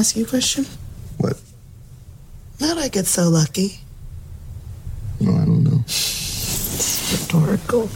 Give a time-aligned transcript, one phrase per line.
[0.00, 0.64] ask you a question?
[1.18, 1.38] What?
[2.58, 3.80] How'd I get so lucky?
[5.20, 5.80] No, I don't know.
[5.84, 7.86] It's rhetorical.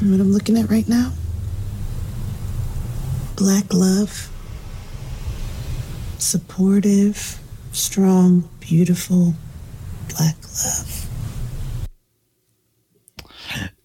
[0.00, 1.12] What I'm looking at right now?
[3.36, 4.28] Black love.
[6.18, 7.38] Supportive,
[7.70, 9.34] strong, beautiful
[10.08, 11.06] black love.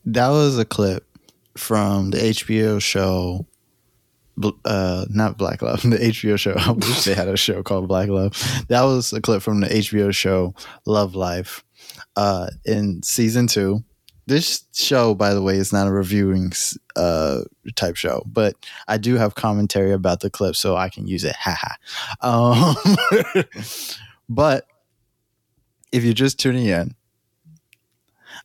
[0.06, 1.06] That was a clip
[1.56, 3.53] from the HBO show, bl-
[4.66, 6.56] uh, not Black Love, the HBO show.
[6.58, 8.34] I wish they had a show called Black Love.
[8.68, 10.54] That was a clip from the HBO show
[10.86, 11.64] Love Life
[12.16, 13.84] uh, in season two.
[14.26, 16.54] This show, by the way, is not a reviewing
[16.96, 17.42] uh,
[17.76, 18.56] type show, but
[18.88, 21.36] I do have commentary about the clip, so I can use it.
[21.38, 21.76] Haha.
[22.22, 22.76] Um,
[24.30, 24.66] but
[25.92, 26.96] if you're just tuning in,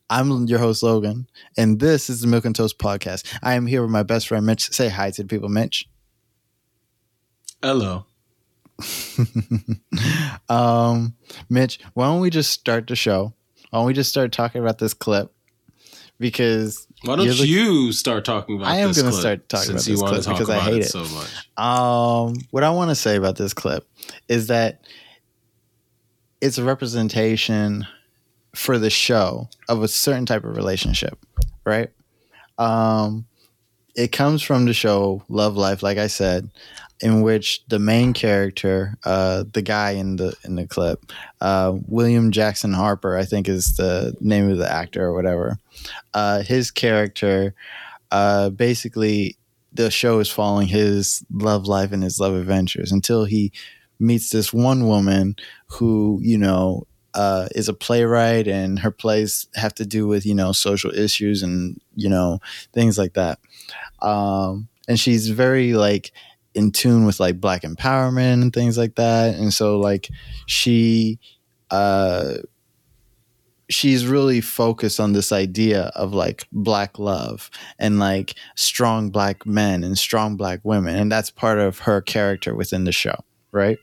[0.09, 1.27] I'm your host, Logan,
[1.57, 3.25] and this is the Milk and Toast podcast.
[3.43, 4.71] I am here with my best friend, Mitch.
[4.71, 5.87] Say hi to the people, Mitch.
[7.61, 8.05] Hello.
[10.49, 11.13] um,
[11.49, 13.33] Mitch, why don't we just start the show?
[13.69, 15.31] Why don't we just start talking about this clip?
[16.19, 19.95] Because Why don't the- you start talking about I am gonna start talking about this
[20.01, 20.89] clip because I hate it it.
[20.89, 21.47] so much.
[21.57, 23.87] Um, what I want to say about this clip
[24.27, 24.81] is that
[26.41, 27.85] it's a representation
[28.59, 31.17] for the show of a certain type of relationship,
[31.63, 31.89] right?
[32.57, 33.25] Um,
[33.95, 36.49] it comes from the show Love Life, like I said,
[36.99, 42.31] in which the main character, uh, the guy in the in the clip, uh, William
[42.31, 45.57] Jackson Harper, I think is the name of the actor or whatever.
[46.13, 47.55] Uh, his character,
[48.11, 49.37] uh, basically,
[49.71, 53.53] the show is following his love life and his love adventures until he
[54.01, 59.73] meets this one woman who, you know, uh, is a playwright and her plays have
[59.75, 62.39] to do with, you know, social issues and, you know,
[62.73, 63.39] things like that.
[64.01, 66.11] Um, and she's very like
[66.53, 69.35] in tune with like black empowerment and things like that.
[69.35, 70.09] And so like
[70.45, 71.19] she,
[71.71, 72.35] uh,
[73.69, 79.83] she's really focused on this idea of like black love and like strong black men
[79.83, 83.13] and strong black women and that's part of her character within the show
[83.51, 83.77] right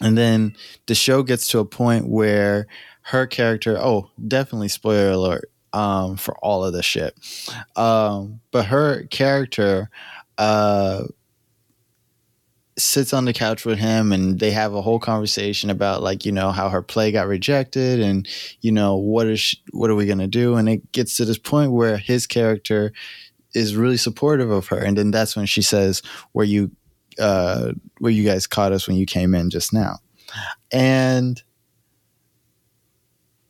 [0.00, 0.54] and then
[0.86, 2.66] the show gets to a point where
[3.02, 7.14] her character oh definitely spoiler alert um for all of this shit.
[7.76, 9.90] Um but her character
[10.38, 11.04] uh
[12.78, 16.32] sits on the couch with him and they have a whole conversation about like you
[16.32, 18.26] know how her play got rejected and
[18.60, 20.56] you know what is she, what are we going to do?
[20.56, 22.92] And it gets to this point where his character
[23.54, 24.78] is really supportive of her.
[24.78, 26.70] And then that's when she says where you
[27.18, 29.96] uh where you guys caught us when you came in just now
[30.70, 31.42] and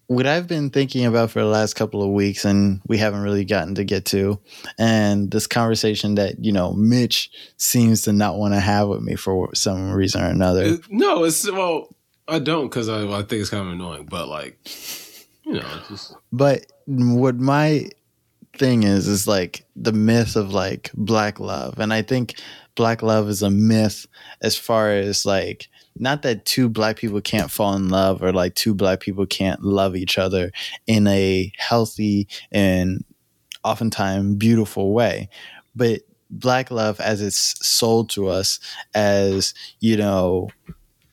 [0.09, 3.45] what I've been thinking about for the last couple of weeks, and we haven't really
[3.47, 4.39] gotten to get to,
[4.79, 9.15] and this conversation that you know Mitch seems to not want to have with me
[9.15, 10.65] for some reason or another.
[10.65, 11.95] It- no, it's well,
[12.29, 14.59] I don't because I, I think it's kind of annoying, but like,
[15.45, 17.89] you know, just But what my
[18.57, 22.35] thing is is like the myth of like black love, and I think
[22.75, 24.07] black love is a myth
[24.41, 28.55] as far as like not that two black people can't fall in love or like
[28.55, 30.51] two black people can't love each other
[30.87, 33.05] in a healthy and
[33.65, 35.29] oftentimes beautiful way,
[35.75, 38.59] but black love as it's sold to us
[38.95, 40.49] as you know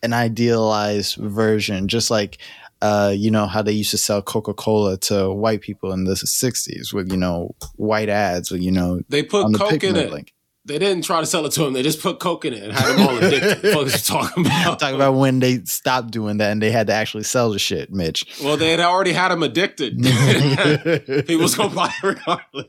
[0.01, 2.37] an idealized version, just like
[2.81, 6.13] uh, you know how they used to sell Coca Cola to white people in the
[6.13, 10.11] '60s with you know white ads with you know they put the coke in it.
[10.11, 10.33] link.
[10.65, 11.73] They didn't try to sell it to them.
[11.73, 13.75] They just put coke in it and had them all addicted.
[13.75, 14.79] what is talking about?
[14.79, 17.91] Talk about when they stopped doing that and they had to actually sell the shit,
[17.91, 18.39] Mitch.
[18.43, 19.93] Well, they had already had him addicted.
[21.27, 22.67] he was gonna buy it regardless.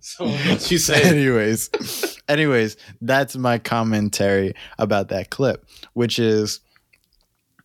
[0.00, 1.02] So what you say?
[1.02, 6.60] anyways, anyways, that's my commentary about that clip, which is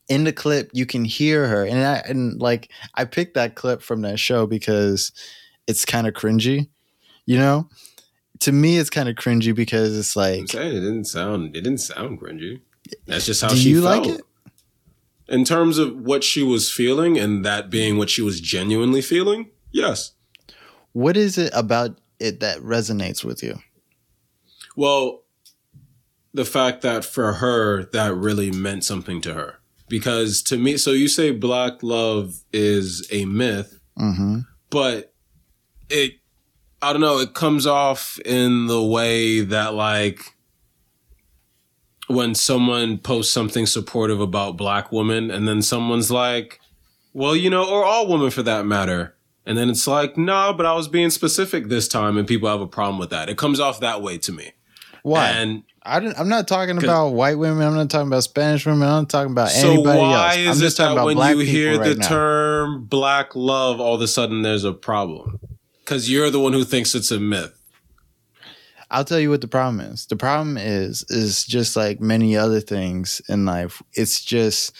[0.09, 3.81] in the clip you can hear her, and I and like I picked that clip
[3.81, 5.11] from that show because
[5.67, 6.69] it's kind of cringy,
[7.25, 7.69] you know.
[8.39, 11.55] To me, it's kind of cringy because it's I'm like, saying it didn't sound.
[11.55, 12.61] It didn't sound cringy.
[13.07, 14.05] That's just how do she you felt.
[14.07, 14.21] like it?
[15.29, 19.49] In terms of what she was feeling and that being what she was genuinely feeling,
[19.71, 20.11] yes.
[20.91, 23.59] What is it about it that resonates with you?
[24.75, 25.23] Well,
[26.33, 29.59] the fact that for her that really meant something to her.
[29.93, 34.39] Because to me, so you say black love is a myth, Mm-hmm.
[34.71, 35.13] but
[35.87, 36.13] it
[36.81, 40.19] I don't know, it comes off in the way that like
[42.07, 46.59] when someone posts something supportive about black women and then someone's like,
[47.13, 49.15] well, you know, or all women for that matter.
[49.45, 52.61] And then it's like, nah, but I was being specific this time and people have
[52.61, 53.29] a problem with that.
[53.29, 54.53] It comes off that way to me.
[55.03, 55.29] Why?
[55.29, 57.67] And I I'm not talking about white women.
[57.67, 58.83] I'm not talking about Spanish women.
[58.87, 60.37] I'm not talking about So anybody why else.
[60.37, 62.07] is I'm it just talking about when black you hear right the now.
[62.07, 65.39] term black love, all of a sudden there's a problem?
[65.83, 67.59] Because you're the one who thinks it's a myth.
[68.89, 70.05] I'll tell you what the problem is.
[70.05, 73.81] The problem is is just like many other things in life.
[73.93, 74.73] It's just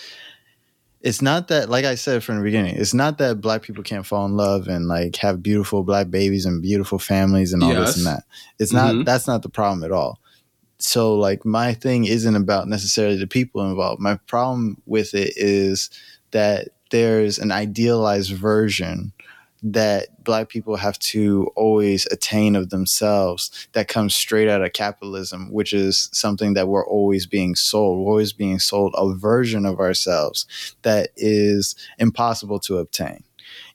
[1.01, 4.05] it's not that like I said from the beginning, it's not that black people can't
[4.05, 7.97] fall in love and like have beautiful black babies and beautiful families and all this
[7.97, 8.23] and that.
[8.59, 9.05] It's not Mhm.
[9.05, 10.19] that's not the problem at all.
[10.85, 14.01] So like my thing isn't about necessarily the people involved.
[14.01, 15.89] My problem with it is
[16.31, 19.13] that there's an idealized version
[19.63, 25.53] that black people have to always attain of themselves that comes straight out of capitalism,
[25.53, 27.99] which is something that we're always being sold.
[27.99, 33.23] We're always being sold a version of ourselves that is impossible to obtain.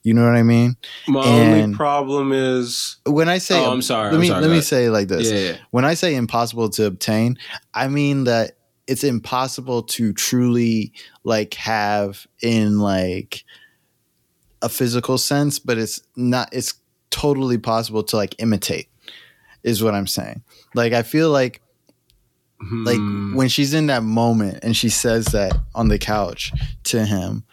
[0.03, 0.77] You know what I mean?
[1.07, 4.41] My And- only problem is When I say, Oh, I'm sorry, Let I'm me sorry,
[4.41, 5.57] let me say it like this: yeah, yeah.
[5.71, 7.37] when I say impossible to obtain,
[7.73, 8.57] I mean that
[8.87, 10.93] it's impossible to truly
[11.23, 13.43] like have in like
[14.61, 16.73] a physical sense, but it's not it's
[17.11, 18.87] totally possible to like imitate
[19.63, 20.43] is what I'm saying.
[20.75, 21.61] Like I feel like
[22.83, 23.35] like Hmm.
[23.35, 26.51] when she's in that moment and she says that on the couch
[26.85, 27.43] to him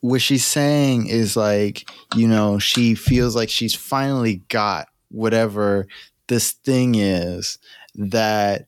[0.00, 5.86] what she's saying is like you know she feels like she's finally got whatever
[6.28, 7.58] this thing is
[7.94, 8.66] that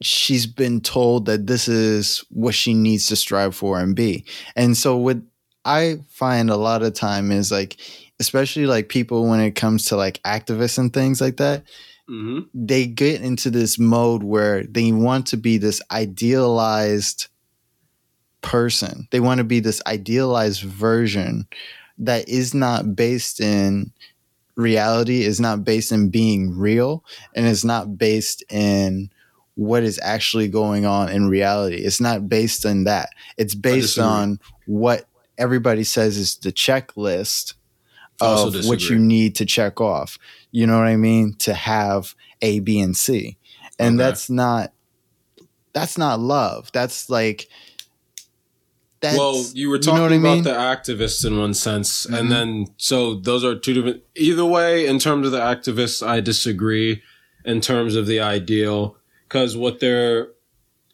[0.00, 4.24] she's been told that this is what she needs to strive for and be
[4.54, 5.16] and so what
[5.64, 7.76] i find a lot of time is like
[8.20, 11.64] especially like people when it comes to like activists and things like that
[12.10, 12.46] Mhm.
[12.54, 17.26] they get into this mode where they want to be this idealized
[18.42, 19.08] person.
[19.10, 21.46] They want to be this idealized version
[21.98, 23.92] that is not based in
[24.56, 27.04] reality, is not based in being real,
[27.34, 29.10] and is not based in
[29.54, 31.76] what is actually going on in reality.
[31.76, 33.10] It's not based on that.
[33.36, 35.06] It's based on what
[35.36, 37.54] everybody says is the checklist
[38.20, 40.18] of what you need to check off.
[40.50, 41.34] You know what I mean?
[41.40, 43.36] To have A, B, and C.
[43.78, 44.04] And Okay.
[44.06, 44.72] that's not
[45.72, 46.70] that's not love.
[46.72, 47.48] That's like
[49.00, 50.44] that's well, you were talking what I about mean?
[50.44, 52.18] the activists in one sense, Mhm.
[52.18, 54.02] and then so those are two different.
[54.16, 57.02] Either way, in terms of the activists, I disagree.
[57.44, 58.96] In terms of the ideal,
[59.26, 60.28] because what they're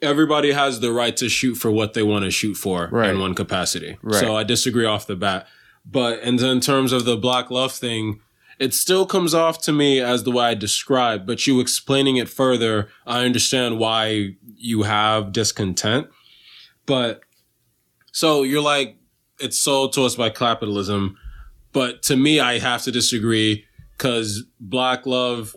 [0.02, 3.10] everybody has the right to shoot for what they want to shoot for Right.
[3.10, 3.96] in one capacity.
[4.02, 4.20] Right.
[4.20, 5.46] So I disagree off the bat.
[5.90, 8.20] But and then in terms of the black love thing,
[8.58, 12.28] it still comes off to me as the way I described, but you explaining it
[12.28, 16.08] further, I understand why you have discontent.
[16.86, 17.20] But
[18.14, 18.96] so you're like,
[19.40, 21.16] it's sold to us by capitalism.
[21.72, 23.64] But to me, I have to disagree
[23.99, 25.56] because black love,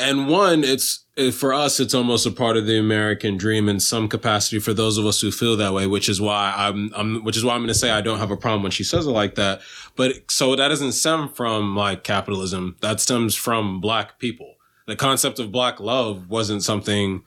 [0.00, 3.78] and one, it's it- for us, it's almost a part of the American dream in
[3.78, 7.22] some capacity for those of us who feel that way, which is why I'm, I'm
[7.22, 9.06] which is why I'm going to say I don't have a problem when she says
[9.06, 9.60] it like that.
[9.94, 12.76] But so that doesn't stem from like capitalism.
[12.80, 14.54] That stems from black people.
[14.86, 17.22] The concept of black love wasn't something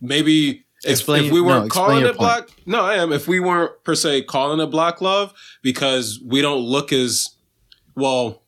[0.00, 3.72] maybe Explain- if we weren't explain calling it black no i am if we weren't
[3.84, 5.32] per se calling it black love
[5.62, 7.30] because we don't look as
[7.96, 8.42] well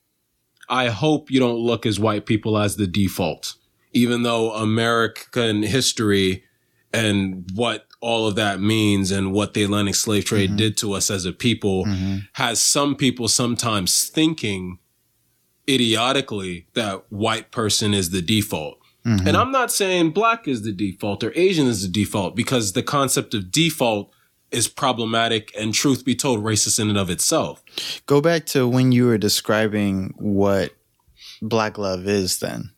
[0.68, 3.54] i hope you don't look as white people as the default
[3.92, 6.44] even though american history
[6.92, 10.56] and what all of that means and what the atlantic slave trade Mhm.
[10.56, 12.28] did to us as a people Mhm.
[12.34, 14.78] has some people sometimes thinking
[15.68, 19.26] idiotically that white person is the default Mhm.
[19.26, 22.82] and I'm not saying black is the default or Asian is the default because the
[22.82, 24.10] concept of default
[24.50, 27.62] is problematic and truth be told racist in and of itself.
[28.06, 30.72] Go back to when you were describing what
[31.40, 32.70] black love is then.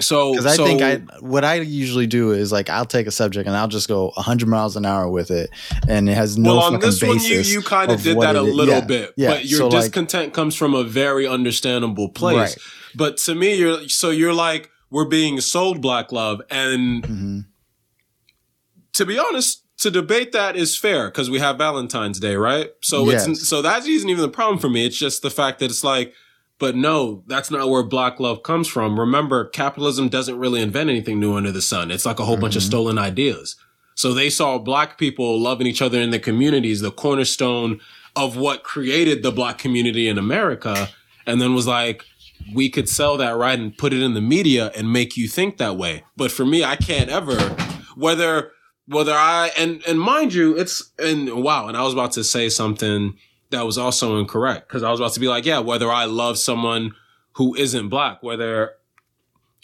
[0.00, 3.10] So Because I so- think I what I usually do is like I'll take a
[3.10, 5.50] subject and I'll just go 100 miles an hour with it
[5.88, 8.42] and it has no well on this one you you kind of did that a
[8.42, 9.30] little Yeah, bit, yeah.
[9.30, 12.36] but your So, like- discontent comes from a very understandable place.
[12.36, 12.56] Right.
[12.94, 17.44] But to me, you're so you're like we're being sold black love, and Mhm.
[18.94, 22.70] to be honest, to debate that is fair because we have Valentine's Day, right?
[22.80, 23.28] So Yes.
[23.28, 24.84] it's so that isn't even the problem for me.
[24.86, 26.12] It's just the fact that it's like,
[26.58, 28.98] but no, that's not where black love comes from.
[28.98, 31.92] Remember, capitalism doesn't really invent anything new under the sun.
[31.92, 32.66] It's like a whole bunch of Mhm.
[32.66, 33.54] stolen ideas.
[33.94, 37.80] So they saw black people loving each other in the communities, the cornerstone
[38.16, 40.88] of what created the black community in America,
[41.26, 42.04] and then was like,
[42.54, 45.58] we could sell that right and put it in the media and make you think
[45.58, 46.04] that way.
[46.16, 47.36] But for me, I can't ever,
[47.96, 48.52] whether
[48.86, 52.48] whether I and and mind you, it's and wow, and I was about to say
[52.48, 53.16] something
[53.50, 56.38] that was also incorrect because I was about to be like, yeah, whether I love
[56.38, 56.94] someone
[57.32, 58.72] who isn't black, whether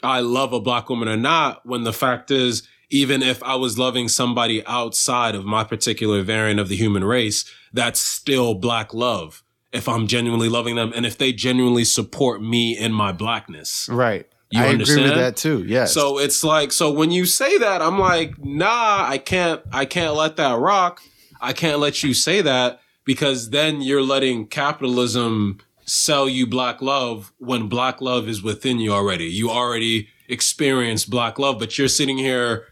[0.02, 3.78] I love a black woman or not when the fact is, even if I was
[3.78, 9.42] loving somebody outside of my particular variant of the human race, that's still black love.
[9.74, 13.88] If I'm genuinely loving them and if they genuinely support me in my blackness.
[13.90, 14.26] Right.
[14.50, 15.64] You I agree with that too.
[15.66, 15.92] Yes.
[15.92, 20.14] So it's like, so when you say that, I'm like, nah, I can't, I can't
[20.14, 21.02] let that rock.
[21.40, 27.32] I can't let you say that because then you're letting capitalism sell you black love
[27.38, 29.26] when black love is within you already.
[29.26, 32.66] You already experience black love, but you're sitting here.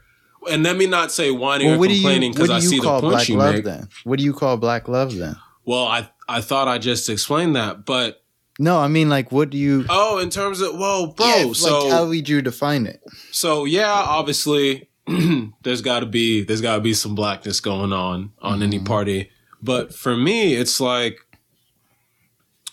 [0.49, 2.55] And let me not say whining well, or what do you complaining what because do
[2.55, 3.65] I you see the call black you love make.
[3.65, 3.89] then?
[4.05, 5.37] What do you call black love then?
[5.65, 8.25] Well, I I thought I just explained that, but
[8.59, 11.85] No, I mean like what do you oh, in terms of well, bro, Yeah, so
[11.85, 13.03] like how would you define it?
[13.31, 14.89] So yeah, obviously
[15.63, 18.87] there's got to be there's got to be some blackness going on on any mm-hmm.
[18.87, 19.31] party.
[19.63, 21.19] But for me, it's like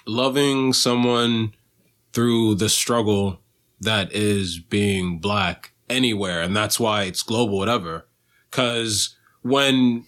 [0.08, 1.54] loving someone
[2.14, 3.42] through the struggle
[3.82, 8.06] that is being black anywhere and that's why it's global whatever
[8.52, 10.06] cuz when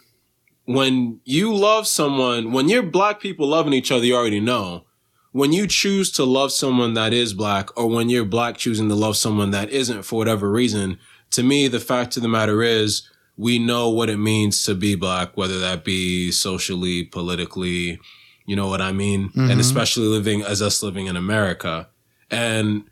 [0.73, 4.85] when you love someone, when you're black people loving each other, you already know.
[5.31, 8.95] When you choose to love someone that is black, or when you're black choosing to
[8.95, 10.99] love someone that isn't for whatever reason,
[11.31, 14.95] to me, the fact of the matter is, we know what it means to be
[14.95, 17.99] black, whether that be socially, politically,
[18.45, 19.31] you know what I mean?
[19.35, 19.59] And mm-hmm.
[19.59, 21.87] especially living as us living in America.
[22.29, 22.83] And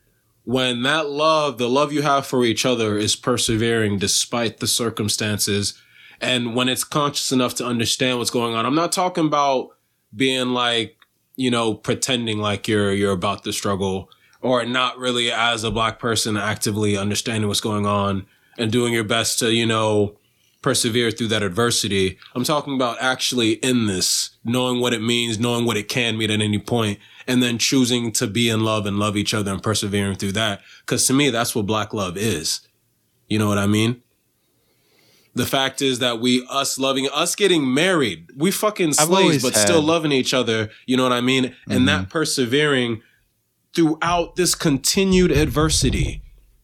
[0.45, 5.79] when that love, the love you have for each other is persevering despite the circumstances,
[6.21, 9.69] and when it's conscious enough to understand what's going on, I'm not talking about
[10.15, 10.97] being like,
[11.35, 14.09] you know, pretending like you're you're about the struggle
[14.41, 18.25] or not really as a black person actively understanding what's going on
[18.57, 20.17] and doing your best to, you know,
[20.61, 22.17] persevere through that adversity.
[22.35, 26.31] I'm talking about actually in this, knowing what it means, knowing what it can mean
[26.31, 29.63] at any point, and then choosing to be in love and love each other and
[29.63, 30.61] persevering through that.
[30.85, 32.61] Cause to me, that's what black love is.
[33.27, 34.01] You know what I mean?
[35.39, 39.61] The fact is that we, us loving, us getting married, we fucking slaves, but had-
[39.61, 40.69] still loving each other.
[40.85, 41.55] You know what I mean?
[41.69, 42.09] And that mm-hmm.
[42.09, 43.01] persevering
[43.73, 46.23] throughout this continued adversity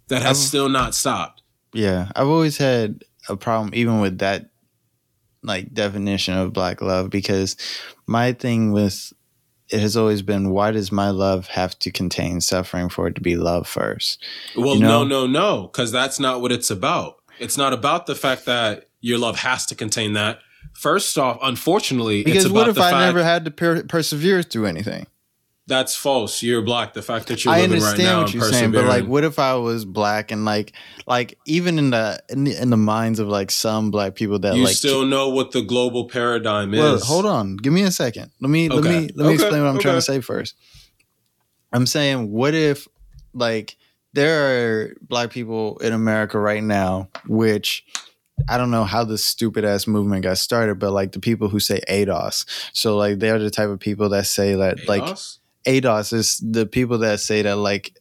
[0.10, 1.42] that has still not stopped.
[1.74, 4.50] Yeah, I've always had a problem even with that
[5.42, 7.56] like definition of black love because
[8.08, 9.14] my thing with
[9.70, 13.22] it has always been why does my love have to contain suffering for it to
[13.22, 14.24] be love first?
[14.56, 15.04] Well, You know?
[15.06, 17.16] no, no, no, because that's not what it's about.
[17.40, 20.40] It's not about the fact that your love has to contain that.
[20.74, 24.44] First off, unfortunately, Because it's what if the I fact never had to per- persevere
[24.44, 25.08] through anything?
[25.68, 26.44] that's false.
[26.44, 26.94] You're black.
[26.94, 29.24] The fact that you're I living right understand now what you're saying, but like, what
[29.24, 30.74] if I was black and like,
[31.08, 34.56] like even in the in the, in the minds of like some black people that
[34.56, 36.80] you like still know what the global paradigm is.
[36.80, 37.58] Well, hold on.
[37.58, 38.30] Give me a second.
[38.40, 39.34] Let me let me let me Okay.
[39.34, 40.54] explain what I'm trying to say first.
[41.74, 42.88] I'm saying, what if
[43.34, 43.76] like
[44.16, 47.86] there are black people in America right now, which
[48.50, 51.60] I don't know how this stupid ass movement got started, but like the people who
[51.60, 52.46] say ADOS.
[52.74, 55.38] So like they're the type of people that say that like ADOS?
[55.66, 57.98] ADOS is the people that say that like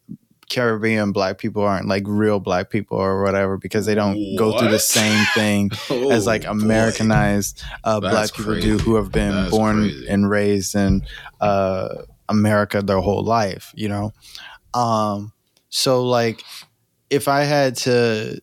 [0.51, 4.71] Caribbean black people aren't like real black people or whatever because they don't go through
[4.71, 5.71] the same thing
[6.11, 6.45] as Oh, like.
[6.45, 10.09] Americanized uh, black people do who have been That's born crazy.
[10.09, 11.07] and raised in
[11.41, 11.89] uh,
[12.29, 14.13] America their whole life, you know?
[14.75, 15.33] Um,
[15.77, 16.45] so, like,
[17.11, 18.41] if I had to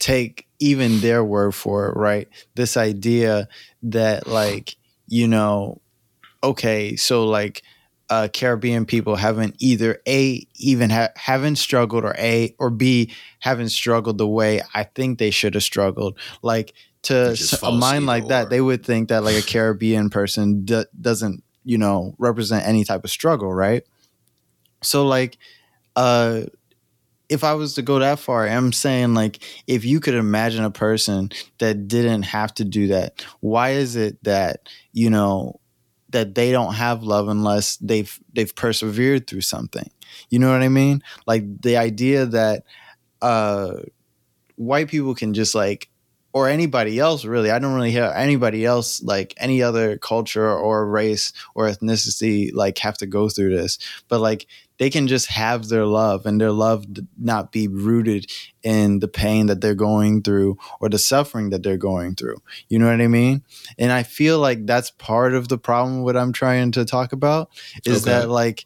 [0.00, 2.28] take even their word for it, right?
[2.56, 3.48] This idea
[3.84, 4.74] that, like,
[5.06, 5.80] you know,
[6.42, 7.62] okay, so like,
[8.08, 13.68] uh, Caribbean people haven't either a even ha- haven't struggled or a or b haven't
[13.68, 16.18] struggled the way I think they should have struggled.
[16.42, 18.50] Like to Which is s- a mind like that, or.
[18.50, 23.04] they would think that like a Caribbean person d- doesn't you know represent any type
[23.04, 23.84] of struggle, right?
[24.82, 25.38] So like,
[26.00, 26.46] uh,
[27.28, 30.70] if I was to go that far, I'm saying like if you could imagine a
[30.70, 35.60] person that didn't have to do that, why is it that you know
[36.08, 39.90] that they don't have love unless they've they've persevered through something?
[40.30, 41.02] You know what I mean?
[41.26, 42.64] Like the idea that
[43.20, 43.74] uh,
[44.56, 45.90] white people can just like
[46.32, 47.50] or anybody else really.
[47.50, 52.78] I don't really hear anybody else like any other culture or race or ethnicity like
[52.78, 53.78] have to go through this.
[54.08, 54.46] But like
[54.80, 56.86] they can just have their love and their love
[57.18, 58.32] not be rooted
[58.62, 62.38] in the pain that they're going through or the suffering that they're going through.
[62.70, 63.42] You know what I mean?
[63.78, 67.50] And I feel like that's part of the problem what I'm trying to talk about
[67.84, 68.10] is Okay.
[68.10, 68.64] that like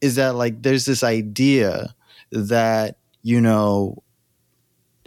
[0.00, 1.94] is that like there's this idea
[2.32, 4.02] that you know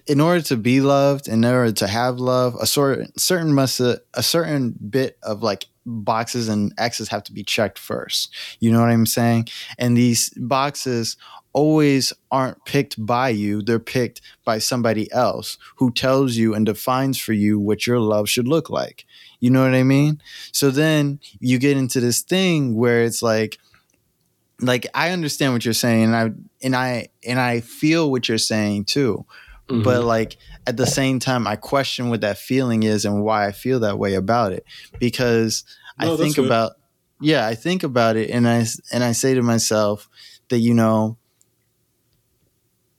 [0.06, 4.00] in order to be loved in order to have love a sort certain must a
[4.22, 8.34] certain bit of like boxes and x's have to be checked first.
[8.60, 9.48] You know what i'm saying?
[9.79, 11.17] And these boxes
[11.53, 13.62] always aren't picked by you.
[13.63, 18.29] They're picked by somebody else who tells you and defines for you what your love
[18.29, 19.06] should look like.
[19.39, 20.22] You know what i mean?
[20.51, 23.58] So then you get into this thing where it's like
[24.60, 26.32] like i understand what you're saying and i
[26.63, 29.25] and i and i feel what you're saying too.
[29.70, 29.84] Mm-hmm.
[29.84, 30.38] but like
[30.68, 33.98] at the same time i question what that feeling is and why i feel that
[33.98, 34.66] way about it.
[35.00, 35.64] Because
[36.00, 36.74] No, i think about
[37.20, 40.08] yeah i think about it and i and i say to myself
[40.50, 41.18] that you know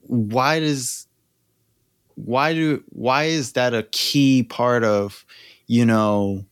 [0.01, 1.07] why does
[2.15, 5.25] why do why is that a key part of
[5.67, 6.45] you know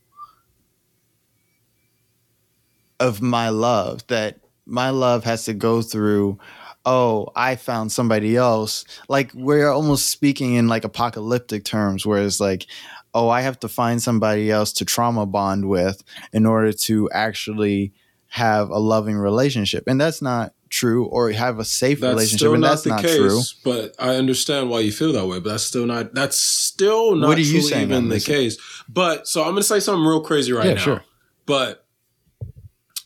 [2.99, 4.05] of my love?
[4.07, 6.39] That my love has to go through
[6.87, 12.39] oh i found somebody else like we're almost speaking in like apocalyptic terms where it's
[12.39, 12.65] like
[13.13, 16.01] oh i have to find somebody else to trauma bond with
[16.33, 17.93] in order to actually
[18.29, 22.53] have a loving relationship and that's not true or have a safe That's relationship still
[22.53, 25.39] and not that's the not case, true but I understand why you feel that way.
[25.39, 26.13] But that's still not.
[26.13, 28.57] That's still not What are you saying even the case.
[28.89, 30.81] But so I'm going to say something real crazy right Yeah, now.
[30.81, 31.03] sure.
[31.45, 31.85] But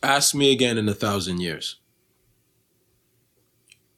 [0.02, 1.78] ask me again in a thousand years,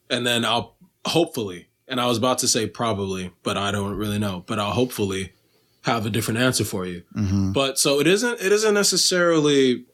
[0.10, 1.68] and then I'll hopefully.
[1.88, 4.44] And I was about to say probably, but I don't really know.
[4.48, 5.34] But I'll hopefully
[5.82, 7.04] have a different answer for you.
[7.16, 7.54] Mhm.
[7.54, 8.40] But so it isn't.
[8.42, 9.86] It isn't necessarily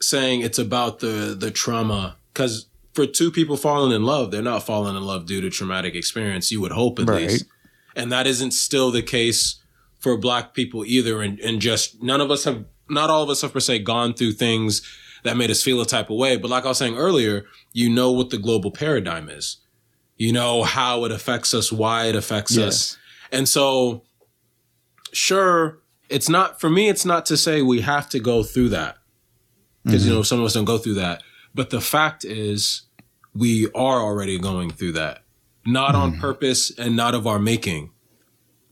[0.00, 4.64] saying it's about the the trauma because for two people falling in love, they're not
[4.64, 6.50] falling in love due to traumatic experience.
[6.50, 7.28] You would hope at Right.
[7.28, 7.44] least,
[7.94, 9.56] and that isn't still the case
[10.00, 11.20] for Black people either.
[11.22, 14.14] And and just none of us have, not all of us have per se gone
[14.14, 14.82] through things
[15.24, 16.36] that made us feel a type of way.
[16.36, 19.58] But like I was saying earlier, you know what the global paradigm is.
[20.16, 22.66] You know how it affects us, why it affects Yes.
[22.68, 22.98] us,
[23.32, 24.04] and so
[25.12, 26.88] sure, it's not for me.
[26.88, 28.98] It's not to say we have to go through that
[29.84, 30.18] because you mm-hmm.
[30.18, 31.22] know some of us don't go through that.
[31.54, 32.82] But the fact is,
[33.34, 35.22] we are already going through that,
[35.66, 36.20] not on mm-hmm.
[36.20, 37.90] purpose and not of our making.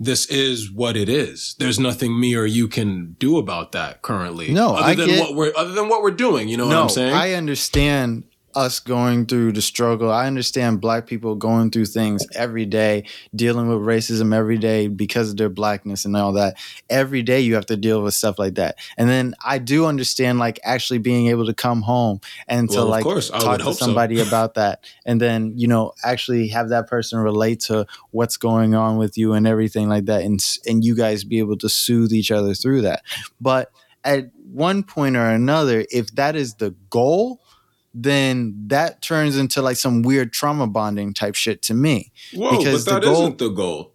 [0.05, 1.55] This is what it is.
[1.59, 4.51] There's nothing me or you can do about that currently.
[4.53, 6.49] No, other I than get- what we're other than what we're doing.
[6.49, 7.15] You know what I'm saying?
[7.15, 10.11] I understand us going through the struggle.
[10.11, 15.31] I understand black people going through things every day, dealing with racism every day because
[15.31, 16.57] of their blackness and all that.
[16.91, 18.77] Every day you have to deal with stuff like that.
[18.97, 22.87] And then I do understand like actually being able to come home and to Well,
[22.87, 23.85] like talk to hope so.
[23.87, 28.75] somebody about that and then, you know, actually have that person relate to what's going
[28.75, 32.13] on with you and everything like that and and you guys be able to soothe
[32.13, 33.03] each other through that.
[33.41, 33.71] But
[34.05, 37.41] at one point or another, if that is the goal,
[37.95, 42.13] then that turns into like some weird trauma bonding type shit to me.
[42.35, 43.89] Whoa, because but the that goal- not the goal.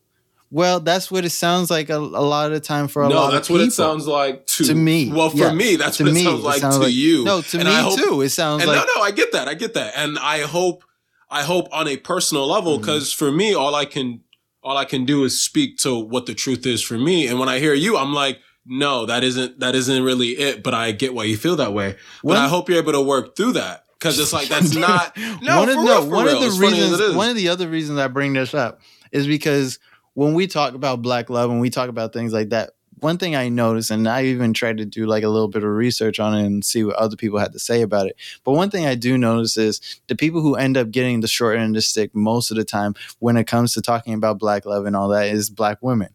[0.49, 3.15] Well, that's what it sounds like a, a lot of the time for a No,
[3.15, 3.31] lot of people.
[3.31, 5.12] No, that's what it sounds like to, to me.
[5.12, 7.25] Well, for me, that's To what me, it sounds like to you.
[7.25, 8.21] No, to And me hope- too.
[8.21, 9.49] It sounds And like no, no, I get that.
[9.49, 9.91] I get that.
[9.97, 10.86] And I hope,
[11.29, 12.81] I hope on a personal level, Mm-hmm.
[12.81, 14.21] because for me, all I can,
[14.63, 17.27] all I can do is speak to what the truth is for me.
[17.27, 20.63] And when I hear you, I'm like, no, that isn't, that isn't really it.
[20.63, 21.97] But I get why you feel that way.
[22.23, 23.83] But I hope you're able to work through that.
[23.99, 26.36] Cause it's like, that's not, no, one of, for one real.
[26.36, 28.81] of the as reasons, one of the other reasons I bring this up
[29.12, 29.79] is because
[30.13, 33.36] when we talk about black love and we talk about things like that, one thing
[33.36, 36.36] I noticed, and I even tried to do like a little bit of research on
[36.36, 38.15] it and see what other people had to say about it.
[38.43, 41.57] But one thing I do notice is the people who end up getting the short
[41.57, 44.65] end of the stick most of the time when it comes to talking about black
[44.65, 46.10] love and all that is black women.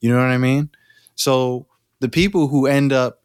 [0.00, 0.70] You know what I mean?
[1.16, 1.66] So
[1.98, 3.19] the people who end up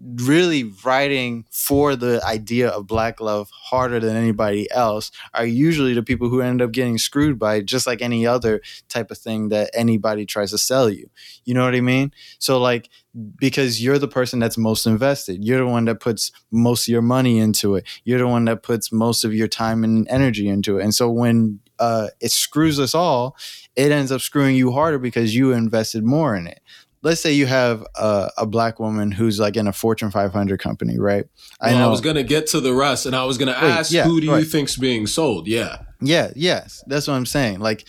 [0.00, 6.02] really writing for the idea of black love harder than anybody else are usually the
[6.02, 9.48] people who end up getting screwed by it, just like any other type of thing
[9.48, 11.10] that anybody tries to sell you.
[11.44, 12.12] You know what I mean?
[12.38, 12.88] So like
[13.36, 15.44] because you're the person that's most invested.
[15.44, 17.84] You're the one that puts most of your money into it.
[18.04, 20.84] You're the one that puts most of your time and energy into it.
[20.84, 23.36] And so when uh, it screws us all,
[23.76, 26.60] it ends up screwing you harder because you invested more in it
[27.02, 30.98] let's say you have a, a black woman who's like in a Fortune 500 company,
[30.98, 31.26] right?
[31.60, 34.04] Well, I, was gonna get to the rest, and I was gonna Wait, ask, yeah,
[34.04, 35.46] who do you think's being sold?
[35.46, 37.60] Yeah, yeah, yes, that's what I'm saying.
[37.60, 37.84] Like,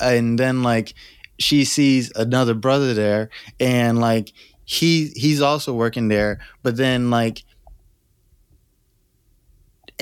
[0.00, 0.94] and then like
[1.38, 4.32] she sees another brother there, and like
[4.64, 7.44] he he's also working there, but then like.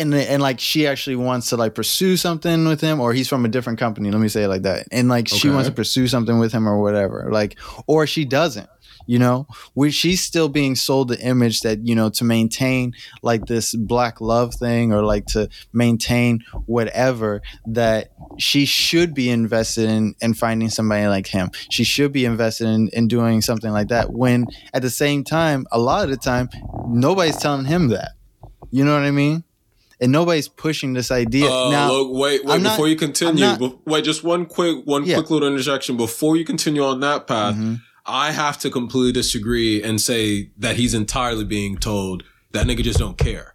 [0.00, 3.44] And, and like she actually wants to like pursue something with him or he's from
[3.44, 6.08] a different company let me say it like that and like she wants to pursue
[6.08, 8.68] something with him or whatever like or she doesn't
[9.10, 9.48] you know?
[9.74, 14.20] Where she's still being sold the image that you know to maintain like this black
[14.20, 20.68] love thing or like to maintain whatever that she should be invested in in finding
[20.68, 21.50] somebody like him.
[21.70, 25.66] She should be invested in, in doing something like that when at the same time
[25.72, 26.48] a lot of the time
[26.86, 28.12] nobody's telling him that
[28.70, 29.42] you know what i mean
[30.00, 31.90] and nobody's pushing this idea Uh, now.
[31.92, 35.04] look, wait, wait, I'm not- before you continue, not- bef- wait, just one quick, one
[35.04, 35.16] Yeah.
[35.16, 37.54] quick little interjection before you continue on that path.
[37.54, 37.80] Mhm.
[38.06, 42.98] I have to completely disagree and say that he's entirely being told that nigga just
[42.98, 43.54] don't care.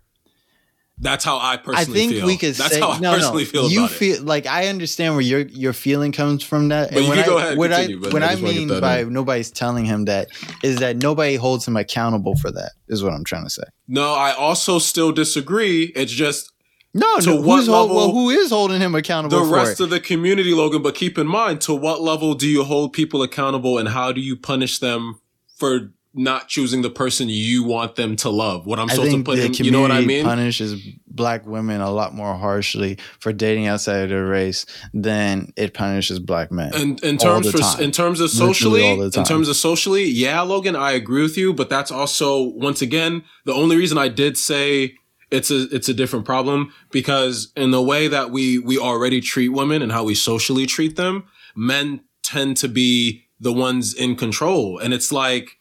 [0.98, 1.82] That's how I personally.
[1.82, 2.26] I think feel.
[2.26, 3.50] we could That's say how I no, personally no.
[3.50, 4.26] feel you feel it.
[4.26, 6.92] like I understand where your your feeling comes from that.
[6.94, 8.54] But you when I, go ahead and what continue, I what I I just wanna
[8.54, 9.12] get mean by in.
[9.14, 10.30] nobody's telling him that
[10.64, 12.72] is that nobody holds him accountable for that.
[12.88, 13.64] Is what I'm trying to say.
[13.90, 15.92] No, I also still disagree.
[15.98, 16.54] It's just
[16.94, 19.84] No, To no what hold, well, level- who is holding him accountable the rest it?
[19.84, 20.82] of the community, Logan.
[20.82, 24.22] But keep in mind, to what level do you hold people accountable and how do
[24.22, 25.20] you punish them
[25.58, 28.66] for not choosing the person you want them to love?
[28.66, 30.26] What I'm I supposed to put the him, you know what I mean?
[30.26, 30.82] punishes
[31.16, 36.20] black women a lot more harshly for dating outside of their race than it punishes
[36.20, 36.74] black men.
[36.76, 37.82] in, in terms for time.
[37.82, 41.70] in terms of socially in terms of socially yeah logan i agree with you but
[41.70, 44.94] that's also once again the only reason i did say
[45.32, 49.50] it's a it's a different problem because in the way that we we already treat
[49.50, 51.24] women and how we socially treat them
[51.56, 55.58] men tend to be the ones in control and it's like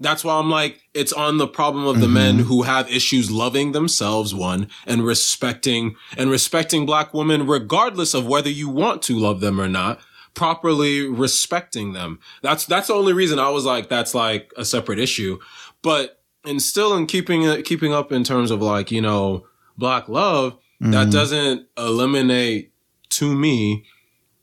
[0.00, 3.72] that's why I'm like, it's on the problem of the men who have issues loving
[3.72, 9.40] themselves, one, and respecting and respecting black women, regardless of whether you want to love
[9.40, 9.98] them or not,
[10.34, 12.18] properly respecting them.
[12.42, 15.38] That's that's the only reason I was like, that's like a separate issue.
[15.82, 19.46] But and still in keeping it keeping up in terms of like, you know,
[19.78, 21.12] black love, that Mhm.
[21.12, 22.70] doesn't eliminate
[23.10, 23.84] to me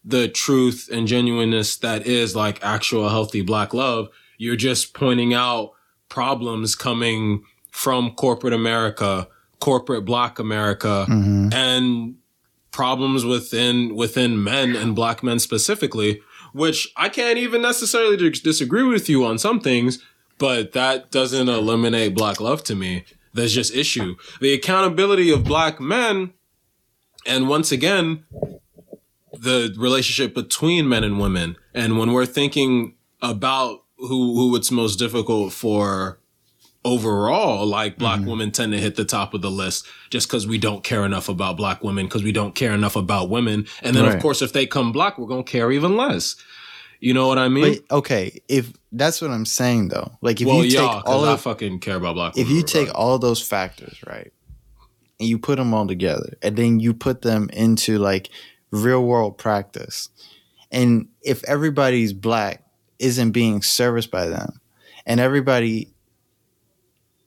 [0.04, 4.10] the truth and genuineness that is like actual healthy black love.
[4.44, 5.72] You're just pointing out
[6.10, 9.28] problems coming from corporate America,
[9.60, 11.54] corporate black America, Mhm.
[11.54, 12.16] and
[12.72, 16.22] problems within within men and black men specifically,
[16.54, 20.00] which I can't even necessarily disagree with you on some things,
[20.40, 23.06] but that doesn't eliminate black love to me.
[23.34, 24.16] There's just issue.
[24.42, 26.34] The accountability of black men
[27.26, 28.26] and once again
[29.40, 34.98] the relationship between men and women and when we're thinking about who who it's most
[34.98, 36.20] difficult for
[36.86, 38.30] overall like black mm-hmm.
[38.30, 41.30] women tend to hit the top of the list just because we don't care enough
[41.30, 43.66] about black women because we don't care enough about women.
[43.82, 46.36] And then of course if they come black we're gonna care even less.
[47.00, 47.80] You know what i mean?
[47.90, 51.22] But okay, if that's what I'm saying though, like if well you take yeah all
[51.22, 52.96] because i of fucking care about black if women you take regardless.
[52.96, 54.32] all those factors, right,
[55.20, 58.30] and you put them all together, and then you put them into like
[58.72, 60.08] real world practice,
[60.72, 62.63] and if everybody's black
[63.04, 64.60] isn't being serviced by them,
[65.06, 65.90] and everybody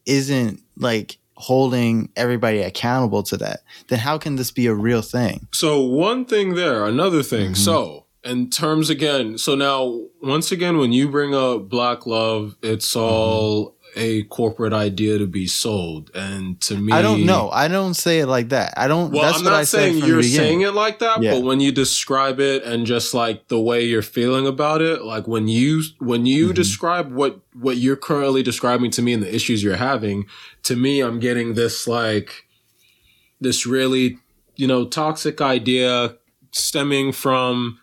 [0.06, 5.46] isn't like holding everybody accountable to that, then how can this be a real thing?
[5.52, 7.50] So one thing there, another thing.
[7.52, 7.56] Mhm.
[7.56, 12.94] So in terms again, so now once again, when you bring up black love, it's
[12.94, 13.00] Mm-hmm.
[13.04, 17.50] all a corporate idea to be sold, and to me, I don't know.
[17.50, 18.74] I don't say it like that.
[18.76, 19.10] I don't.
[19.10, 21.32] Well, that's I'm what not saying you're saying it like that, Yeah.
[21.34, 25.26] but when you describe it and just like the way you're feeling about it, like
[25.26, 26.54] when you when you Mhm.
[26.54, 30.26] describe what what you're currently describing to me and the issues you're having,
[30.64, 32.44] to me, I'm getting this like
[33.40, 34.18] this really
[34.56, 36.16] you know toxic idea
[36.52, 37.78] stemming from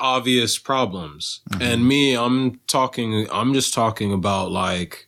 [0.00, 1.40] obvious problems.
[1.50, 1.62] Mm-hmm.
[1.62, 3.28] And me, I'm talking.
[3.30, 5.06] I'm just talking about like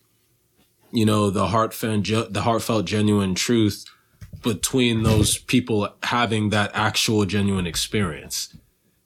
[0.94, 3.84] you know the heartfelt the heartfelt genuine truth
[4.42, 8.54] between those people having that actual genuine experience.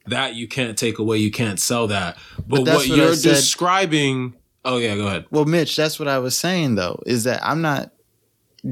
[0.07, 2.17] That you can't take away, you can't sell that.
[2.47, 5.25] But, that's what, what you're describing Oh yeah, go ahead.
[5.31, 7.91] Well, Mitch, that's what I was saying though, is that I'm not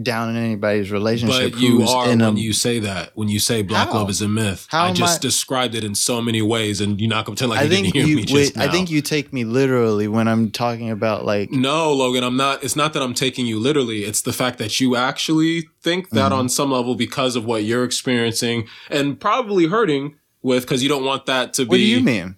[0.03, 1.53] down in anybody's relationship.
[1.53, 3.13] But you are when a, you say that.
[3.15, 3.95] When you say black How?
[3.95, 4.67] love is a myth.
[4.71, 7.51] How I just I- described it in so many ways and you're not gonna pretend
[7.51, 8.63] like I you think didn't hear you me just wait.
[8.63, 12.65] I think you take me literally when I'm talking about like No, Logan, I'm not.
[12.65, 14.05] It's not that I'm taking you literally.
[14.05, 16.39] It's the fact that you actually think that Mm-hmm.
[16.41, 21.05] on some level because of what you're experiencing and probably hurting with because you don't
[21.05, 21.69] want that to be.
[21.69, 22.37] what do you mean?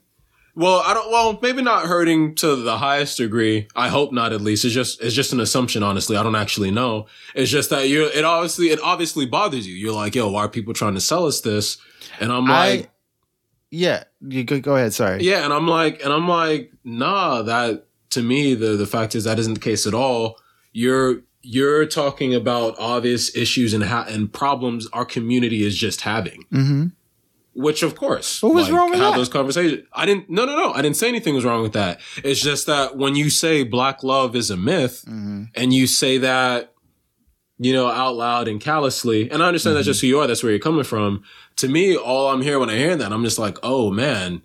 [0.59, 1.09] Well, I don't.
[1.09, 3.69] Well, maybe not hurting to the highest degree.
[3.77, 4.33] I hope not.
[4.33, 5.85] At least it's just it's just an assumption.
[5.85, 7.07] Honestly, I don't actually know.
[7.37, 8.11] It's just that you're.
[8.11, 9.75] It obviously it obviously bothers you.
[9.77, 11.79] You're like, yo, why are people trying to sell us this?
[12.19, 12.89] And I'm like, I
[13.71, 14.93] yeah, you go, go ahead.
[14.93, 15.23] Sorry.
[15.23, 17.43] yeah, and I'm like, and I'm like, nah.
[17.43, 20.41] That to me, the the fact is that isn't the case at all.
[20.73, 26.47] You're you're talking about obvious issues and ha- and problems our community is just having.
[26.53, 26.87] Mm-hmm.
[27.61, 29.19] Which of course, What was wrong with have that?
[29.19, 29.85] those conversations.
[29.93, 30.31] I didn't.
[30.31, 30.73] No, no, no.
[30.73, 32.01] I didn't say anything was wrong with that.
[32.23, 35.45] It's just that when you say black love is a myth, Mm-hmm.
[35.57, 36.73] and you say that,
[37.59, 40.29] you know, out loud and callously, and I understand that's just who you are.
[40.29, 41.25] That's where you're coming from.
[41.57, 44.43] To me, all I'm hearing when I hear that, I'm just like, oh man,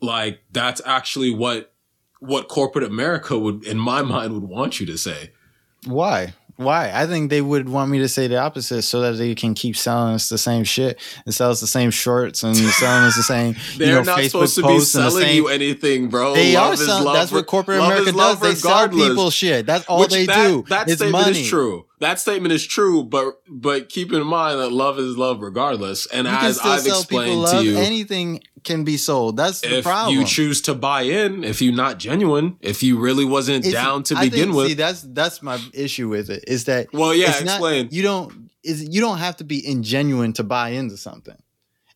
[0.00, 1.72] like that's actually what
[2.20, 5.32] what corporate America would, in my mind, would want you to say.
[5.86, 6.34] Why?
[6.58, 6.90] Why?
[6.92, 9.76] I think they would want me to say the opposite so that they can keep
[9.76, 13.22] selling us the same shit and sell us the same shorts and selling us the
[13.22, 13.54] same.
[13.76, 16.08] They're you know, not Facebook supposed to be posts and the selling same- you anything,
[16.08, 16.34] bro.
[16.34, 17.12] They Love are selling.
[17.14, 18.40] That's what corporate America does.
[18.40, 19.66] They sell people shit.
[19.66, 20.64] That's all Which they that, do.
[20.68, 21.40] That it's statement money.
[21.42, 21.86] is true.
[22.00, 26.06] That statement is true, but but keep in mind that love is love regardless.
[26.06, 27.60] And You as I've explained love.
[27.60, 29.36] to you, Anything can be sold.
[29.36, 30.14] That's the if problem.
[30.16, 34.02] you choose to buy in, if you're not genuine, if you really wasn't It's- down
[34.04, 36.44] to I begin think- with, See, that's that's my issue with it.
[36.46, 37.88] Is that well, yeah, it's not- explain.
[37.90, 41.36] you don't is you don't have to be ingenuine to buy into something,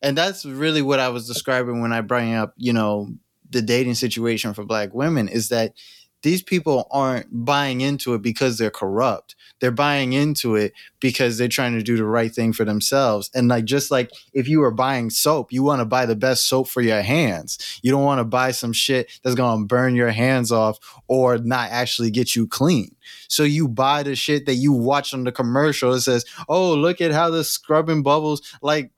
[0.01, 3.13] and that's really what I was describing when I bring up you know
[3.51, 5.75] the dating situation for Black women is that
[6.23, 9.35] these people aren't buying into it because they're corrupt.
[9.61, 13.31] They're buying into it because they're trying to do the right thing for themselves.
[13.35, 16.49] And like just like if you were buying soap, you want to buy the best
[16.49, 17.81] soap for your hands.
[17.83, 21.39] You don't want to buy some shit that's going to burn your hands off or
[21.39, 22.95] not actually get you clean.
[23.29, 25.93] So you buy the shit that you watch on the commercial.
[25.93, 28.91] It says, "Oh, look at how the scrubbing bubbles like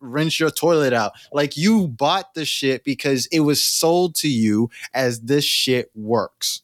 [0.00, 4.70] rinse your toilet out." Like you bought the shit because it was sold to you
[4.94, 6.62] as this shit works.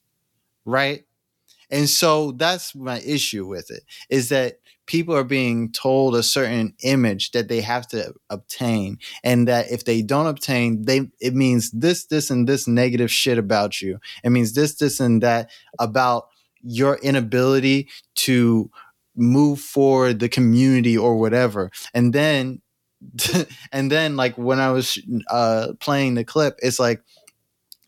[0.69, 1.05] Right?
[1.71, 6.75] And so that's my issue with it is that people are being told a certain
[6.83, 11.71] image that they have to obtain and that if they don't obtain they it means
[11.73, 13.99] this this and this negative shit about you.
[14.25, 16.29] It means this this and that about
[16.63, 18.71] your inability to
[19.15, 21.71] move forward the community or whatever.
[21.93, 22.63] And then
[23.73, 27.03] and then like when I was uh playing the clip it's like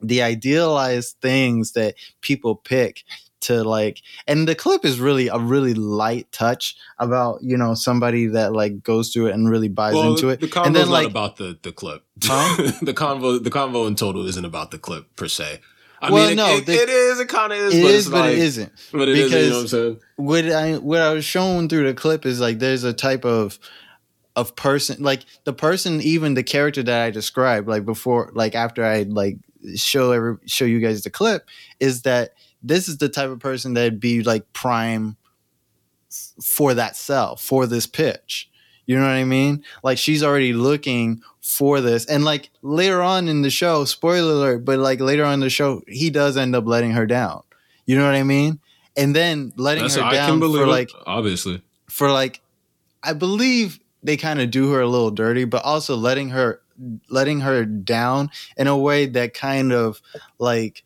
[0.01, 3.05] the idealized things that people pick
[3.41, 8.27] to like and the clip is really a really light touch about you know somebody
[8.27, 10.85] that like goes through it and really buys well, into it the convo's and then
[10.87, 12.03] not like about the the clip.
[12.23, 12.57] Huh?
[12.83, 15.61] the convo, the convo in total isn't about the clip per se.
[16.03, 17.21] I Well, mean, no, it, the- it is.
[17.21, 17.75] It kind of is.
[17.75, 19.33] it but is but like, it isn't But it is.
[19.33, 20.01] You know what I'm saying?
[20.17, 23.59] what I what I was shown through the clip is like there's a type of
[24.37, 28.85] of person like the person even the character that I described like before like after
[28.85, 29.39] I like
[29.77, 33.75] show every show you guys the clip is that this is the type of person
[33.75, 35.17] that'd be like prime
[36.43, 38.51] for that sell for this pitch.
[38.87, 39.65] You know what I mean?
[39.85, 44.65] Like she's already looking for this, and like later on in the show, spoiler alert,
[44.65, 47.43] but like later on in the show, he does end up letting her down.
[47.87, 48.59] You know what I mean?
[48.97, 51.63] And then letting That's, her can down for like obviously.
[51.89, 52.41] for like
[53.03, 56.61] I believe they kind of do her a little dirty, but also letting her
[57.09, 60.01] letting her down in a way that kind of
[60.39, 60.83] like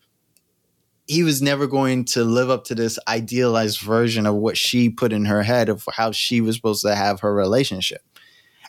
[1.07, 5.13] he was never going to live up to this idealized version of what she put
[5.13, 8.01] in her head of how she was supposed to have her relationship.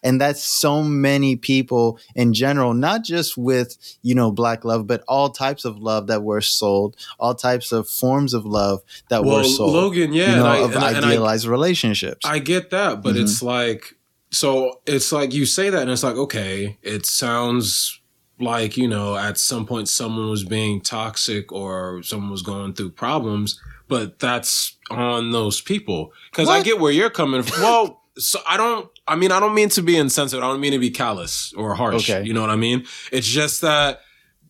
[0.03, 5.03] And that's so many people in general, not just with, you know, black love, but
[5.09, 9.39] all types of love that were sold, all types of forms of love that Well,
[9.39, 9.73] were sold.
[9.73, 12.21] Logan, yeah, you know, and I- of and I- and I- idealized relationships.
[12.27, 13.23] I get that, but Mhm.
[13.23, 13.97] it's like
[14.37, 18.01] so it's like you say that and it's like okay, it sounds
[18.39, 22.91] like, you know, at some point someone was being toxic or someone was going through
[22.91, 26.13] problems, but that's on those people.
[26.33, 27.63] Cuz I get where you're coming from.
[27.63, 30.45] Well, so I don't I mean, I don't mean to be insensitive.
[30.45, 32.11] I don't mean to be callous or harsh.
[32.11, 32.27] Okay.
[32.27, 32.85] You know what I mean?
[33.13, 34.01] It's just that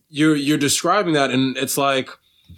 [0.09, 2.09] you're you're describing that and it's like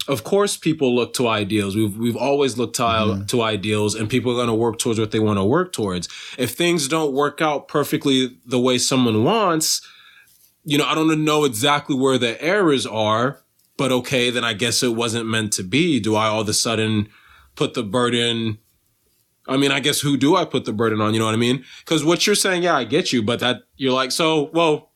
[0.08, 3.26] of course people look to ideals we've we've always looked to, Mm-hmm.
[3.26, 6.08] to ideals and people are going to work towards what they want to work towards
[6.38, 9.82] if things don't work out perfectly the way someone wants
[10.64, 13.42] you know i don't know exactly where the errors are
[13.78, 16.54] but okay then i guess it wasn't meant to be do i all of a
[16.54, 17.08] sudden
[17.56, 18.58] put the burden
[19.48, 21.14] I mean, I guess who do I put the burden on?
[21.14, 21.66] You know what I mean?
[21.80, 24.89] Because what you're saying, yeah, I get you, but that you're like, so, well,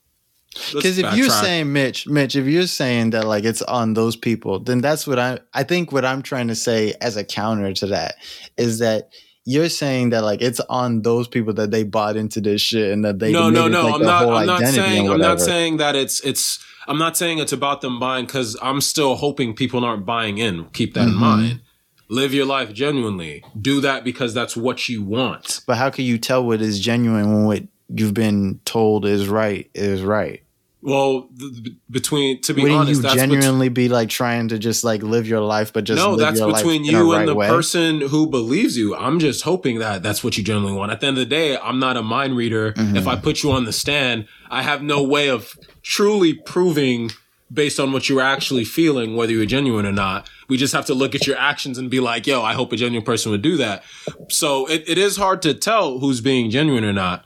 [0.73, 4.59] Because if you're saying Mitch, Mitch, if you're saying that like it's on those people,
[4.59, 7.87] then that's what I I think what I'm trying to say as a counter to
[7.87, 8.15] that
[8.57, 9.09] is that
[9.45, 13.03] you're saying that like it's on those people that they bought into this shit and
[13.03, 13.83] that they no, no, no.
[13.83, 14.29] like, I'm not.
[14.29, 15.09] I'm not saying.
[15.09, 16.19] I'm not saying that it's.
[16.21, 16.63] It's.
[16.87, 20.65] I'm not saying it's about them buying because I'm still hoping people aren't buying in.
[20.73, 21.17] Keep that in Mhm.
[21.17, 21.61] mind.
[22.09, 23.43] Live your life genuinely.
[23.59, 25.61] Do that because that's what you want.
[25.65, 29.69] But how can you tell what is genuine when what you've been told is right
[29.73, 30.42] is right?
[30.86, 34.60] Well, th- between to be Wouldn't honest, you that's bet- genuinely be like trying to
[34.60, 37.36] just like live your life, but just no, that's between you a and right the
[37.36, 37.48] way?
[37.48, 38.93] person who believes you.
[38.93, 40.91] I'm just hoping that that's what you genuinely want.
[40.91, 42.74] At the end of the day, I'm not a mind reader.
[42.74, 42.98] Mhm.
[42.98, 47.12] If I put you on the stand, I have no way of truly proving
[47.52, 50.28] based on what you're actually feeling whether you're genuine or not.
[50.50, 52.76] We just have to look at your actions and be like, yo, I hope a
[52.76, 53.84] genuine person would do that.
[54.30, 57.24] So it, it is hard to tell who's being genuine or not.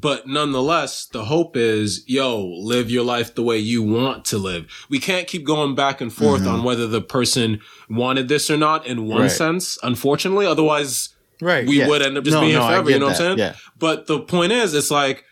[0.00, 4.66] But nonetheless, the hope is, yo, live your life the way you want to live.
[4.88, 8.86] We can't keep going back and forth on whether the person wanted this or not
[8.86, 9.30] in one Right.
[9.30, 10.46] sense, unfortunately.
[10.46, 11.08] Otherwise,
[11.40, 11.66] Right.
[11.66, 11.88] we yeah.
[11.88, 12.90] would end up just No, being no, forever.
[12.90, 13.38] You know what I'm saying?
[13.38, 13.54] Yeah.
[13.78, 15.24] But the point is, it's like,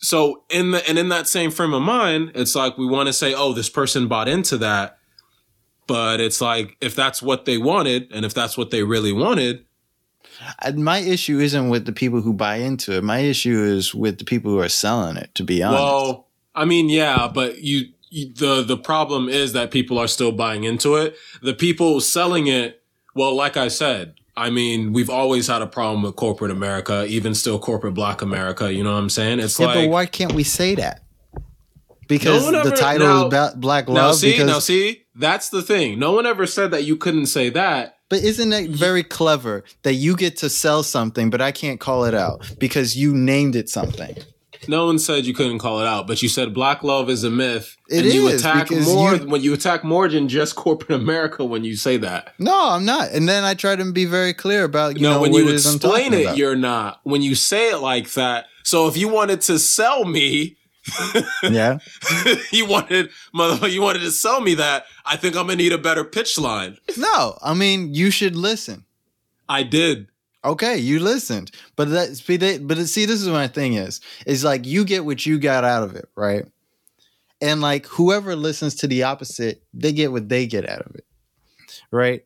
[0.00, 3.12] so in the and in that same frame of mind, it's like we want to
[3.12, 4.98] say, oh, this person bought into that.
[5.88, 9.64] But it's like if that's what they wanted, and if that's what they really wanted,
[10.74, 13.04] My issue isn't with the people who buy into it.
[13.04, 15.34] My issue is with the people who are selling it.
[15.36, 15.82] To be honest.
[15.82, 20.32] well, I mean, yeah, but you, you the the problem is that people are still
[20.32, 21.16] buying into it.
[21.42, 22.82] The people selling it,
[23.14, 27.34] well, like I said, I mean, we've always had a problem with corporate America, even
[27.34, 28.72] still corporate Black America.
[28.72, 29.40] You know what I'm saying?
[29.40, 31.02] It's yeah, like but why can't we say that?
[32.08, 34.16] Because one the title now- is Black now Love.
[34.16, 35.98] see, because, now see, that's the thing.
[35.98, 37.98] No one ever said that you couldn't say that.
[38.08, 42.04] but isn't it very clever that you get to sell something, but I can't call
[42.04, 44.16] it out because you named it something?
[44.68, 47.30] No one said you couldn't call it out, but you said black love is a
[47.30, 47.76] myth.
[47.88, 51.64] It and you attack more you- when you attack more than just corporate America when
[51.64, 52.32] you say that.
[52.38, 53.10] No, I'm not.
[53.10, 55.54] And then I try to be very clear about you no, know when you it
[55.54, 56.36] is explain it, about.
[56.36, 57.00] you're not.
[57.02, 60.56] When you say it like that, so if you wanted to sell me,
[61.42, 61.78] yeah.
[62.52, 64.84] you wanted mother, you wanted to sell me that.
[65.04, 66.78] I think I'm gonna need a better pitch line.
[66.96, 68.84] No, I mean you should listen.
[69.48, 70.08] I did.
[70.44, 74.00] Okay, you listened, but that see, but see, this is my thing is.
[74.26, 76.44] Is like you get what you got out of it, right?
[77.40, 81.04] And like whoever listens to the opposite, they get what they get out of it,
[81.92, 82.24] right?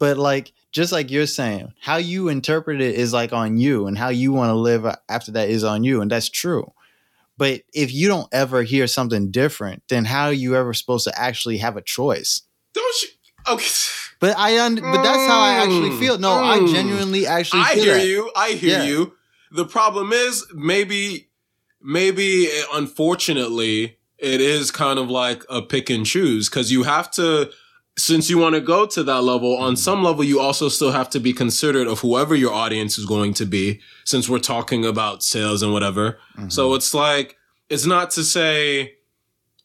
[0.00, 3.96] But like just like you're saying, how you interpret it is like on you, and
[3.96, 6.72] how you want to live after that is on you, and that's true.
[7.38, 11.18] But if you don't ever hear something different, then how are you ever supposed to
[11.18, 12.42] actually have a choice?
[12.74, 13.08] Don't you?
[13.48, 13.66] Okay.
[14.20, 16.18] But I, un- but that's how I actually Mm, feel.
[16.18, 16.70] No, I mm.
[16.70, 18.06] genuinely actually I hear that.
[18.06, 18.30] you.
[18.36, 18.84] I hear Yeah.
[18.84, 19.12] you.
[19.50, 21.28] The problem is maybe,
[21.82, 27.10] maybe eh, unfortunately, it is kind of like a pick and choose because you have
[27.12, 27.50] to,
[27.98, 31.10] since you want to go to that level, on some level, you also still have
[31.10, 33.80] to be considerate of whoever your audience is going to be.
[34.04, 36.48] Since we're talking about sales and whatever, mm-hmm.
[36.48, 37.36] so it's like
[37.68, 38.94] it's not to say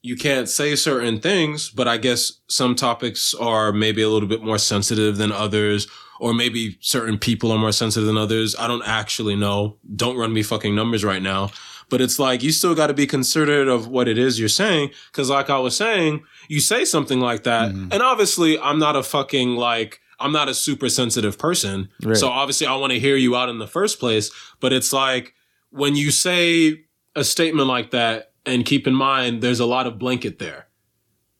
[0.01, 4.43] you can't say certain things, but I guess some topics are maybe a little bit
[4.43, 5.87] more sensitive than others,
[6.19, 8.55] or maybe certain people are more sensitive than others.
[8.57, 9.77] I don't actually know.
[9.95, 11.49] Don't run me fucking numbers right now.
[11.89, 14.91] But it's like you still got to be considerate of what it is you're saying.
[15.13, 17.71] Cause like I was saying, you say something like that.
[17.71, 17.93] Mhm.
[17.93, 21.89] And obviously, I'm not a fucking like, I'm not a super sensitive person.
[22.03, 22.17] Right.
[22.17, 24.31] So obviously, I want to hear you out in the first place.
[24.59, 25.33] But it's like
[25.69, 26.81] when you say
[27.15, 30.67] a statement like that, and keep in mind, there's a lot of blanket there.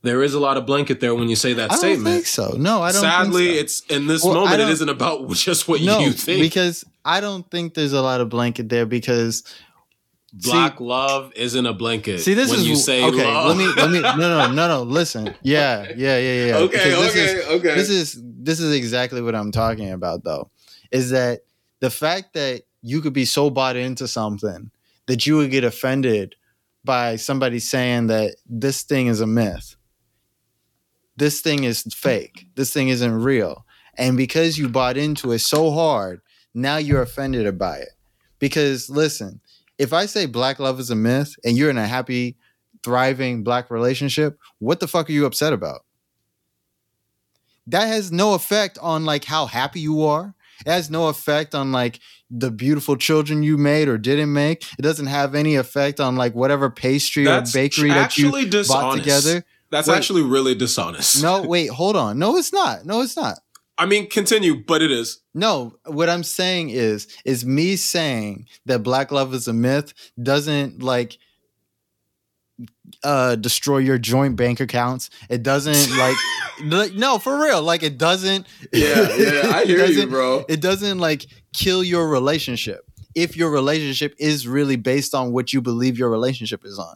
[0.03, 2.15] There is a lot of blanket there when you say that I statement.
[2.15, 2.55] think so.
[2.57, 3.01] No, I don't.
[3.01, 3.62] Sadly, think so.
[3.62, 4.62] it's in this Well, moment.
[4.62, 6.41] It isn't about just what no you think.
[6.41, 9.43] because I don't think there's a lot of blanket there because
[10.33, 12.19] Black love isn't a blanket.
[12.19, 13.23] see this when is you say okay.
[13.23, 13.47] love.
[13.47, 15.33] Let me let me no no no no listen.
[15.41, 16.57] Yeah yeah yeah yeah.
[16.57, 17.75] okay, Because this okay, is- okay.
[17.75, 20.49] This is this is exactly what I'm talking about though.
[20.91, 21.41] Is that
[21.79, 24.69] the fact that you could be so bought into something
[25.07, 26.35] that you would get offended
[26.83, 29.75] by somebody saying that this thing is a myth.
[31.15, 32.47] This thing is fake.
[32.55, 33.65] This thing isn't real.
[33.97, 36.21] And because you bought into it so hard,
[36.53, 37.89] now you're offended by it.
[38.39, 39.41] Because listen,
[39.77, 42.37] if I say black love is a myth and you're in a happy,
[42.83, 45.81] thriving black relationship, what the fuck are you upset about?
[47.67, 50.33] That has no effect on like how happy you are.
[50.65, 51.99] It has no effect on like
[52.31, 54.63] the beautiful children you made or didn't make.
[54.77, 58.45] It doesn't have any effect on like whatever pastry That's or bakery that you actually
[58.45, 59.03] bought dishonest.
[59.03, 59.45] together.
[59.69, 59.97] That's Wait.
[59.97, 61.21] actually really dishonest.
[61.21, 62.17] No, wait, hold on.
[62.17, 62.85] No, it's not.
[62.85, 63.39] No, it's not.
[63.77, 65.19] I mean, continue, but it is.
[65.35, 70.81] No, what I'm saying is, is me saying that black love is a myth doesn't
[70.81, 71.17] like
[73.03, 75.09] uh destroy your joint bank accounts.
[75.29, 76.15] It doesn't like
[76.63, 77.61] like, no, for real.
[77.61, 80.43] Like it doesn't it doesn't- bro.
[80.49, 82.81] It doesn't like kill your relationship.
[83.13, 86.95] If your relationship is really based on what you believe your relationship is on.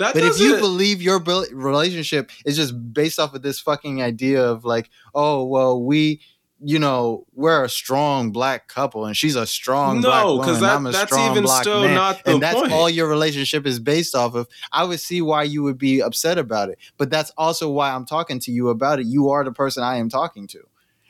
[0.00, 4.42] That But if you believe your relationship is just based off of this fucking idea
[4.42, 6.22] of like, oh well, we,
[6.58, 10.56] you know, we're a strong black couple and she's a strong black no, woman, because
[10.56, 12.72] and that, I'm a that's strong even black still man, not the and that's point.
[12.72, 14.48] all your relationship is based off of.
[14.72, 18.06] I would see why you would be upset about it, but that's also why I'm
[18.06, 19.06] talking to you about it.
[19.06, 20.60] You are the person I am talking to.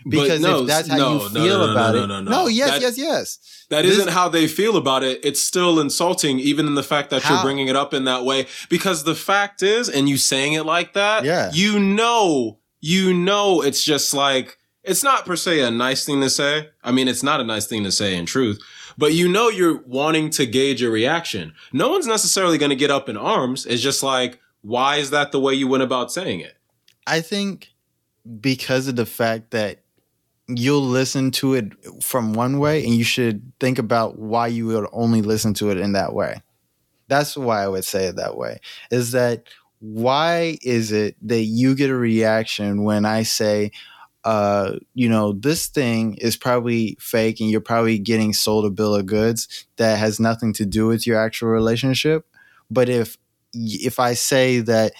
[0.08, 2.30] Because no, if that's how no, you feel no, no, about no, it, no, no,
[2.30, 2.46] no.
[2.46, 3.38] yes, That- yes, yes.
[3.70, 5.20] That This- not how they feel about it.
[5.22, 7.34] It's still insulting, even in the fact that How?
[7.34, 8.46] you're bringing it up in that way.
[8.68, 11.50] Because the fact is, and you saying it like that, Yeah.
[11.52, 16.30] you know, you know, it's just like it's not per se a nice thing to
[16.30, 16.70] say.
[16.82, 18.58] I mean, it's not a nice thing to say in truth,
[18.96, 21.52] but you know, you're wanting to gauge a reaction.
[21.72, 23.66] No one's necessarily going to get up in arms.
[23.66, 26.56] It's just like, why is that the way you went about saying it?
[27.06, 27.68] I think
[28.40, 29.80] because of the fact that
[30.56, 31.72] you'll listen to it
[32.02, 35.78] from one way and you should think about why you would only listen to it
[35.78, 36.42] in that way.
[37.08, 38.60] That's why I would say it that way.
[38.90, 39.44] Is that
[39.80, 43.72] why is it that you get a reaction when I say,
[44.24, 48.94] uh, you know, this thing is probably fake and you're probably getting sold a bill
[48.94, 52.26] of goods that has nothing to do with your actual relationship.
[52.70, 53.16] But if
[53.52, 54.92] if I say that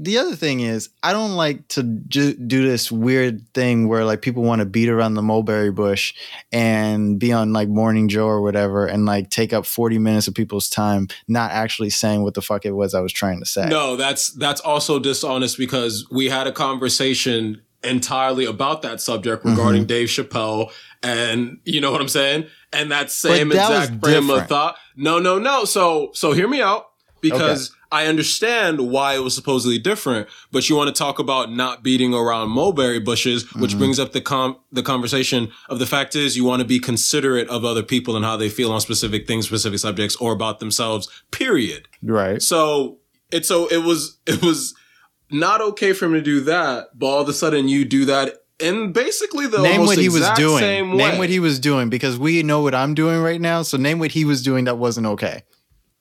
[0.00, 4.22] the other thing is I don't like to ju- do this weird thing where like
[4.22, 6.14] people want to beat around the mulberry bush
[6.52, 10.34] and be on like Morning Joe or whatever and like take up 40 minutes of
[10.34, 13.66] people's time not actually saying what the fuck it was I was trying to say.
[13.68, 19.56] No, that's that's also dishonest because we had a conversation entirely about that subject Mm-hmm.
[19.56, 20.70] regarding Dave Chappelle
[21.02, 22.46] and you know what I'm saying?
[22.72, 24.76] And that same that exact frame of thought.
[24.96, 25.64] No, no, no.
[25.64, 26.87] So so hear me out
[27.20, 31.82] because I understand why it was supposedly different, but you want to talk about not
[31.82, 33.78] beating around mulberry bushes, which Mm-hmm.
[33.78, 37.48] brings up the com- the conversation of the fact is you want to be considerate
[37.48, 41.08] of other people and how they feel on specific things, specific subjects, or about themselves.
[41.30, 41.88] Period.
[42.02, 42.42] Right.
[42.42, 42.98] So
[43.32, 44.74] it so it was it was
[45.30, 48.34] not okay for him to do that, but all of a sudden you do that
[48.60, 50.60] and basically the name almost what he was doing.
[50.96, 53.62] Name what he was doing because we know what I'm doing right now.
[53.62, 55.44] So name what he was doing that wasn't okay.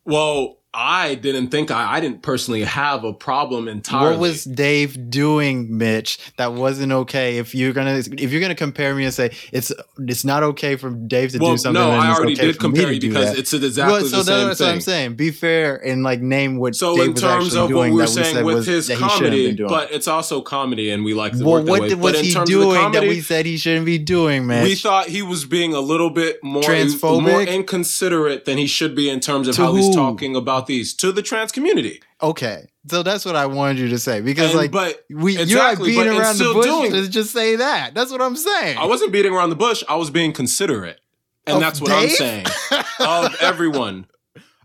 [0.05, 4.11] Well, I didn't think I, I didn't personally have a problem entirely.
[4.11, 6.19] What was Dave doing, Mitch?
[6.37, 7.37] That wasn't okay.
[7.37, 10.91] If you're gonna if you're gonna compare me and say it's it's not okay for
[10.91, 13.39] Dave to well, do something, no, I already okay did compare you because that.
[13.39, 14.67] it's exactly well, so the same that's thing.
[14.67, 15.15] what I'm saying.
[15.15, 18.35] Be fair and like name what So Dave in terms of what we were saying
[18.35, 21.13] said with was, his that he shouldn't have comedy, but it's also comedy, and we
[21.15, 21.89] like to well, work that what way.
[21.89, 24.63] did- but was in he doing comedy, that we said he shouldn't be doing, man?
[24.63, 27.21] we thought he was being a little bit more Transphobic?
[27.23, 30.93] more inconsiderate than he should be in terms of To how he's talking about these
[30.95, 32.01] to the trans community.
[32.21, 35.51] okay, so that's what I wanted you to say because And- like but we exactly,
[35.51, 37.93] you're like beating in around the bush doing- to just say that.
[37.93, 38.77] That's what I'm saying.
[38.79, 39.83] I wasn't beating around the bush.
[39.87, 40.99] I was being considerate.
[41.45, 42.45] And Of that's what I'm saying.
[42.99, 44.07] of everyone.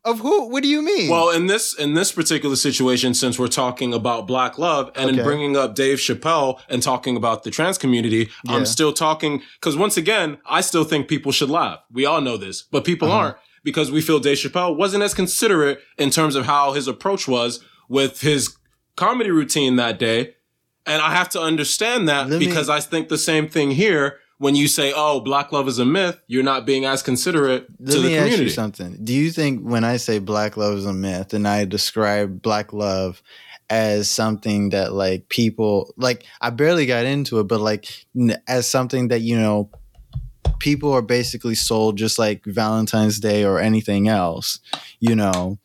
[0.05, 0.49] of who?
[0.49, 1.09] What do you mean?
[1.11, 5.23] Well, in this in this particular situation, since we're talking about black love and in
[5.25, 8.57] bringing up Dave Chappelle and talking about the trans community, Yeah.
[8.57, 11.79] I'm still talking because once again, I still think people should laugh.
[11.93, 13.17] We all know this, but people Uh-huh.
[13.19, 17.29] aren't because we feel Dave Chappelle wasn't as considerate in terms of how his approach
[17.29, 18.57] was with his
[18.97, 20.35] comedy routine that day.
[20.87, 24.19] And I have to understand that Let me- because I think the same thing here.
[24.39, 27.93] When you say, "Oh, black love is a myth," you're not being as considerate Let
[27.93, 28.43] to the me ask community.
[28.45, 28.99] you something.
[29.05, 32.73] Do you think when I say black love is a myth and I describe black
[32.73, 33.23] love
[33.71, 38.05] as something that like people like I barely got into it, but like
[38.49, 39.71] as something that you know
[40.63, 44.61] people are basically sold just like Valentine's Day or anything else,
[45.01, 45.59] you know,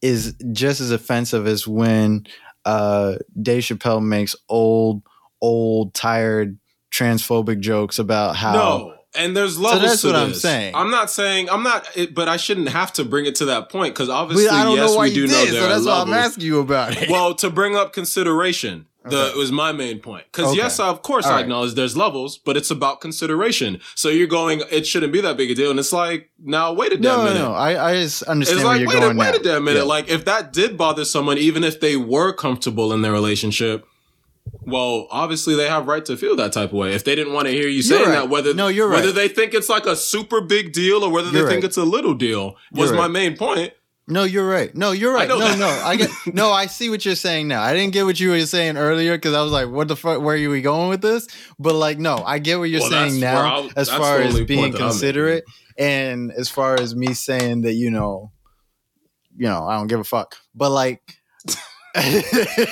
[0.00, 2.24] is just as offensive as when
[2.64, 5.02] uh Dave Chappelle makes old,
[5.40, 6.56] old, tired
[6.92, 10.72] transphobic jokes about how No, and there's levels So that's what I'm saying.
[10.76, 13.70] I'm not saying I'm not, it, but I shouldn't have to bring it to that
[13.70, 16.16] point because obviously, yes, we do you know there so are that's why levels.
[16.16, 17.10] I'm asking you about it.
[17.10, 19.38] Well, to bring up consideration, the Okay.
[19.38, 20.24] was my main point.
[20.32, 20.56] Because Okay.
[20.58, 21.40] yes, of course, All I right.
[21.42, 23.80] acknowledge there's levels, but it's about consideration.
[23.94, 26.92] So you're going, it shouldn't be that big a deal, and it's like, now wait
[26.92, 27.38] a damn no, no, minute.
[27.48, 27.52] no.
[27.54, 29.78] I, I just understand It's where like, you're wait, a, wait a damn minute.
[29.80, 29.84] Yeah.
[29.84, 33.84] Like, if that did bother someone, even if they were comfortable in their relationship,
[34.62, 36.94] well, obviously they have right to feel that type of way.
[36.94, 38.10] If they didn't want to hear you saying right.
[38.12, 39.00] that, whether No, you're right.
[39.00, 41.68] whether they think it's like a super big deal or whether they You're think right.
[41.68, 43.72] it's a little deal, was my main point.
[44.08, 44.74] No, you're right.
[44.74, 45.28] No, you're right.
[45.28, 45.58] No, that.
[45.58, 45.68] no.
[45.68, 46.10] I get.
[46.34, 47.62] No, I see what you're saying now.
[47.62, 50.20] I didn't get what you were saying earlier because I was like, "What the fuck?
[50.22, 51.26] Where are we going with this?"
[51.58, 53.54] But like, no, I get what you're Well, saying now.
[53.54, 55.44] I'll- as far as being point that I'm considerate,
[55.78, 58.32] and as far as me saying that, you know,
[59.36, 60.36] you know, I don't give a fuck.
[60.54, 61.00] But like.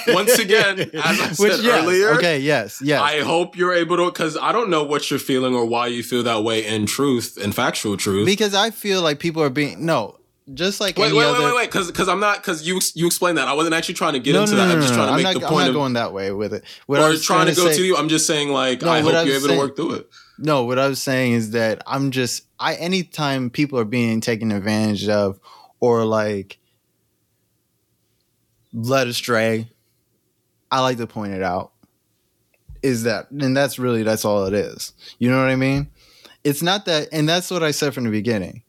[0.08, 4.04] Once again, as I said yes, earlier, okay, yes, yes, I hope you're able to,
[4.06, 7.36] because I don't know what you're feeling or why you feel that way in truth,
[7.36, 8.26] in factual truth.
[8.26, 10.18] because I feel like people are being no,
[10.54, 11.38] just like Wait, any wait, other.
[11.40, 13.94] wait, wait, wait, because because I'm not because you you explained that I wasn't actually
[13.94, 14.66] trying to get no, into no, that.
[14.68, 16.30] no, I'm just trying to I'm make not, the I'm not of going that way
[16.32, 16.64] with it.
[16.86, 17.96] What or was trying to go say- to you.
[17.96, 20.08] I'm just saying like No, I hope I you're able saying- to work through it.
[20.38, 24.52] No, what I was saying is that I'm just I anytime people are being taken
[24.52, 25.40] advantage of
[25.80, 26.58] or like
[28.72, 29.68] led astray,
[30.70, 31.72] I like to point it out.
[32.82, 34.92] Is that and that's really that's all it is.
[35.18, 35.88] You know what I mean?
[36.44, 38.62] It's not that and that's what I said from the beginning.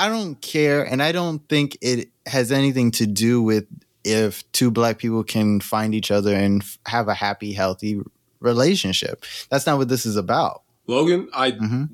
[0.00, 3.66] I don't care and I don't think it has anything to do with
[4.04, 8.00] if two black people can find each other and f- have a happy healthy
[8.40, 9.24] relationship.
[9.50, 10.62] That's not what this is about.
[10.86, 11.90] Logan, I Mhm.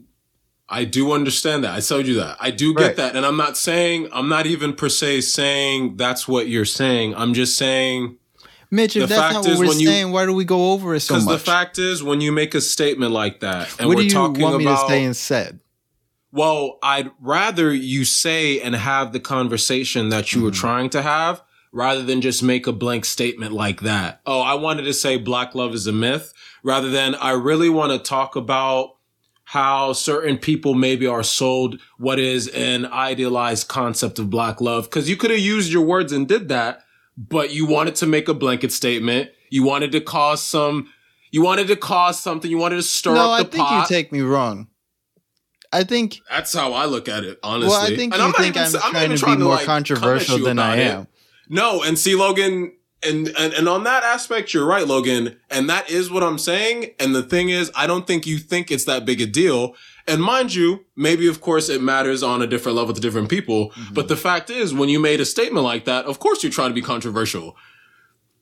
[0.69, 1.75] I do understand that.
[1.75, 2.37] I told you that.
[2.41, 2.97] I do get Right.
[2.97, 3.15] that.
[3.17, 7.15] And I'm not saying I'm not even per se saying that's what you're saying.
[7.17, 8.17] I'm just saying
[8.71, 11.01] Mitch, if that's not what we're when you- saying, why do we go over it
[11.01, 11.23] so much?
[11.25, 14.07] Because the fact is, when you make a statement like that, and what we're do
[14.07, 15.61] you talking want me about, to say instead?
[16.37, 20.61] Well, I'd rather you say and have the conversation that you were Mm-hmm.
[20.61, 24.21] trying to have, rather than just make a blank statement like that.
[24.27, 26.33] Oh, I wanted to say black love is a myth,
[26.63, 28.93] rather than I really want to talk about
[29.45, 34.85] how certain people maybe are sold what is an idealized concept of black love.
[34.85, 36.81] Because you could have used your words and did that,
[37.17, 39.31] but you wanted to make a blanket statement.
[39.51, 40.89] You wanted to cause some.
[41.31, 42.51] You wanted to cause something.
[42.51, 43.89] You wanted to stir No, up I the think pot.
[43.91, 44.67] you take me wrong.
[45.73, 47.71] I think That's how I look at it, honestly.
[47.71, 49.67] well, I think And you not think even I'm trying even to be more like,
[49.67, 50.91] controversial than I about it.
[50.99, 51.07] am.
[51.49, 55.91] No, and see, Logan, and, and and on that aspect, you're right, Logan, and that
[55.91, 56.91] is what I'm saying.
[56.99, 59.75] And the thing is, I don't think you think it's that big a deal.
[60.09, 63.71] And mind you, maybe of course it matters on a different level to different people.
[63.71, 63.95] Mm-hmm.
[63.95, 66.71] But the fact is, when you made a statement like that, of course you're trying
[66.71, 67.57] to be controversial.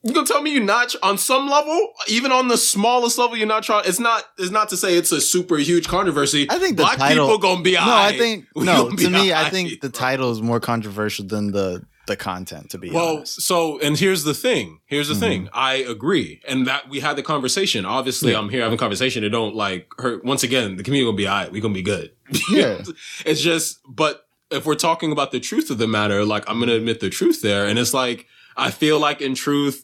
[0.04, 3.46] You gonna tell me you're not on some level, even on the smallest level, you're
[3.46, 3.84] not trying.
[3.86, 4.24] It's not.
[4.38, 6.46] It's not to say it's a super huge controversy.
[6.50, 7.72] I think the black title- people gonna be.
[7.72, 8.14] No, alright.
[8.14, 8.84] I think We no.
[8.84, 9.98] gonna To me, I think the bro.
[9.98, 12.68] title is more controversial than the the content.
[12.72, 14.80] To be Well, honest, so and here's the thing.
[14.84, 15.20] Here's the Mhm.
[15.20, 15.48] thing.
[15.54, 17.86] I agree, and that we had the conversation.
[17.86, 18.40] Obviously, Yeah.
[18.40, 19.24] I'm here having a conversation.
[19.24, 20.22] It don't like hurt.
[20.22, 21.50] Once again, the community will be alright.
[21.50, 22.10] We gonna be good.
[22.50, 22.82] Yeah.
[23.24, 26.74] it's just, but if we're talking about the truth of the matter, like I'm gonna
[26.74, 29.82] admit the truth there, and it's like I feel like in truth.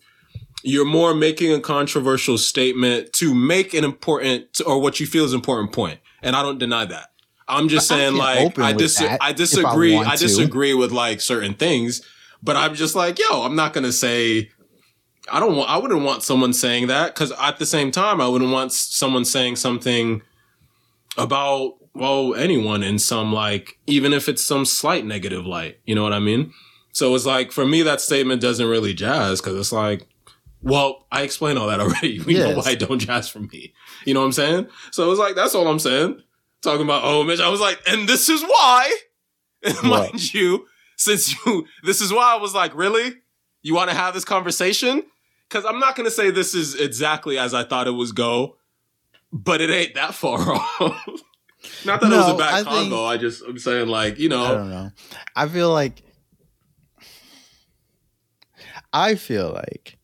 [0.62, 5.32] You're more making a controversial statement to make an important or what you feel is
[5.32, 7.08] an important point, and I don't deny that.
[7.48, 9.96] I'm just I saying, can like, I dis- I if I disagree.
[9.96, 12.02] I disagree with like certain things,
[12.42, 14.50] but I'm just like, yo, I'm not gonna say.
[15.30, 15.70] I don't want.
[15.70, 19.24] I wouldn't want someone saying that because at the same time, I wouldn't want someone
[19.24, 20.22] saying something
[21.16, 25.78] about well anyone in some like even if it's some slight negative light.
[25.84, 26.52] You know what I mean?
[26.92, 30.06] So it's like for me, that statement doesn't really jazz because it's like,
[30.62, 32.20] well, I explained all that already.
[32.26, 33.72] We know why don't jazz for me.
[34.04, 34.66] You know what I'm saying?
[34.92, 36.20] So it's like that's all I'm saying.
[36.62, 38.94] Talking about oh, Mitch, I was like, and this is why.
[39.62, 43.12] And mind you, since you, this is why I was like, really,
[43.60, 45.02] you want to have this conversation?
[45.46, 48.56] Because I'm not gonna say this is exactly as I thought it was go,
[49.30, 51.06] but it ain't that far off.
[51.84, 52.80] not that it was a bad I convo.
[52.80, 54.44] think- I just I'm saying like you know.
[54.44, 54.90] I don't know.
[55.36, 56.02] I feel like
[58.92, 59.98] I feel like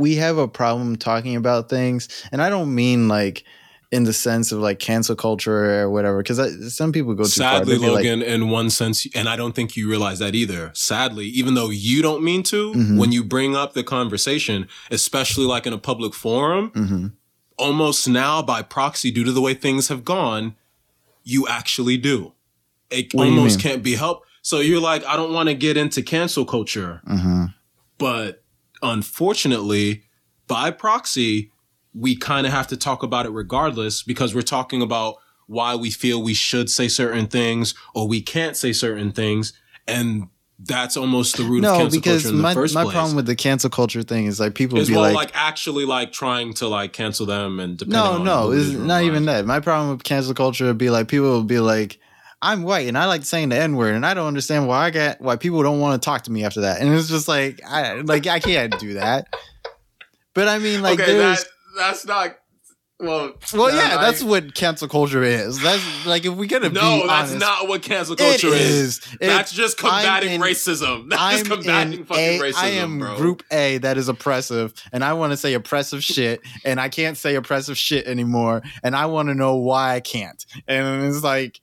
[0.00, 3.44] we have a problem talking about things, and I don't mean like
[3.92, 7.58] in the sense of like cancel culture or whatever, because some people go too far.
[7.58, 10.34] Sadly, They'll be like, Logan, in one sense, and I don't think you realize that
[10.34, 10.70] either.
[10.74, 12.98] Sadly, even though you don't mean to, Mhm.
[12.98, 17.12] when you bring up the conversation, especially like in a public forum, Mhm.
[17.58, 20.54] almost now by proxy, due to the way things have gone,
[21.24, 22.32] you actually do.
[22.90, 23.62] It What almost mean?
[23.62, 24.26] can't be helped.
[24.42, 27.54] So you're like, I don't want to get into cancel culture, Mhm.
[27.98, 28.42] but
[28.82, 30.04] unfortunately,
[30.46, 31.50] by proxy,
[31.94, 35.16] we kind of have to talk about it regardless because we're talking about
[35.46, 39.52] why we feel we should say certain things or we can't say certain things.
[39.88, 40.28] And
[40.62, 42.94] that's almost the root of no, cancel because culture in my the first my place.
[42.94, 46.12] problem with the cancel culture thing is like people is be like, like, actually like
[46.12, 49.46] trying to like cancel them and depending no, on no, it's not even that.
[49.46, 51.98] My problem with cancel culture would be like people will be like,
[52.42, 54.90] I'm white and I like saying the N word and I don't understand why I
[54.90, 56.80] get why people don't want to talk to me after that.
[56.80, 59.26] And it's just like I like I can't do that.
[60.34, 61.44] But I mean like okay, that,
[61.76, 62.36] that's not
[62.98, 63.32] well.
[63.54, 65.60] well yeah, I- that's what cancel culture is.
[65.60, 68.70] That's like if we gotta be no, that's honest, not what cancel it culture is.
[68.70, 69.00] is.
[69.20, 71.08] It- That's just combating in- racism.
[71.10, 73.16] That's combating in fucking A, racism, I am bro.
[73.16, 77.16] group A that is oppressive, and I want to say oppressive shit, and I can't
[77.16, 80.44] say oppressive shit anymore, and I want to know why I can't.
[80.68, 81.60] And it's like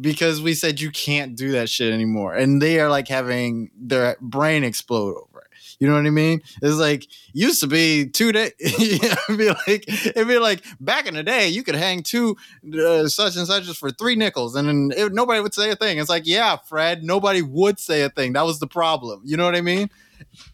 [0.00, 4.16] because we said you can't do that shit anymore, and they are like having their
[4.20, 5.76] brain explode over it.
[5.78, 6.42] You know what I mean?
[6.60, 8.52] It's like used to be two days.
[8.58, 12.36] it'd be like it'd be like back in the day, you could hang two
[12.74, 15.98] uh, such and such for three nickels, and then it, nobody would say a thing.
[15.98, 18.32] It's like, yeah, Fred, nobody would say a thing.
[18.32, 19.22] That was the problem.
[19.24, 19.88] You know what I mean?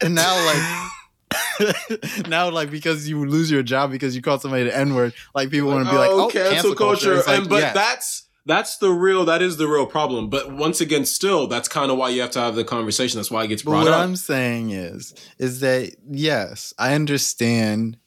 [0.01, 4.77] And now, like, now, like, because you lose your job because you called somebody the
[4.77, 7.15] N word, like people want to be like, oh, cancel, culture.
[7.15, 7.73] It's like, and but yes.
[7.73, 10.29] that's that's the real that is the real problem.
[10.29, 13.17] But once again, still that's kind of why you have to have the conversation.
[13.17, 14.01] That's why it gets brought what up.
[14.01, 17.97] I'm saying is, is that yes, I understand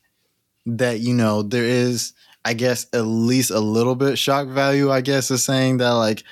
[0.66, 2.12] that you know there is,
[2.44, 4.90] I guess, at least a little bit shock value.
[4.90, 6.22] I guess is saying that like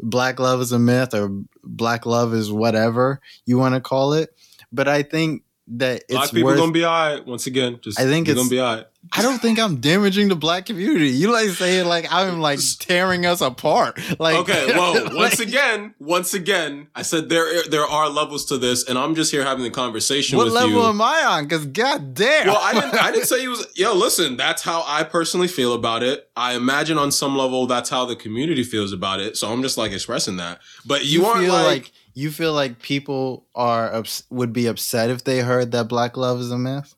[0.00, 1.30] black love is a myth or
[1.64, 4.30] black love is whatever you want to call it.
[4.70, 6.58] But I think that it's Black people worth.
[6.58, 7.26] gonna be alright.
[7.26, 8.86] Once again, just I think it's- gonna be alright.
[9.12, 11.10] I don't think I'm damaging the black community.
[11.10, 14.00] You like saying like I'm like tearing us apart.
[14.18, 18.58] Like Okay, well, like- once again, once again, I said there there are levels to
[18.58, 20.82] this, and I'm just here having the conversation what level you.
[20.82, 21.44] am I on?
[21.44, 22.48] Because goddamn.
[22.48, 22.94] well, I didn't.
[23.00, 23.66] I didn't say he was.
[23.76, 24.36] Yo, listen.
[24.36, 26.28] That's how I personally feel about it.
[26.36, 29.36] I imagine on some level that's how the community feels about it.
[29.36, 30.58] So I'm just like expressing that.
[30.84, 34.66] But you, you aren't feel like, like, you feel like people are ups- would be
[34.66, 36.94] upset if they heard that black love is a myth.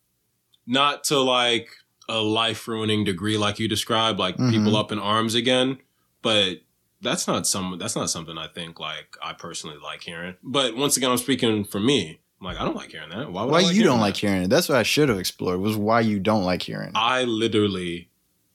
[0.67, 1.69] not to like
[2.11, 4.51] a life ruining degree like you described, like Mhm.
[4.51, 5.79] people up in arms again.
[6.23, 6.61] But
[7.03, 7.77] that's not some.
[7.79, 10.35] That's not something I think like I personally like hearing.
[10.43, 12.19] But once again, I'm speaking for me.
[12.41, 13.33] I'm like I don't like hearing that.
[13.33, 13.43] Why?
[13.45, 14.51] Would Why I like you don't hearing like hearing it?
[14.51, 15.61] That's what I should have explored.
[15.61, 16.97] Was why you don't like hearing it.
[16.97, 18.09] I literally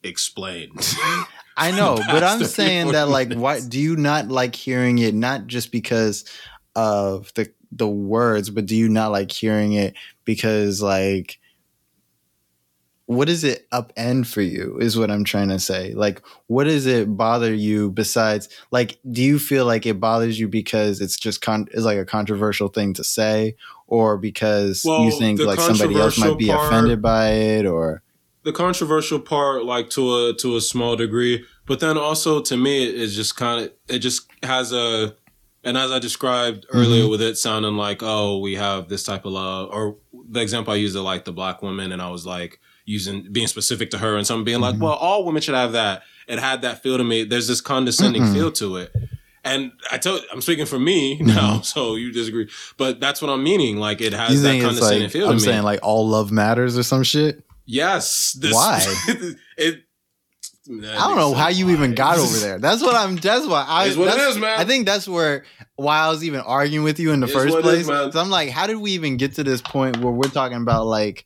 [0.03, 0.95] explained.
[1.57, 5.47] I know, but I'm saying that like why do you not like hearing it not
[5.47, 6.25] just because
[6.75, 9.95] of the the words, but do you not like hearing it
[10.25, 11.39] because like
[13.05, 15.93] what does it upend for you is what I'm trying to say.
[15.93, 20.47] Like what does it bother you besides like do you feel like it bothers you
[20.47, 23.55] because it's just con- is like a controversial thing to say
[23.87, 28.01] or because Well, you think like somebody else might be part- offended by it or
[28.43, 32.87] the controversial part like to a to a small degree but then also to me
[32.87, 35.15] it is just kind of it just has a
[35.63, 39.31] and as i described earlier with it sounding like oh we have this type of
[39.33, 39.95] love or
[40.29, 43.47] the example i used of like the black woman and i was like using being
[43.47, 44.79] specific to her and someone being like Mhm.
[44.81, 48.23] well all women should have that it had that feel to me there's this condescending
[48.23, 48.33] Mm-mm.
[48.33, 48.93] feel to it
[49.45, 52.47] and I told I'm speaking for me now, so you disagree.
[52.77, 53.75] But that's what I'm meaning.
[53.75, 55.51] Like it has that condescending like feel I'm to me.
[55.51, 57.43] saying like all love matters or some shit?
[57.65, 58.37] yes.
[58.39, 58.81] This, Why?
[59.57, 59.83] it.
[60.65, 62.57] I don't know how you even got over there.
[62.57, 63.17] That's what I'm.
[63.17, 63.87] That's why I.
[63.87, 64.57] Is what it is, man.
[64.57, 65.43] I think that's where
[65.75, 67.89] why I was even arguing with you in the Is first place.
[67.89, 70.85] is, I'm like, how did we even get to this point where we're talking about
[70.85, 71.25] like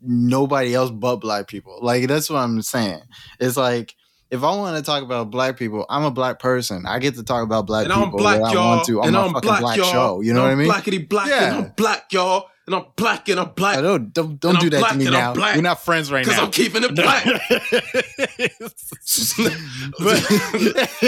[0.00, 1.78] nobody else but black people?
[1.82, 3.00] Like that's what I'm saying.
[3.40, 3.94] It's like
[4.30, 6.84] if I want to talk about black people, I'm a black person.
[6.86, 8.76] I get to talk about black and people I'm black, y'all.
[8.76, 9.92] want to on and my I'm fucking black, black, y'all.
[9.92, 10.20] show.
[10.20, 10.98] You know and what I mean?
[10.98, 11.44] Blackity black, Yeah.
[11.44, 12.48] and I'm black, y'all.
[12.66, 13.76] And I'm black, and I'm black.
[13.76, 15.34] Oh, I don't don't don't do I'm that black to me and I'm now.
[15.34, 15.54] black.
[15.54, 16.32] We're not friends right now.
[16.32, 16.44] Because.
[16.44, 17.24] I'm keeping it black.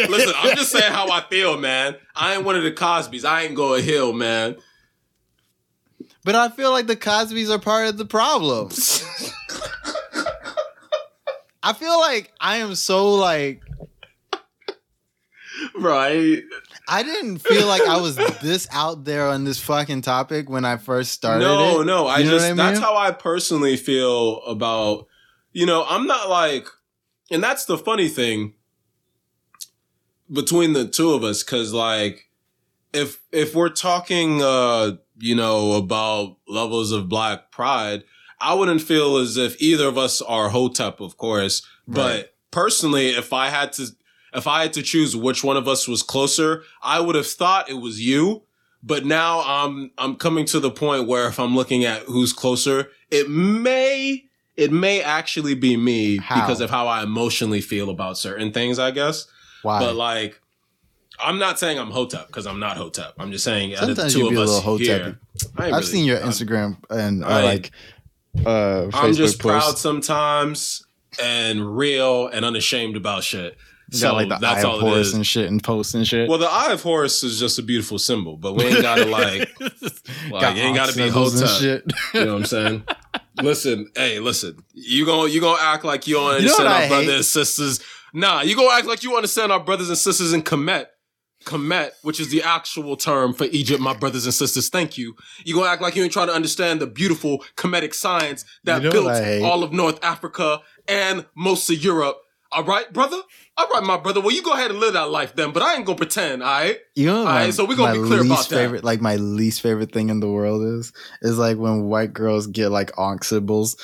[0.09, 1.97] Listen, I'm just saying how I feel, man.
[2.15, 3.25] I ain't one of the Cosbys.
[3.25, 4.55] I ain't going hill, man.
[6.25, 8.69] But I feel like the Cosbys are part of the problem.
[11.63, 13.63] I feel like I am so like
[15.75, 16.43] right.
[16.89, 20.79] I didn't feel like I was this out there on this fucking topic when I
[20.79, 21.45] first started.
[21.45, 21.85] No, it.
[21.85, 22.07] no.
[22.07, 25.07] I You just I that's how I personally feel about
[25.53, 26.67] you know, I'm not like
[27.31, 28.55] and that's the funny thing
[30.33, 32.31] between the two of us, cause like
[32.93, 38.05] if if we're talking uh, you know, about levels of black pride,
[38.41, 41.63] I wouldn't feel as if either of us are Hotep, of course.
[41.87, 43.89] But personally, if I had to
[44.35, 47.69] if I had to choose which one of us was closer, I would have thought
[47.71, 48.43] it was you.
[48.83, 52.91] But now I'm I'm coming to the point where if I'm looking at who's closer,
[53.11, 54.25] it may
[54.57, 56.41] it may actually be me How?
[56.41, 59.27] because of how I emotionally feel about certain things, I guess.
[59.63, 59.81] Why?
[59.81, 60.41] But like
[61.21, 63.15] I'm not saying I'm Hotep because I'm not Hotep.
[63.19, 64.87] I'm just saying Sometimes two you be of a little Hotep.
[64.87, 65.19] here,
[65.57, 67.73] I ain't I've really- seen your I'm- Instagram and uh, like
[68.47, 70.85] uh I'm just proud sometimes
[71.21, 73.57] and real and unashamed about shit.
[73.91, 76.29] So got like the that's eye of Horus and shit and posts and shit.
[76.29, 79.51] Well, the eye of Horus is just a beautiful symbol, but we ain't gotta like,
[80.31, 81.49] like you ain't gotta be Hotep.
[81.49, 81.85] shit.
[82.13, 82.85] You know what I'm saying?
[83.43, 84.63] listen, hey, listen.
[84.75, 87.81] You gonna you gonna act like you don't You know understand our brothers and sisters.
[88.13, 90.87] Nah, you gonna act like you understand our brothers and sisters in Kemet.
[91.45, 94.69] Kemet, which is the actual term for Egypt, my brothers and sisters.
[94.69, 95.15] Thank you.
[95.45, 98.89] You gonna act like you ain't trying to understand the beautiful Kemetic science that You
[98.89, 99.43] know built what I hate?
[99.45, 102.19] all of North Africa and most of Europe.
[102.51, 103.19] All right, brother.
[103.59, 104.21] All right, my brother.
[104.21, 106.43] Well, you go ahead and live that life then, but I ain't gonna pretend.
[106.43, 106.79] All right.
[106.95, 108.85] You know, All my, right, so we're gonna be clear least about that.
[108.85, 110.93] like my least favorite thing in the world is,
[111.23, 113.77] is like when white girls get like ankh symbols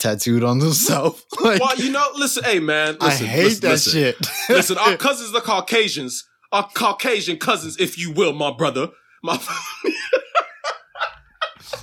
[0.00, 1.24] tattooed on themselves.
[1.40, 3.92] like, Well, you know, listen, hey man, I hate listen, that listen.
[3.92, 4.16] shit.
[4.48, 8.88] Listen, our cousins, the Caucasians, our Caucasian cousins, if you will, my brother.
[9.22, 9.36] My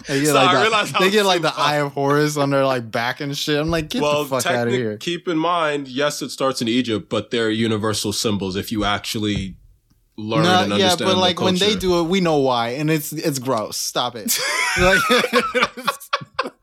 [0.08, 2.66] they get I like, realize the, they get like the eye of Horus on their
[2.66, 3.60] like back and shit.
[3.60, 4.98] I'm like, get well, the fuck out of here.
[4.98, 9.58] keep in mind, yes, it starts in Egypt, but they're universal symbols if you actually
[10.18, 12.70] learn No, and understand, yeah, but the like when they do it, we know why,
[12.70, 13.78] and it's it's gross.
[13.78, 14.38] Stop it.
[14.80, 15.00] like,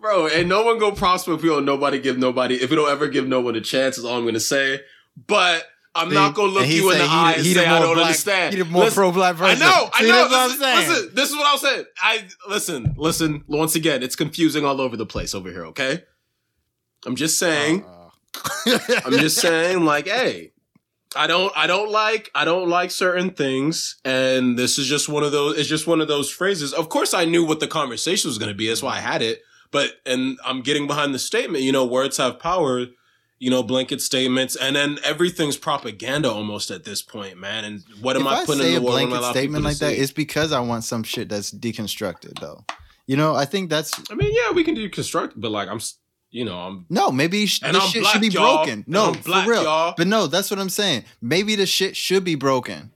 [0.00, 2.90] bro, and no one go prosper if we don't nobody give nobody if we don't
[2.90, 3.98] ever give no one a chance.
[3.98, 4.80] Is all I'm gonna say.
[5.26, 6.14] But I'm See?
[6.14, 8.54] not gonna look you in the he- eye and say I don't black- understand.
[8.56, 9.62] the more Listen, pro-black person.
[9.62, 10.14] I know, I See, know.
[10.16, 10.88] that's what I'm saying.
[10.88, 11.84] listen, this is what I'm saying.
[12.00, 13.44] I listen, listen.
[13.46, 15.66] Once again, it's confusing all over the place over here.
[15.66, 16.02] Okay,
[17.06, 17.84] I'm just saying.
[17.84, 18.78] Uh.
[19.04, 20.52] I'm just saying, like, hey,
[21.14, 25.22] I don't, I don't like, I don't like certain things, and this is just one
[25.22, 25.58] of those.
[25.58, 26.72] It's just one of those phrases.
[26.72, 28.68] Of course, I knew what the conversation was going to be.
[28.68, 29.42] That's why I had it.
[29.70, 31.64] But and I'm getting behind the statement.
[31.64, 32.86] You know, words have power.
[33.42, 37.64] You know, blanket statements, and then everything's propaganda almost at this point, man.
[37.64, 39.00] And what am if I putting in a the world?
[39.00, 42.64] I blanket statement like that, it's because I want some shit that's deconstructed, though.
[43.08, 45.80] You know, I think that's I mean, yeah, we can deconstruct, but like, I'm,
[46.30, 47.10] you know, I'm no.
[47.10, 48.58] Maybe sh- I'm shit black, should be y'all.
[48.58, 48.84] broken.
[48.86, 49.64] No, black, for real.
[49.64, 49.94] y'all.
[49.96, 51.02] But no, that's what I'm saying.
[51.20, 52.92] Maybe the shit should be broken.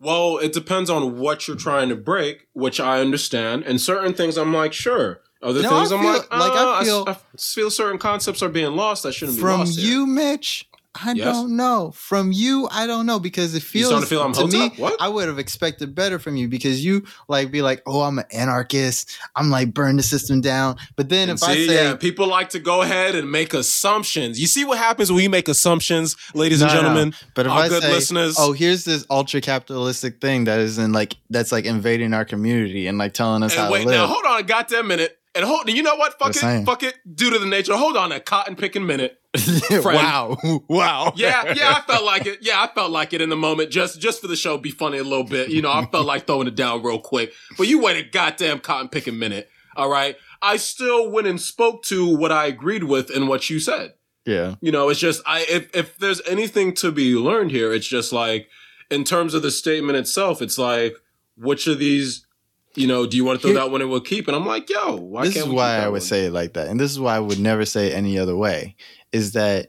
[0.00, 3.62] Well, it depends on what you're trying to break, which I understand.
[3.62, 5.20] And certain things, I'm like, sure.
[5.42, 7.98] Other No, things, I I'm feel- like, like, I uh, I, feel- I feel certain
[7.98, 9.78] concepts are being lost that shouldn't be From lost.
[9.78, 9.90] here.
[9.90, 11.24] you, Mitch, I Yes?
[11.24, 11.90] don't know.
[11.96, 14.70] From you, I don't know because it feels to feel I'm to me.
[15.00, 18.26] I would have expected better from you because you like be like, "Oh, I'm an
[18.30, 19.10] anarchist.
[19.34, 22.26] I'm like burn the system down." But then And if I see, say, yeah, people
[22.26, 24.38] like to go ahead and make assumptions.
[24.38, 26.80] You see what happens when you make assumptions, ladies and No, no.
[26.82, 27.14] gentlemen.
[27.34, 28.36] But if I good say, listeners.
[28.38, 32.86] "Oh, here's this ultra capitalistic thing that is in like that's like invading our community
[32.86, 35.18] and like telling us and how wait, to live," now hold on a goddamn minute.
[35.34, 36.18] And hold, you know what?
[36.18, 36.94] Fuck it, fuck it.
[37.16, 39.18] Due to the nature, hold on a cotton picking minute.
[39.70, 40.36] wow,
[40.68, 42.40] wow, Yeah, yeah, I felt like it.
[42.42, 44.98] Yeah, I felt like it in the moment, just just for the show, be funny
[44.98, 45.48] a little bit.
[45.48, 47.32] You know, I felt like throwing it down real quick.
[47.56, 49.48] But you wait a goddamn cotton picking minute.
[49.74, 53.58] All right, I still went and spoke to what I agreed with and what you
[53.58, 53.94] said.
[54.26, 54.56] yeah.
[54.60, 58.12] You know, it's just I if if there's anything to be learned here, it's just
[58.12, 58.48] like
[58.90, 60.94] in terms of the statement itself, it's like
[61.38, 62.26] which of these.
[62.74, 64.28] You know, do you want to throw that one and we'll keep?
[64.28, 66.00] And I'm like, yo, why this can't is why I would one?
[66.00, 68.36] say it like that, and this is why I would never say it any other
[68.36, 68.76] way.
[69.12, 69.68] Is that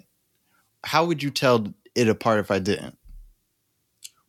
[0.84, 2.98] how would you tell it apart if I didn't?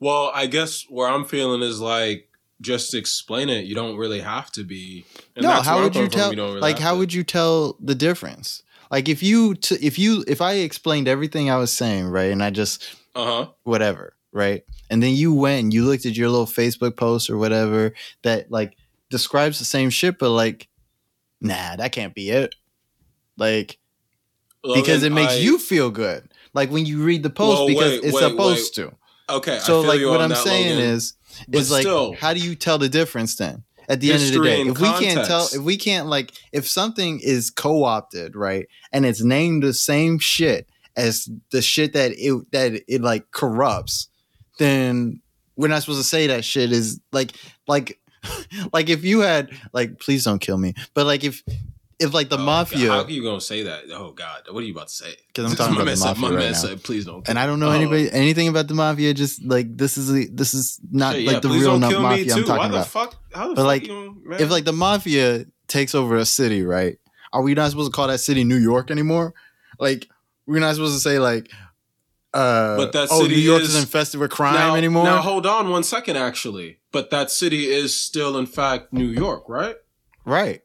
[0.00, 2.28] Well, I guess where I'm feeling is like
[2.60, 3.64] just explain it.
[3.64, 5.04] You don't really have to be.
[5.36, 6.18] no, how would you coming from.
[6.20, 6.30] tell?
[6.30, 6.98] really like, how to.
[6.98, 8.62] would you tell the difference?
[8.90, 12.42] Like, if you, t- if you, if I explained everything I was saying, right, and
[12.42, 13.48] I just Uh huh.
[13.64, 17.38] whatever, right, and then you went and you looked at your little Facebook post or
[17.38, 18.76] whatever that like
[19.08, 20.68] describes the same shit, but like,
[21.40, 22.54] nah, that can't be it.
[23.38, 23.78] Like,
[24.62, 26.28] because it makes you feel good.
[26.52, 28.92] Like when you read the post Well, because wait, it's wait, supposed to.
[29.28, 29.58] okay.
[29.60, 30.84] So I feel like what I'm saying Logan.
[30.84, 31.14] is
[31.48, 33.64] But is like still- how do you tell the difference then?
[33.86, 36.66] At the end of the day, if we can't tell if we can't like if
[36.66, 38.66] something is co-opted, right?
[38.92, 40.66] And it's named the same shit
[40.96, 44.08] as the shit that it that it like corrupts,
[44.58, 45.20] then
[45.56, 47.32] we're not supposed to say that shit is like
[47.68, 47.98] like
[48.72, 51.42] like if you had like please don't kill me, but like if
[52.00, 53.84] if like the Oh, mafia How are you gonna say that?
[53.92, 56.34] Oh God, what are you about to say because I'm talking about the mafia My
[56.34, 56.76] right man now.
[56.82, 57.72] "Please don't." and I don't know Oh.
[57.72, 59.14] anybody anything about the mafia.
[59.14, 62.00] Just like this is the, this is not like yeah, the real don't enough kill
[62.02, 62.86] me mafia I'm talking Why the about.
[62.88, 63.14] fuck?
[63.32, 66.98] How the But, fuck like, you If like the mafia takes over a city, right?
[67.32, 69.34] Are we not supposed to call that city New York anymore?
[69.78, 70.08] Like
[70.46, 71.48] we're not supposed to say like,
[72.34, 75.04] uh, But that oh, city New York is- is infested with crime now, anymore.
[75.04, 76.78] Now hold on one second, actually.
[76.92, 79.76] But that city is still, in fact, New York, right?
[80.24, 80.60] right?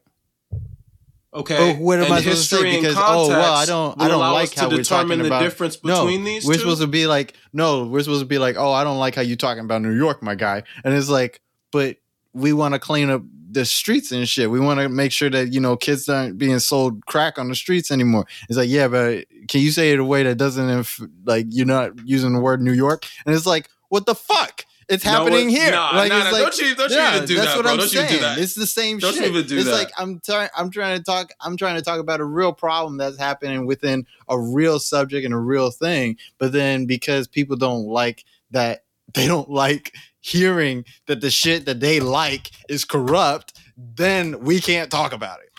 [1.32, 1.74] Okay.
[1.74, 2.76] But what am And I supposed to say?
[2.80, 5.42] Because oh well, I don't, I don't like how to we're talking determine the about.
[5.42, 6.60] difference no, between these we're two.
[6.60, 9.22] supposed to be like, no, we're supposed to be like, oh, I don't like how
[9.22, 10.64] you talking about New York, my guy.
[10.82, 11.40] And it's like,
[11.70, 11.98] but
[12.32, 13.22] we want to clean up
[13.52, 14.50] the streets and shit.
[14.50, 17.54] We want to make sure that you know kids aren't being sold crack on the
[17.54, 18.26] streets anymore.
[18.48, 21.66] It's like, yeah, but can you say it a way that doesn't inf- like you're
[21.66, 23.06] not using the word New York?
[23.26, 24.64] And it's like, what the fuck?
[24.88, 25.70] It's No, happening it- here.
[25.70, 27.62] Nah, like, nah, it's nah, like, don't you, don't you even do that's that, what
[27.62, 27.70] bro.
[27.72, 28.10] I'm don't saying.
[28.10, 28.38] you do that.
[28.38, 29.14] It's the same shit.
[29.14, 29.60] Don't you even do that.
[29.60, 29.76] it's that.
[29.76, 30.48] like I'm trying.
[30.56, 31.30] I'm trying to talk.
[31.40, 35.32] I'm trying to talk about a real problem that's happening within a real subject and
[35.32, 36.16] a real thing.
[36.38, 38.82] But then because people don't like that,
[39.14, 43.58] they don't like hearing that the shit that they like is corrupt.
[43.76, 45.50] Then we can't talk about it.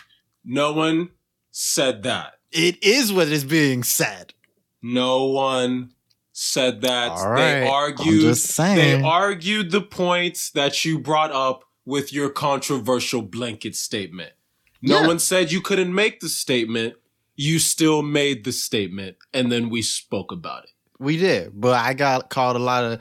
[0.43, 1.09] no one
[1.51, 2.33] said that.
[2.51, 4.33] It is what is being said.
[4.81, 5.91] No one
[6.33, 7.15] said that.
[7.35, 8.07] They argued.
[8.15, 8.75] I'm just saying.
[8.77, 14.31] They argued the points that you brought up with your controversial blanket statement.
[14.81, 15.07] No Yeah.
[15.07, 16.95] one said you couldn't make the statement.
[17.35, 20.69] You still made the statement, and then we spoke about it.
[20.99, 22.99] we did, but I got called a lot of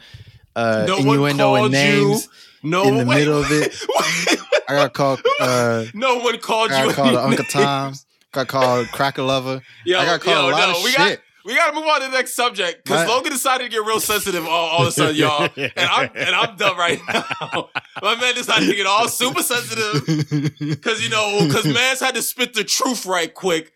[0.57, 2.24] uh, No one innuendo and called names.
[2.24, 2.30] you.
[2.70, 3.74] No, in the wait, middle of it.
[4.28, 4.38] wait,
[4.68, 5.20] I got called.
[5.40, 6.86] Uh, no one called I you.
[6.88, 7.53] got called any Uncle names.
[7.53, 7.94] Tom.
[8.32, 9.62] Got called Cracker Lover.
[9.86, 10.98] Yo, I got called yo, a lot no, of we shit.
[10.98, 13.82] got we got to move on to the next subject because Logan decided to get
[13.84, 17.70] real sensitive all, all of a sudden, y'all, and I'm and I'm done right now.
[18.03, 20.05] My man decided to get all super sensitive
[20.61, 23.72] because you know because man's had to spit the truth right quick.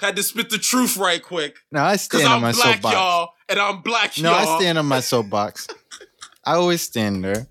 [0.00, 1.56] Had to spit the truth right quick.
[1.70, 2.94] No, I stand on I'm my black, soapbox.
[2.94, 4.44] y'all, and I'm black, No, y'all.
[4.44, 5.68] No, I stand on my soapbox.
[6.44, 7.46] I always stand there.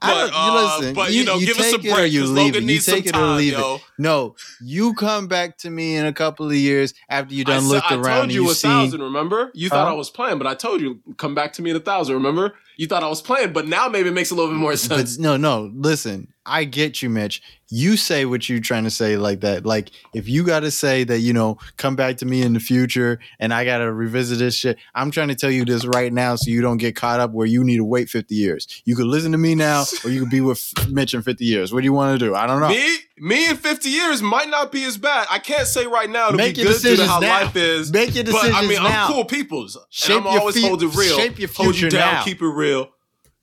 [0.00, 0.94] I But, don't, uh, you listen.
[0.94, 2.72] but, you know, give us a take it or break, you leave Logan it.
[2.72, 3.74] You take it or leave yo.
[3.76, 3.82] it.
[3.98, 7.68] No, you come back to me in a couple of years after you done said-
[7.68, 8.68] looked I around told and you you a see.
[8.68, 9.02] thousand.
[9.02, 9.50] Remember?
[9.52, 9.92] You thought Huh?
[9.92, 12.14] I was playing, but I told you come back to me in a thousand.
[12.14, 12.54] Remember?
[12.80, 14.78] You thought I was playing, but now maybe it makes a little bit more But
[14.78, 15.18] sense.
[15.18, 15.70] no, no.
[15.74, 17.42] Listen, I get you, Mitch.
[17.72, 19.66] You say what you're trying to say like that.
[19.66, 22.58] Like if you got to say that, you know, come back to me in the
[22.58, 24.78] future, and I got to revisit this shit.
[24.94, 27.46] I'm trying to tell you this right now, so you don't get caught up where
[27.46, 28.66] you need to wait 50 years.
[28.86, 31.72] You could listen to me now, or you could be with Mitch in 50 years.
[31.74, 32.34] What do you want to do?
[32.34, 32.70] I don't know.
[32.70, 35.26] Me, me in 50 years might not be as bad.
[35.30, 37.44] I can't say right now to Make be your good to how now.
[37.44, 37.92] life is.
[37.92, 39.06] Make your decisions but I mean, now.
[39.06, 39.78] I'm cool peoples.
[39.90, 41.16] Shape and I'm always fe- hold it real.
[41.16, 42.24] shape your hold you future down, now.
[42.24, 42.69] keep it real.
[42.70, 42.88] You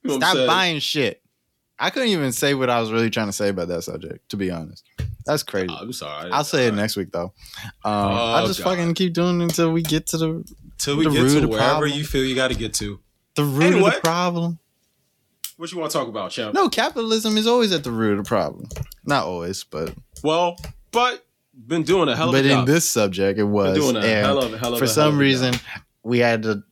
[0.03, 1.21] know Stop buying shit.
[1.79, 4.37] I couldn't even say what I was really trying to say about that subject, to
[4.37, 4.83] be honest.
[5.25, 5.69] That's crazy.
[5.77, 6.31] I'm sorry.
[6.31, 7.33] I'll say it next week though.
[7.83, 8.77] Um, I'll Oh, just God.
[8.77, 10.43] fucking keep doing it until we get to the
[10.77, 11.91] Till we the get to wherever problem.
[11.91, 12.99] you feel you got to get to.
[13.35, 14.57] the root of the problem.
[15.57, 16.53] What you want to talk about, champ?
[16.53, 18.69] No, capitalism is always at the root of the problem.
[19.05, 20.55] Not always, but Well,
[20.91, 21.25] but
[21.67, 23.75] been doing a hell of a but in this subject, it Been was.
[23.77, 25.61] doing a hell of a hell of for some reason, job.
[26.03, 26.63] we had to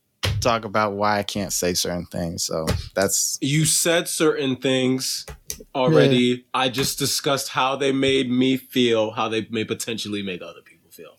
[0.46, 2.44] talk about why I can't say certain things.
[2.44, 5.26] So that's you said certain things
[5.74, 6.46] already.
[6.54, 10.90] I just discussed how they made me feel, how they may potentially make other people
[10.90, 11.16] feel.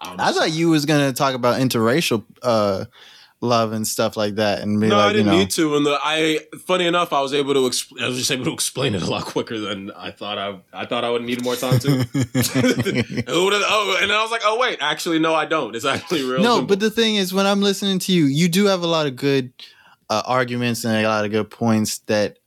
[0.00, 2.86] I thought you was gonna talk about interracial uh,
[3.42, 5.76] love and stuff like that, and No, like, I didn't you know, need to.
[5.76, 7.60] And the, I, funny enough, I was able to.
[7.68, 10.38] Exp- I was just able to explain it a lot quicker than I thought.
[10.38, 11.88] I, I thought I would need more time to.
[11.92, 15.74] Who would have- oh, and then I was like, oh wait, actually, no, I don't.
[15.74, 16.40] It's actually real.
[16.42, 16.66] no, simple.
[16.68, 19.16] but the thing is, when I'm listening to you, you do have a lot of
[19.16, 19.52] good
[20.08, 22.38] uh, arguments and a lot of good points that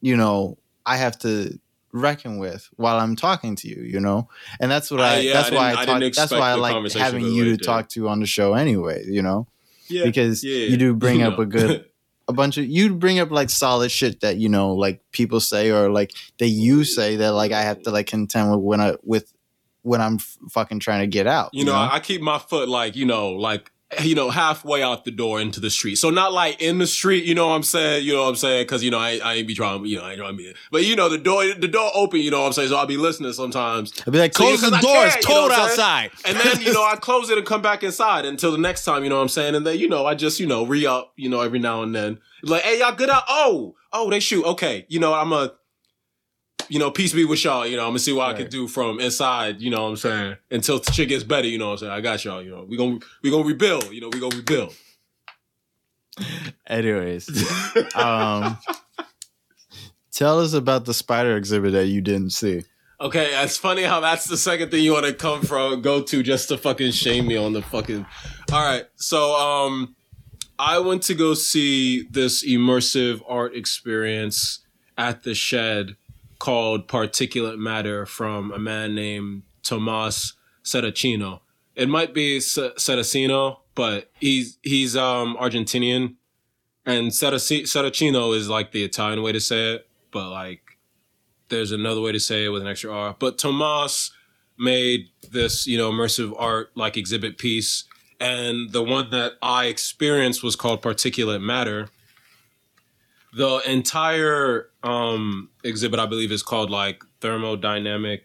[0.00, 1.58] you know I have to
[1.92, 3.82] reckon with while I'm talking to you.
[3.82, 4.28] You know,
[4.60, 5.18] and that's what I- I.
[5.18, 6.12] yeah, that's I why I I talk.
[6.14, 7.62] That's why I like having you to did.
[7.64, 9.04] talk to on the show anyway.
[9.06, 9.46] You know,
[9.90, 11.44] yeah, because yeah, you do bring you up know.
[11.44, 11.84] a good
[12.28, 15.70] a bunch of you bring up like solid shit that you know like people say
[15.70, 18.96] or like that you say that like I have to like contend with when I
[19.02, 19.32] with
[19.82, 21.50] when I'm f- fucking trying to get out.
[21.52, 23.72] You know, I keep my foot like, you know, like
[24.02, 25.96] you know, halfway out the door into the street.
[25.96, 28.04] So not like in the street, you know what I'm saying?
[28.04, 28.66] You know what I'm saying?
[28.66, 30.54] Cause you know, I, I ain't be trying, you know, I ain't trying to be,
[30.70, 32.68] but you know, the door, the door open, you know what I'm saying?
[32.68, 33.92] So I'll be listening sometimes.
[34.06, 35.06] I'd be like, close yeah, the door.
[35.06, 35.80] It's can't, you know cold what I'm saying?
[35.80, 36.10] outside.
[36.26, 39.04] And then, you know, I close it and come back inside until the next time,
[39.04, 39.54] you know what I'm saying?
[39.54, 41.94] And then, you know, I just, you know, re up, you know, every now and
[41.94, 42.18] then.
[42.42, 43.24] Like, hey, y'all good out?
[43.28, 44.44] Oh, oh, they shoot.
[44.44, 44.84] Okay.
[44.88, 45.52] You know, I'm a,
[46.68, 47.66] you know, peace be with y'all.
[47.66, 49.96] You know, I'm gonna see what I can do from inside, you know what I'm
[49.96, 50.36] saying?
[50.50, 51.92] Until shit gets better, you know what I'm saying?
[51.92, 52.64] I got y'all, you know.
[52.68, 54.74] We gonna, we gonna rebuild, you know, we gonna rebuild.
[56.66, 57.28] Anyways,
[57.94, 58.58] um,
[60.12, 62.64] tell us about the spider exhibit that you didn't see.
[63.00, 66.22] Okay, it's funny how that's the second thing you want to come from, go to
[66.22, 68.04] just to fucking shame me on the fucking.
[68.52, 69.94] All right, so um,
[70.58, 74.60] I went to go see this immersive art experience
[74.96, 75.96] at the Shed
[76.38, 80.34] called Particulate Matter from a man named Tomas
[80.64, 81.40] Sedacino.
[81.74, 86.16] It might be Se- Sedacino, but he's he's um Argentinian,
[86.84, 90.62] and Sedaci- Sedacino is like the Italian way to say it, but like
[91.48, 93.16] there's another way to say it with an extra R.
[93.18, 94.10] But Tomas
[94.58, 97.84] made this, you know, immersive art like exhibit piece.
[98.20, 101.88] And the one that I experienced was called Particulate Matter.
[103.34, 108.20] The entire um, exhibit, I believe, is called like thermodynamic.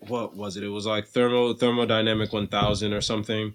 [0.00, 0.64] What was it?
[0.64, 3.54] It was like thermo thermodynamic 1000 or something.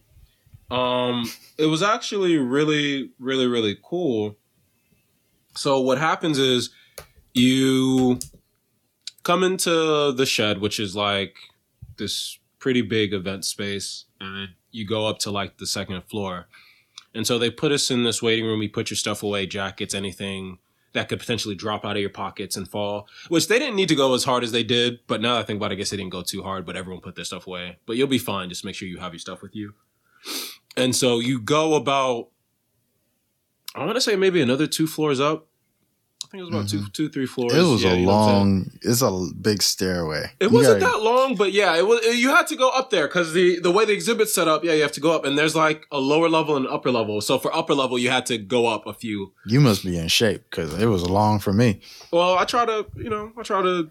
[0.69, 4.37] Um, it was actually really, really, really cool.
[5.55, 6.69] So what happens is
[7.33, 8.19] you
[9.23, 11.35] come into the shed, which is like
[11.97, 16.47] this pretty big event space, and you go up to like the second floor.
[17.17, 18.61] And so they put us in this waiting room.
[18.61, 20.59] You put your stuff away, jackets, anything
[20.93, 23.07] that could potentially drop out of your pockets and fall.
[23.27, 25.57] Which they didn't need to go as hard as they did, but now I think
[25.57, 27.77] about it, I guess they didn't go too hard, but everyone put their stuff away.
[27.85, 28.49] But you'll be fine.
[28.49, 29.73] Just make sure you have your stuff with you.
[30.77, 32.29] And so you go about
[33.75, 35.47] I want to say maybe another two floors up.
[36.27, 37.53] I think it was about two, two, three floors.
[37.53, 37.61] Mm-hmm.
[37.61, 38.37] It was Yeah, a you know what I'm saying?
[38.43, 38.71] long.
[38.81, 40.29] It's a big stairway.
[40.41, 42.01] It You wasn't gotta- that long, but yeah, it was.
[42.17, 44.73] You had to go up there because the the way the exhibit's set up, yeah,
[44.73, 47.21] you have to go up, and there's like a lower level and an upper level.
[47.21, 49.31] So for upper level, you had to go up a few.
[49.45, 51.79] You must be in shape because it was long for me.
[52.11, 53.89] Well, I try to, you know, I try to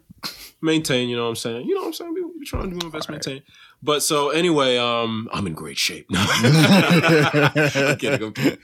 [0.60, 1.08] maintain.
[1.08, 1.66] You know what I'm saying?
[1.66, 2.12] You know what I'm saying?
[2.14, 3.42] We, we trying to do invest, maintain.
[3.82, 6.06] But so anyway, um, I'm in great shape.
[6.14, 8.58] I'm kidding, I'm kidding.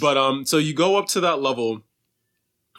[0.00, 1.82] But um, so you go up to that level,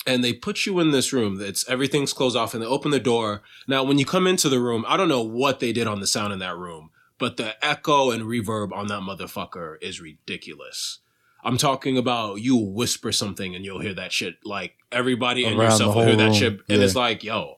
[0.07, 1.39] and they put you in this room.
[1.41, 3.43] It's everything's closed off, and they open the door.
[3.67, 6.07] Now, when you come into the room, I don't know what they did on the
[6.07, 6.89] sound in that room,
[7.19, 10.99] but the echo and reverb on that motherfucker is ridiculous.
[11.43, 15.71] I'm talking about you whisper something and you'll hear that shit like everybody and Around
[15.71, 16.33] yourself the will hear that room.
[16.33, 16.83] shit, and Yeah.
[16.85, 17.57] it's like, yo,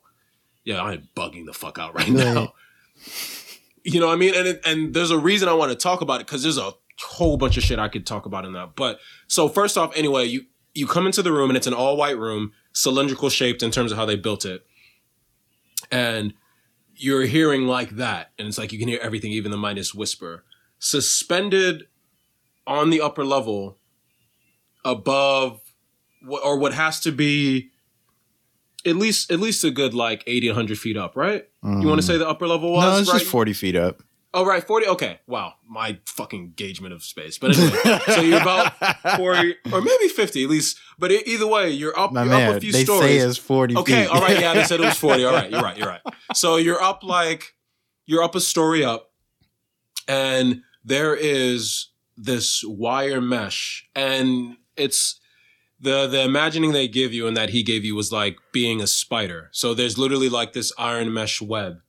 [0.64, 2.16] yeah, I'm bugging the fuck out right Right.
[2.16, 2.54] now.
[3.84, 4.36] You know what I mean?
[4.36, 6.74] And it, and there's a reason I want to talk about it because there's a
[7.02, 8.76] whole bunch of shit I could talk about in that.
[8.76, 10.46] But so first off, anyway, you
[10.80, 13.92] you come into the room and it's an all white room, cylindrical shaped in terms
[13.92, 14.66] of how they built it,
[15.92, 16.34] and
[16.96, 20.44] you're hearing like that, and it's like you can hear everything, even the minus whisper,
[20.80, 21.84] suspended
[22.68, 23.78] on the upper level,
[24.84, 25.62] above,
[26.28, 27.70] or what has to be.
[28.86, 31.46] At least, at least a good like 80, 100 feet up, right?
[31.82, 32.86] You want to say the upper level was?
[32.86, 32.92] Mm.
[32.92, 33.20] no, it's right?
[33.20, 34.02] just forty feet up.
[34.32, 34.88] Oh, right, 40.
[34.90, 35.20] Okay.
[35.26, 35.54] Wow.
[35.68, 37.40] My fucking engagement of space.
[37.40, 38.74] But anyway, so you're about
[39.18, 40.78] 40 or maybe 50 at least.
[41.00, 43.22] But either way, you're up, My you're up a man, few they stories.
[43.22, 43.76] say it's forty.
[43.76, 44.04] okay.
[44.04, 44.12] feet.
[44.12, 44.40] All right.
[44.40, 44.54] Yeah.
[44.54, 45.26] They said it was 40.
[45.26, 45.50] All right.
[45.50, 45.78] You're right.
[45.78, 46.02] You're right.
[46.36, 47.56] So you're up like,
[48.06, 49.12] you're up a story up
[50.08, 55.20] and there is this wire mesh and it's,
[55.82, 58.86] the the imagining they give you and that he gave you was like being a
[58.88, 59.48] spider.
[59.54, 61.80] So there's literally like this iron mesh web.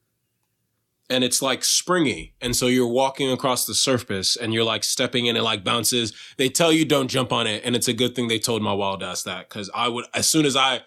[1.10, 2.32] And it's like springy.
[2.40, 6.12] And so you're walking across the surface and you're like stepping in, it like bounces.
[6.38, 7.62] They tell you don't jump on it.
[7.64, 10.28] And it's a good thing they told my wild ass that because I would, as
[10.28, 10.82] soon as I,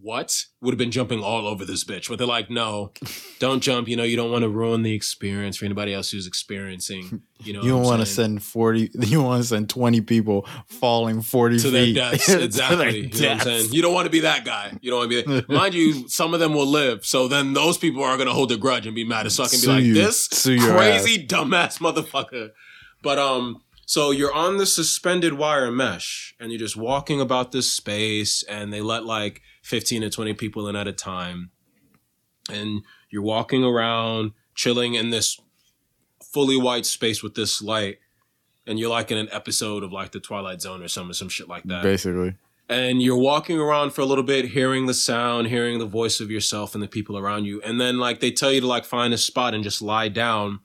[0.00, 0.44] what?
[0.60, 2.08] Would have been jumping all over this bitch.
[2.08, 2.92] But they're like, no,
[3.40, 3.88] don't jump.
[3.88, 7.52] You know, you don't want to ruin the experience for anybody else who's experiencing, you
[7.52, 7.62] know.
[7.62, 8.90] You don't want to send forty.
[9.06, 12.26] You want to send twenty people falling forty to their feet deaths.
[12.26, 12.98] To their Exactly.
[12.98, 13.72] You know what I'm saying?
[13.72, 14.78] You don't want to be that guy.
[14.80, 15.48] You don't want to be that.
[15.48, 17.04] Mind you, some of them will live.
[17.04, 19.52] So then those people are going to hold a grudge and be mad as fuck
[19.52, 19.94] and be like, you.
[19.94, 22.50] this crazy dumbass motherfucker.
[23.02, 27.70] But, um, so you're on the suspended wire mesh and you're just walking about this
[27.70, 31.50] space and they let like 15 to 20 people in at a time.
[32.50, 35.40] And you're walking around, chilling in this
[36.22, 37.98] fully white space with this light.
[38.66, 41.48] And you're like in an episode of like the Twilight Zone or some some shit
[41.48, 42.34] like that Basically,
[42.68, 46.32] and you're walking around for a little bit hearing the sound hearing the voice of
[46.32, 49.14] yourself and the people around you and then like they tell you to like find
[49.14, 50.58] a spot and just lie down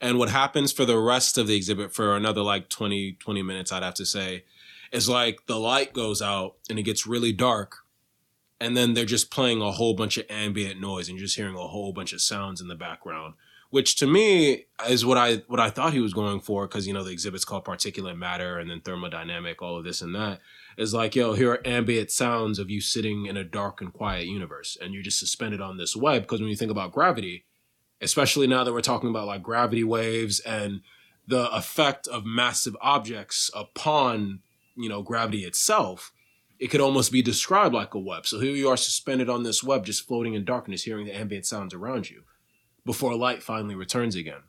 [0.00, 3.70] and what happens for the rest of the exhibit for another like 20 20 minutes
[3.70, 4.44] i'd have to say
[4.92, 7.81] is like the light goes out and it gets really dark
[8.62, 11.54] and then they're just playing a whole bunch of ambient noise and you're just hearing
[11.54, 13.34] a whole bunch of sounds in the background
[13.70, 16.92] which to me is what I what I thought he was going for because you
[16.92, 20.40] know the exhibit's called particulate matter and then thermodynamic all of this and that
[20.76, 24.26] is like, yo, here are ambient sounds of you sitting in a dark and quiet
[24.26, 26.22] universe, and you're just suspended on this web.
[26.22, 27.44] Because when you think about gravity,
[28.00, 30.80] especially now that we're talking about like gravity waves and
[31.26, 34.40] the effect of massive objects upon,
[34.76, 36.12] you know, gravity itself,
[36.62, 38.24] it could almost be described like a web.
[38.24, 41.44] So here you are suspended on this web, just floating in darkness, hearing the ambient
[41.44, 42.22] sounds around you
[42.86, 44.42] before light finally returns again.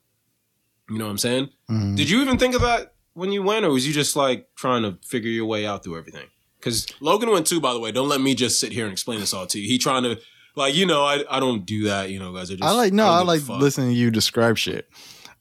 [0.91, 1.49] You know what I'm saying?
[1.71, 1.95] Mhm.
[1.97, 4.83] Did you even think of that when you went, or was you just like trying
[4.83, 6.27] to figure your way out through everything?
[6.59, 7.91] Because Logan went too, by the way.
[7.91, 9.67] Don't let me just sit here and explain this all to you.
[9.67, 10.19] He trying to,
[10.55, 12.11] like, you know, I, I don't do that.
[12.11, 12.51] You know, guys.
[12.51, 14.87] I just I like no, don't I like listening to you describe shit.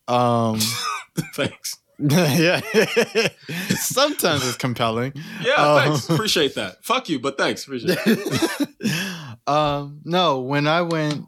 [0.09, 0.59] Um,
[1.35, 1.77] thanks.
[2.11, 2.61] Yeah,
[3.77, 5.13] sometimes it's compelling.
[5.43, 6.09] Yeah, Um, thanks.
[6.11, 6.85] Appreciate that.
[6.85, 7.65] Fuck you, but thanks.
[7.65, 9.39] Appreciate it.
[9.47, 11.27] um, no, when I went,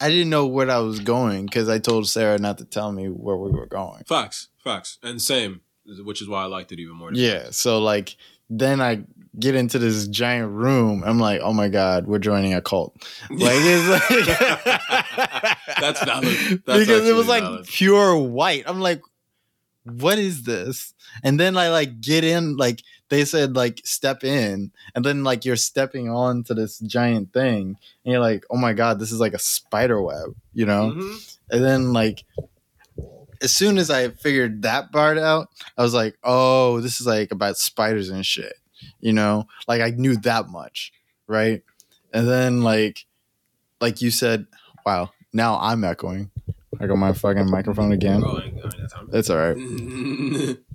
[0.00, 3.08] I didn't know where I was going because I told Sarah not to tell me
[3.08, 4.04] where we were going.
[4.04, 5.60] Facts, facts, and same,
[6.04, 7.10] which is why I liked it even more.
[7.12, 8.16] Yeah, so like
[8.48, 9.04] then I
[9.38, 11.02] get into this giant room.
[11.04, 12.96] I'm like, oh my god, we're joining a cult.
[13.30, 16.62] Like it's like That's valid.
[16.66, 17.66] That's because it was actually like valid.
[17.66, 18.64] pure white.
[18.66, 19.02] I'm like,
[19.84, 20.94] what is this?
[21.22, 25.44] And then I like get in, like they said, like step in, and then like
[25.44, 29.20] you're stepping on to this giant thing, and you're like, oh my god, this is
[29.20, 30.92] like a spider web, you know?
[30.92, 31.36] Mhm.
[31.50, 32.24] And then like
[33.42, 37.32] as soon as I figured that part out, I was like, oh, this is like
[37.32, 38.54] about spiders and shit.
[39.00, 39.46] You know?
[39.66, 40.92] Like I knew that much.
[41.26, 41.62] Right.
[42.12, 43.06] And then like
[43.80, 44.46] like you said,
[44.84, 46.30] wow, now I'm echoing.
[46.78, 48.22] I got my fucking microphone again.
[48.24, 49.08] Oh, I ain't- I ain't got time.
[49.12, 50.56] It's all right.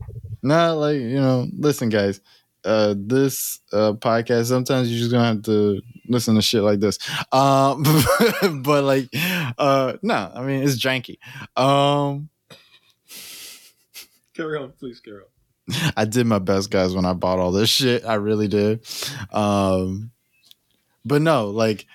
[0.43, 2.21] No, like, you know, listen, guys.
[2.63, 6.99] Uh, this uh, podcast sometimes you're just gonna have to listen to shit like this.
[7.31, 7.81] Um,
[8.63, 9.09] but like,
[9.57, 11.17] uh, no, I mean it's janky.
[11.57, 12.29] Um,
[14.35, 15.91] carry on, please carry on.
[15.97, 18.05] I did my best, guys, when I bought all this shit.
[18.05, 18.85] I really did.
[19.31, 20.11] Um,
[21.03, 21.87] but no, like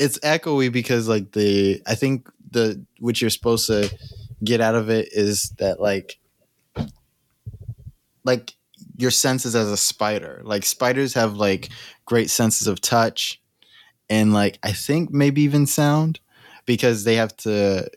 [0.00, 3.94] it's echoey because like the I think the what you're supposed to
[4.42, 6.18] get out of it is that like
[8.24, 8.54] like
[8.96, 10.40] your senses as a spider.
[10.44, 11.68] Like spiders have like
[12.04, 13.40] great senses of touch
[14.08, 16.20] and like I think maybe even sound
[16.66, 17.90] because they have to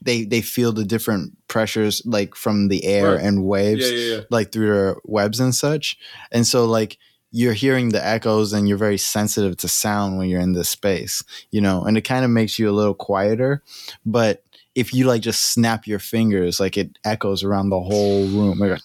[0.00, 3.24] they they feel the different pressures like from the air Right.
[3.24, 4.20] and waves Yeah, yeah, yeah.
[4.30, 5.96] like through their webs and such.
[6.30, 6.98] And so like
[7.34, 11.20] you're hearing the echoes and you're very sensitive to sound when you're in this space,
[11.50, 13.60] you know, and it kind of makes you a little quieter.
[14.06, 14.44] But
[14.76, 18.60] if you like just snap your fingers, like it echoes around the whole room.
[18.60, 18.80] Like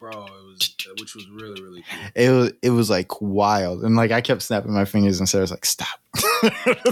[0.00, 2.00] Bro, it was which was really really cool.
[2.14, 3.84] it was it was like wild.
[3.84, 5.88] And like I kept snapping my fingers and Sarah's like, stop.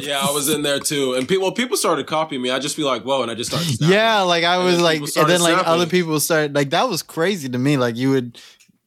[0.01, 2.51] Yeah, I was in there too, and people people started copying me.
[2.51, 3.66] I just be like, "Whoa!" and I just started.
[3.68, 3.95] snapping.
[3.95, 5.64] Yeah, like I was then like, and then like snapping.
[5.66, 7.79] other people started like that was crazy to me.
[7.79, 8.39] Like you would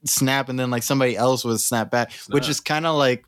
[0.06, 3.26] snap, and then like somebody else would snap back, which is kind of like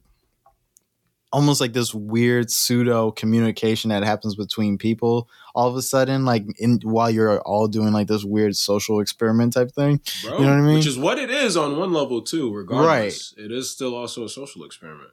[1.32, 6.46] almost like this weird pseudo communication that happens between people all of a sudden, like
[6.60, 10.00] in while you're all doing like this weird social experiment type thing.
[10.24, 10.38] bro.
[10.38, 10.76] You know what I mean?
[10.76, 12.54] Which is what it is on one level too.
[12.54, 15.12] Regardless, it is still also a social experiment.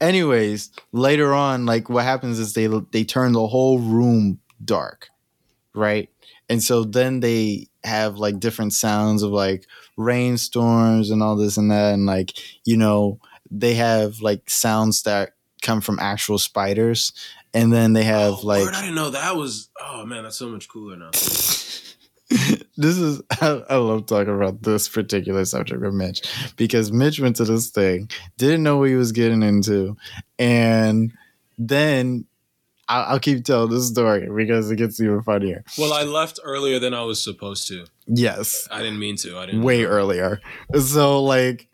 [0.00, 5.08] anyways, later on, like what happens is they they turn the whole room dark,
[5.74, 6.08] right?
[6.48, 9.66] And so then they have like different sounds of like
[9.96, 12.32] rainstorms and all this and that, and like
[12.64, 13.18] you know
[13.50, 15.30] they have like sounds that
[15.62, 17.12] come from actual spiders,
[17.52, 19.70] and then they have oh, like word, I didn't know that was.
[19.80, 21.10] Oh man, that's so much cooler now.
[22.76, 26.22] this is I, I love talking about this particular subject with Mitch
[26.56, 29.96] because Mitch went to this thing, didn't know what he was getting into,
[30.38, 31.12] and
[31.58, 32.26] then
[32.88, 35.64] I'll, I'll keep telling this story because it gets even funnier.
[35.78, 37.86] well, I left earlier than I was supposed to.
[38.06, 39.38] Yes, I didn't mean to.
[39.38, 39.62] I didn't.
[39.62, 40.40] way earlier.
[40.78, 41.68] So like,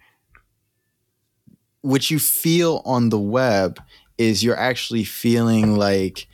[1.83, 3.81] what you feel on the web
[4.18, 6.26] is you're actually feeling like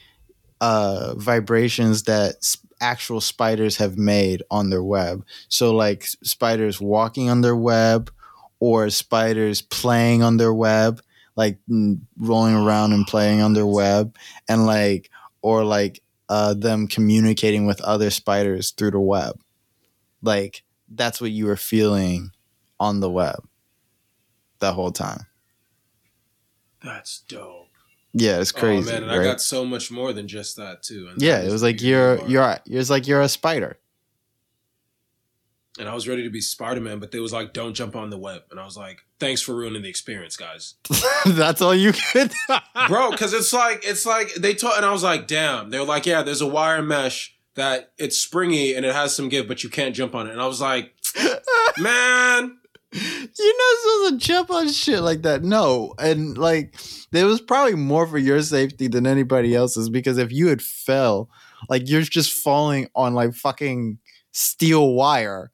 [0.61, 5.25] uh vibrations that s- actual spiders have made on their web.
[5.49, 8.11] So like spiders walking on their web
[8.59, 11.01] or spiders playing on their web,
[11.37, 11.59] like
[12.19, 14.17] rolling around and playing on their web
[14.49, 15.11] and like
[15.43, 19.39] or like uh them communicating with other spiders through the web.
[20.27, 22.33] Like that's what you were feeling
[22.79, 23.47] on the web
[24.59, 25.27] that whole time.
[26.83, 27.69] That's dope.
[28.13, 28.91] Yeah, it's oh, crazy.
[28.91, 29.21] oh man, and right?
[29.21, 31.09] I got so much more than just that too.
[31.11, 32.63] And yeah, it was the like you're art.
[32.67, 33.79] you're it's like you're a spider.
[35.79, 38.11] and I was ready to be Spider Man, but they was like, "Don't jump on
[38.11, 40.75] the web," and I was like, "Thanks for ruining the experience, guys."
[41.27, 42.33] That's all you could.
[42.89, 45.85] bro because it's like it's like they taught and i was like damn they were
[45.85, 49.63] like yeah there's a wire mesh that it's springy and it has some give but
[49.65, 50.93] you can't jump on it and i was like
[51.79, 52.57] man
[52.93, 55.43] You're not supposed to jump on shit like that.
[55.43, 55.93] No.
[55.99, 56.75] And like
[57.11, 61.29] there was probably more for your safety than anybody else's because if you had fell,
[61.69, 63.99] like you're just falling on like fucking
[64.33, 65.51] steel wire.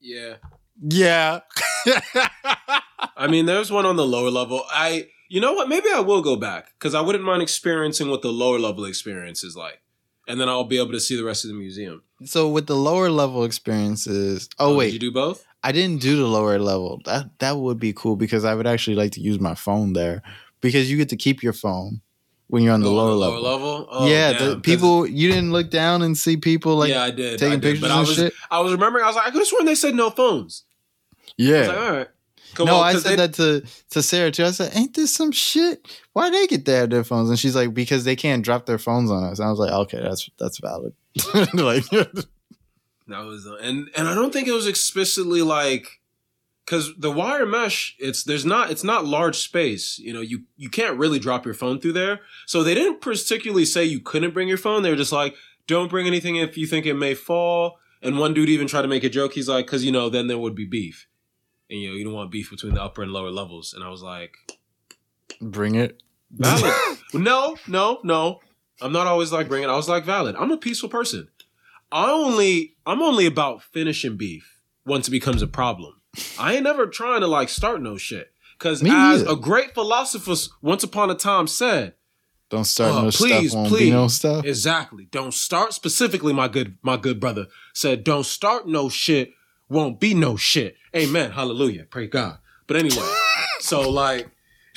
[0.00, 0.34] yeah
[0.78, 1.40] Yeah.
[3.16, 6.20] i mean there's one on the lower level i you know what maybe i will
[6.22, 9.80] go back because i wouldn't mind experiencing what the lower level experience is like
[10.26, 12.76] and then i'll be able to see the rest of the museum so with the
[12.76, 16.58] lower level experiences, oh, oh, did wait, you do both I didn't do the lower
[16.60, 17.00] level.
[17.06, 20.22] That that would be cool because I would actually like to use my phone there
[20.60, 22.00] because you get to keep your phone
[22.46, 23.40] when you're on the Go lower on level.
[23.42, 27.02] level oh, yeah, damn, the people you didn't look down and see people like yeah
[27.02, 28.32] i did taking I did, pictures but i was shit.
[28.50, 30.64] i was remembering i was like i could have sworn they said no phones
[31.12, 31.58] I Yeah.
[31.58, 32.08] was like, all right
[32.56, 34.44] Come no, on, I said they- that to to Sarah too.
[34.44, 35.86] I said, "Ain't this some shit?
[36.14, 38.78] Why they get to have their phones?" And she's like, "Because they can't drop their
[38.78, 40.94] phones on us." And I was like, "Okay, that's that's valid."
[41.54, 41.84] like,
[43.08, 45.86] That was, uh, and and I don't think it was explicitly like,
[46.64, 49.96] because the wire mesh, it's there's not it's not large space.
[49.98, 52.20] You know, you you can't really drop your phone through there.
[52.46, 54.82] So they didn't particularly say you couldn't bring your phone.
[54.82, 55.36] They were just like,
[55.68, 57.78] don't bring anything if you think it may fall.
[58.02, 59.34] And one dude even tried to make a joke.
[59.34, 61.06] He's like, because you know, then there would be beef,
[61.70, 63.74] and you know, you don't want beef between the upper and lower levels.
[63.74, 64.36] And I was like,
[65.40, 66.02] bring it.
[66.30, 66.72] valid.
[67.14, 68.40] no, no, no.
[68.80, 69.68] I'm not always like bringing.
[69.70, 70.36] I was like valid.
[70.36, 71.28] I'm a peaceful person.
[71.90, 75.94] I only I'm only about finishing beef once it becomes a problem.
[76.38, 78.32] I ain't never trying to like start no shit.
[78.58, 79.32] Cause Me as neither.
[79.32, 81.92] a great philosopher once upon a time said,
[82.48, 83.68] Don't start Oh, no please, stuff.
[83.68, 83.90] Please.
[83.92, 84.44] no stuff.
[84.46, 89.30] exactly, don't start specifically my good my good brother said, don't start no shit,
[89.68, 90.76] won't be no shit.
[90.94, 91.32] Amen.
[91.32, 91.84] Hallelujah.
[91.84, 92.38] Pray God.
[92.66, 93.06] But anyway,
[93.60, 94.28] so like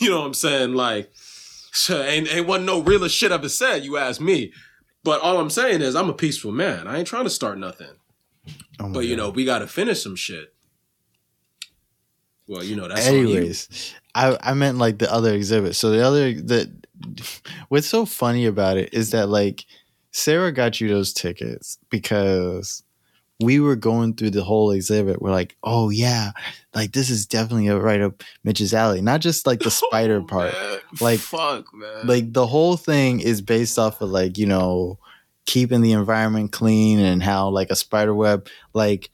[0.00, 0.74] you know what I'm saying?
[0.74, 1.10] Like,
[1.72, 3.84] sure, ain't ain't wasn't no realer shit I've ever said.
[3.84, 4.52] You ask me,
[5.04, 6.86] but all I'm saying is I'm a peaceful man.
[6.86, 7.90] I ain't trying to start nothing.
[8.78, 10.54] Oh my But you know, we got to finish some shit.
[12.46, 13.20] Well, you know that's on you.
[13.20, 15.76] Anyways, I I meant like the other exhibit.
[15.76, 16.72] So the other the
[17.68, 19.66] what's so funny about it is that like
[20.12, 22.82] Sarah got you those tickets because
[23.42, 25.22] we were going through the whole exhibit.
[25.22, 26.32] We're like, oh yeah,
[26.74, 29.00] like this is definitely a right up Mitch's alley.
[29.00, 30.52] Not just like the spider Oh, part.
[30.52, 30.78] man.
[31.00, 32.06] Like- fuck, man.
[32.06, 34.98] Like the whole thing is based off of like, you know,
[35.46, 39.08] keeping the environment clean and how like a spider web like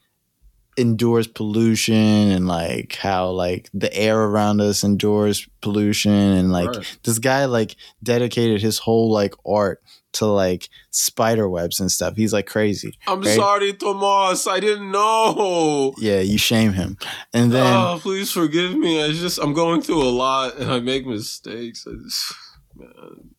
[0.77, 6.97] endures pollution and like how like the air around us endures pollution and like Right.
[7.03, 9.81] this guy like dedicated his whole like art
[10.17, 12.15] to like spider webs and stuff.
[12.15, 12.97] He's like crazy.
[13.07, 13.35] I'm right?
[13.35, 14.47] sorry, Tomas.
[14.47, 15.93] I didn't know.
[15.97, 16.97] Yeah, you shame him.
[17.33, 19.03] And then oh, please forgive me.
[19.03, 21.87] I just I'm going through a lot and I make mistakes.
[21.87, 22.33] I just,
[22.75, 23.31] man.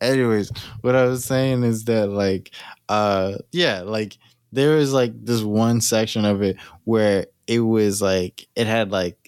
[0.00, 0.50] anyways
[0.80, 2.50] what i was saying is that like
[2.88, 4.18] uh yeah like
[4.52, 9.25] there was like this one section of it where it was like it had like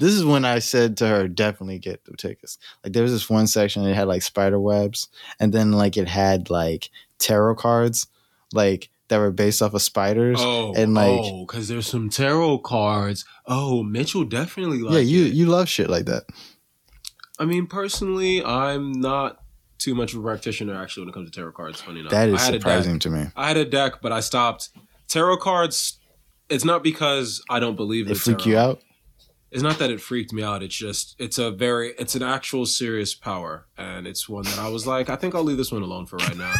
[0.00, 3.28] this is when i said to her definitely get the tickets like there was this
[3.30, 5.08] one section that had like spider webs
[5.40, 8.06] and then like it had like tarot cards
[8.52, 12.58] like that were based off of spiders Oh, and like oh, because there's some tarot
[12.58, 13.24] cards.
[13.46, 15.32] Oh, Mitchell definitely like yeah you it.
[15.32, 16.24] you love shit like that
[17.40, 19.38] I mean, personally, I'm not
[19.78, 21.80] too much of a practitioner actually when it comes to tarot cards.
[21.80, 24.70] Funny enough, that is surprising to me I had a deck, but I stopped.
[25.08, 25.98] Tarot cards.
[26.50, 28.52] It's not because I don't believe in it the freaked tarot.
[28.52, 28.82] you out
[29.50, 30.62] It's not that it freaked me out.
[30.62, 34.68] It's just it's a very it's an actual serious power, and it's one that I
[34.68, 36.52] was like, I think I'll leave this one alone for right now.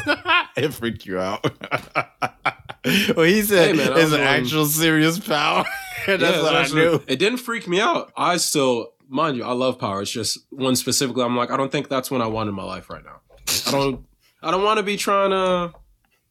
[0.57, 1.45] it freaked you out.
[3.17, 5.65] well, he said Hey, man, it's an actual serious power.
[6.07, 7.03] That's Yeah, what I knew.
[7.07, 8.11] It didn't freak me out.
[8.17, 10.01] I still, mind you, I love power.
[10.01, 11.23] It's just one specifically.
[11.25, 13.21] I'm like, I don't think that's what I want in my life right now.
[13.67, 14.05] I don't.
[14.43, 15.75] I don't want to be trying to.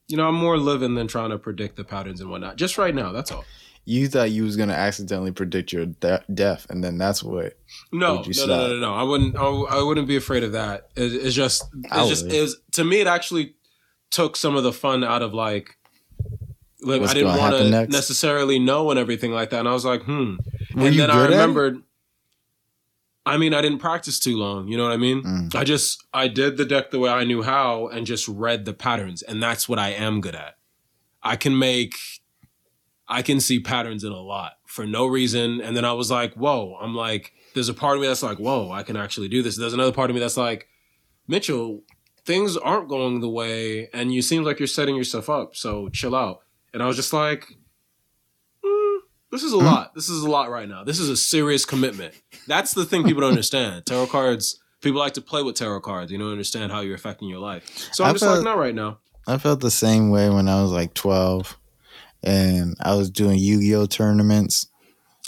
[0.08, 2.56] You know, I'm more living than trying to predict the patterns and whatnot.
[2.56, 3.44] Just right now, that's all.
[3.88, 7.56] You thought you was gonna accidentally predict your de- death, and then that's what.
[7.90, 8.94] No, no, no, no, no, no.
[8.94, 9.34] I wouldn't.
[9.34, 10.90] I, wouldn't be afraid of that.
[10.94, 13.00] It, it's just, it's just, it was to me.
[13.00, 13.54] It actually
[14.10, 15.78] took some of the fun out of like,
[16.82, 19.60] like What's I didn't want to necessarily know and everything like that.
[19.60, 20.36] And I was like, hmm.
[20.74, 21.82] Were and then I remembered.
[23.24, 24.68] I mean, I didn't practice too long.
[24.68, 25.22] You know what I mean?
[25.22, 25.54] Mm.
[25.54, 28.74] I just I did the deck the way I knew how, and just read the
[28.74, 30.56] patterns, and that's what I am good at.
[31.22, 31.94] I can make,
[33.08, 36.34] I can see patterns in a lot for no reason, and then I was like,
[36.34, 36.76] whoa!
[36.80, 39.56] I'm like, there's a part of me that's like, whoa, I can actually do this.
[39.56, 40.68] There's another part of me that's like,
[41.26, 41.82] Mitchell,
[42.26, 45.56] things aren't going the way, and you seem like you're setting yourself up.
[45.56, 46.40] So chill out.
[46.74, 47.46] And I was just like,
[48.64, 48.98] "Hmm,
[49.32, 49.94] this is a lot.
[49.94, 50.84] This is a lot right now.
[50.84, 52.14] This is a serious commitment.
[52.46, 53.86] That's the thing people don't understand.
[53.86, 54.60] Tarot cards.
[54.80, 56.12] People like to play with tarot cards.
[56.12, 57.88] You don't understand how you're affecting your life.
[57.92, 58.98] So I'm I just felt- like, not right now.
[59.26, 61.58] I felt the same way when I was like twelve,
[62.22, 64.66] and I was doing Yu-Gi-Oh tournaments.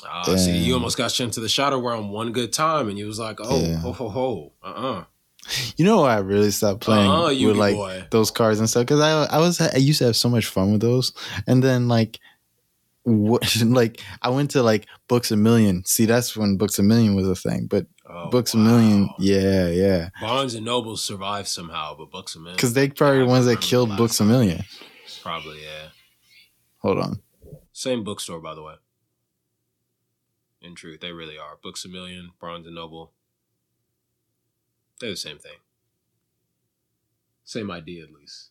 [0.05, 3.07] Ah, see, you almost got sent to the shadow realm one good time, and you
[3.07, 3.77] was like, oh, Yeah.
[3.79, 4.53] ho, ho, ho.
[4.63, 5.05] Uh-uh.
[5.77, 8.05] You know why I really stopped playing Uh-uh, with like boy.
[8.11, 10.73] those cards and stuff because I I was I used to have so much fun
[10.73, 11.13] with those,
[11.47, 12.19] and then like.
[13.05, 15.83] What, like I went to like Books a Million.
[15.87, 17.67] See, that's when Books a Million was a thing.
[17.67, 18.61] But Oh, Books wow.
[18.61, 20.09] a Million, yeah, yeah.
[20.21, 22.57] Barnes and Noble survived somehow, but Books a Million.
[22.57, 24.25] Because they probably the ones that killed Books a.
[24.25, 24.63] Million.
[25.23, 25.89] Probably, yeah.
[26.81, 27.21] Hold on.
[27.73, 28.75] Same bookstore, by the way.
[30.63, 31.57] In truth, they really are.
[31.63, 33.13] Books a Million, Barnes and Noble.
[35.01, 35.57] They're the same thing.
[37.45, 38.51] Same idea, at least.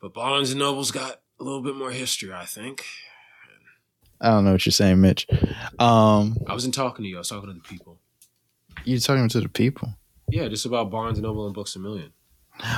[0.00, 2.84] But Barnes and Noble's got a little bit more history, I think.
[4.20, 5.26] I don't know what you're saying, Mitch.
[5.78, 7.16] Um, I wasn't talking to you.
[7.16, 7.98] I was talking to the people.
[8.84, 9.94] you're talking to the people.
[10.28, 12.12] Yeah, just about Barnes and Noble and Books a Million.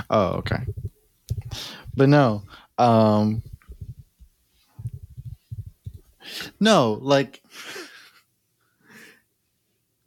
[0.09, 0.61] Oh, okay.
[1.97, 2.45] But no,
[2.83, 3.43] um,
[6.59, 7.43] no, like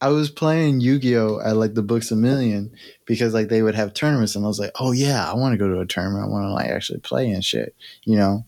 [0.01, 2.71] I was playing Yu-Gi-Oh at like the Books a Million
[3.05, 5.57] because like they would have tournaments, and I was like, oh yeah, I want to
[5.57, 6.25] go to a tournament.
[6.25, 7.73] I want to like actually play and shit,
[8.03, 8.45] you know.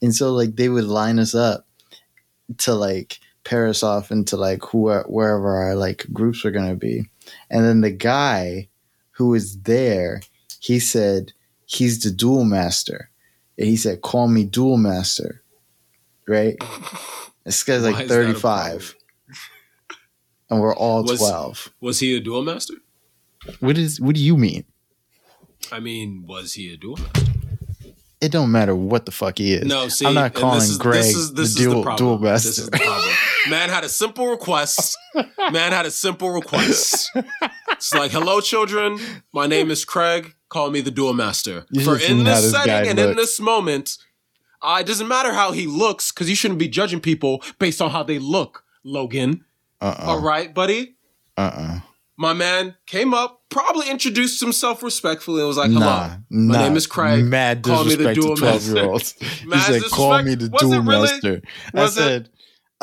[0.00, 1.66] And so like they would line us up
[2.58, 7.06] to like pair us off into like who wherever our like groups were gonna be,
[7.50, 8.68] and then the guy
[9.12, 10.22] who was there,
[10.60, 11.32] he said
[11.66, 13.10] he's the duel master,
[13.58, 15.42] and he said call me duel master,
[16.26, 16.56] right?
[17.44, 18.94] This guy's Why like is that a thirty five,
[20.50, 21.72] and we're all Was- twelve.
[21.80, 22.74] Was he a duel master?
[23.60, 24.00] What is?
[24.00, 24.64] What do you mean?
[25.72, 27.22] I mean, was he a duel master?
[28.20, 29.66] It don't matter what the fuck he is.
[29.66, 32.18] No, see, I'm not calling this is, Greg this is, this the is duel, the
[32.18, 32.48] master.
[32.48, 33.14] This is the problem.
[33.50, 34.96] Man had a simple request.
[35.14, 37.10] Man had a simple request.
[37.72, 38.98] It's like, hello, children.
[39.34, 40.34] My name is Craig.
[40.54, 41.66] Call me the duel master.
[41.72, 43.98] You For in this setting and in this moment,
[44.62, 47.90] uh, it doesn't matter how he looks because you shouldn't be judging people based on
[47.90, 49.44] how they look, Logan.
[49.80, 50.94] Uh All uh-uh, buddy?
[51.36, 51.80] uh
[52.16, 56.62] My man came up, probably introduced himself respectfully, and was like, "Hello, Nah, my nah.
[56.62, 57.24] name is Craig.
[57.24, 58.74] Mad Call me the duel to 12 master.
[58.76, 59.14] year olds.
[59.40, 61.10] He Mad said, call me the Was it duel really?
[61.10, 61.42] master.
[61.74, 62.28] Was I it?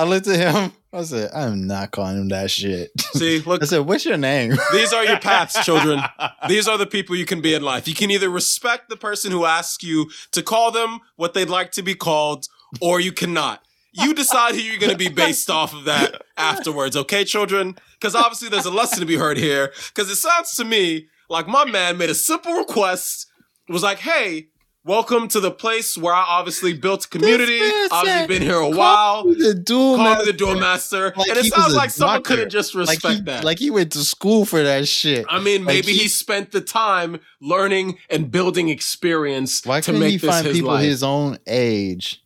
[0.02, 0.72] I looked at him.
[0.92, 2.90] I said, I'm not calling him that shit.
[3.14, 4.58] See, look, I said, what's your name?
[4.72, 6.02] these are your paths, children.
[6.50, 7.88] These are the people you can be in life.
[7.88, 11.72] You can either respect the person who asks you to call them what they'd like
[11.74, 12.48] to be called,
[12.82, 13.64] or you cannot.
[13.94, 17.78] You decide who you're going to be based off of that afterwards, okay, children?
[17.94, 19.72] Because obviously there's a lesson to be heard here.
[19.94, 23.28] Because it sounds to me like my man made a simple request.
[23.70, 24.48] Was like, hey,
[24.84, 27.60] welcome to the place where I obviously built community.
[27.92, 29.24] Obviously been here a while.
[29.24, 31.14] the duel Call me the door master.
[31.16, 32.36] Like and it sounds like someone doctor.
[32.36, 33.44] couldn't just respect like he, that.
[33.44, 35.26] Like he went to school for that shit.
[35.30, 39.86] I mean, Like maybe he, he- spent the time learning and building experience Why to
[39.86, 40.84] couldn't make he this find his people life.
[40.86, 42.24] his own age?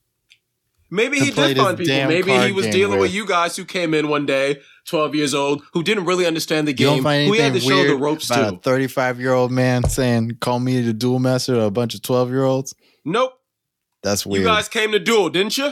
[0.92, 2.08] maybe he did find people.
[2.08, 3.14] Maybe he was dealing with with?
[3.14, 6.74] you guys who came in one day, 12 years old, who didn't really understand the
[6.74, 8.50] game, who had to show the ropes to.
[8.50, 12.02] a 35 year old man saying, call me the duel master to a bunch of
[12.02, 12.76] 12 year olds?
[13.04, 13.34] Nope.
[14.04, 14.42] That's weird.
[14.42, 15.72] You guys came to duel, didn't you?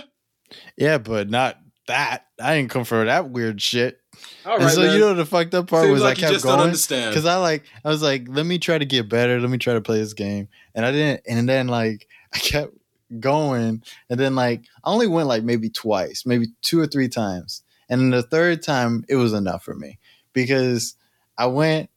[0.77, 1.57] yeah, but not
[1.87, 2.25] that.
[2.41, 3.99] I didn't come for that weird shit.
[4.45, 4.93] All and so man.
[4.93, 7.63] you know the fucked up part Seems was like I kept going because I like
[7.83, 9.39] I was like, let me try to get better.
[9.39, 11.21] Let me try to play this game, and I didn't.
[11.27, 12.73] And then like I kept
[13.19, 17.62] going, and then like I only went like maybe twice, maybe two or three times,
[17.89, 19.99] and the third time it was enough for me
[20.33, 20.95] because
[21.37, 21.89] I went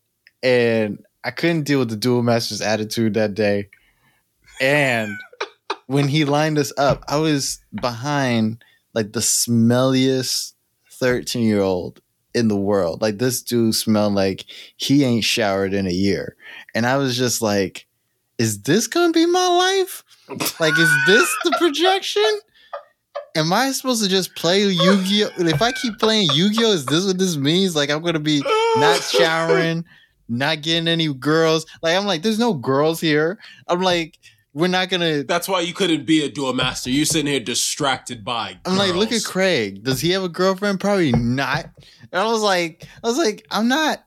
[0.42, 3.68] and I couldn't deal with the duel master's attitude that day,
[4.60, 5.12] and
[5.86, 8.62] when he lined us up, I was behind
[8.94, 10.54] like the smelliest
[10.92, 12.00] 13 year old
[12.34, 13.00] in the world.
[13.02, 14.44] Like this dude smelled like
[14.76, 16.36] he ain't showered in a year.
[16.74, 17.86] And I was just like,
[18.38, 20.02] is this gonna be my life?
[20.60, 22.40] Like, is this the projection?
[23.36, 25.30] Am I supposed to just play Yu-Gi-Oh?
[25.36, 27.76] If I keep playing Yu-Gi-Oh, is this what this means?
[27.76, 28.42] Like I'm gonna be
[28.76, 29.84] not showering,
[30.28, 31.66] not getting any girls.
[31.82, 33.38] Like I'm like, there's no girls here.
[33.68, 34.18] I'm like,
[34.54, 36.88] we're not gonna That's why you couldn't be a duel master.
[36.88, 38.56] You're sitting here distracted by.
[38.64, 39.22] I'm like, look at.
[39.22, 39.84] Craig.
[39.84, 40.80] Does he have a girlfriend?
[40.80, 41.66] Probably not.
[42.12, 44.02] And I was like, I was like, I'm not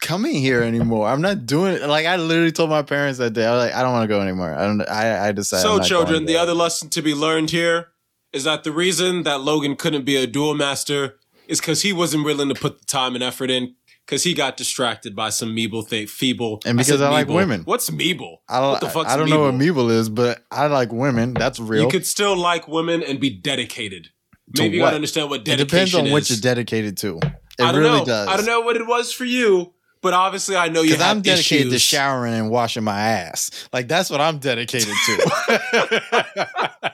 [0.00, 1.06] coming here anymore.
[1.06, 1.82] I'm not doing it.
[1.82, 3.46] Like I literally told my parents that day.
[3.46, 4.52] I was like, I don't want to go anymore.
[4.52, 4.82] I don't.
[4.82, 5.62] I I decided.
[5.62, 7.90] So, I'm not children, going the other lesson to be learned here
[8.36, 11.16] is that the reason that Logan couldn't be a duel master
[11.48, 14.58] is because he wasn't willing to put the time and effort in because he got
[14.58, 16.60] distracted by some Meeble thing, feeble.
[16.66, 17.62] And because said I like women.
[17.62, 18.36] What's Meeble?
[18.48, 18.72] I don't.
[18.72, 19.90] what the fuck's I don't know what Meeble?
[19.90, 21.32] Is, but I like women.
[21.32, 21.82] That's real.
[21.82, 24.10] You could still like women and be dedicated.
[24.54, 24.88] To Maybe you what?
[24.88, 25.62] gotta understand what dedication is.
[25.62, 26.12] it depends on is.
[26.12, 27.18] what you're dedicated to.
[27.18, 28.04] It I don't really know.
[28.04, 28.28] does.
[28.28, 29.72] I don't know what it was for you,
[30.02, 33.68] but obviously I know you Because I'm dedicated to showering and washing my ass.
[33.72, 35.30] Like that's what I'm dedicated to.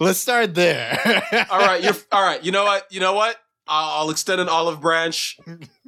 [0.00, 1.46] Let's start there.
[1.50, 2.42] all right, you're all right.
[2.44, 2.86] You know what?
[2.92, 3.36] You know what?
[3.66, 5.38] I'll, I'll extend an olive branch.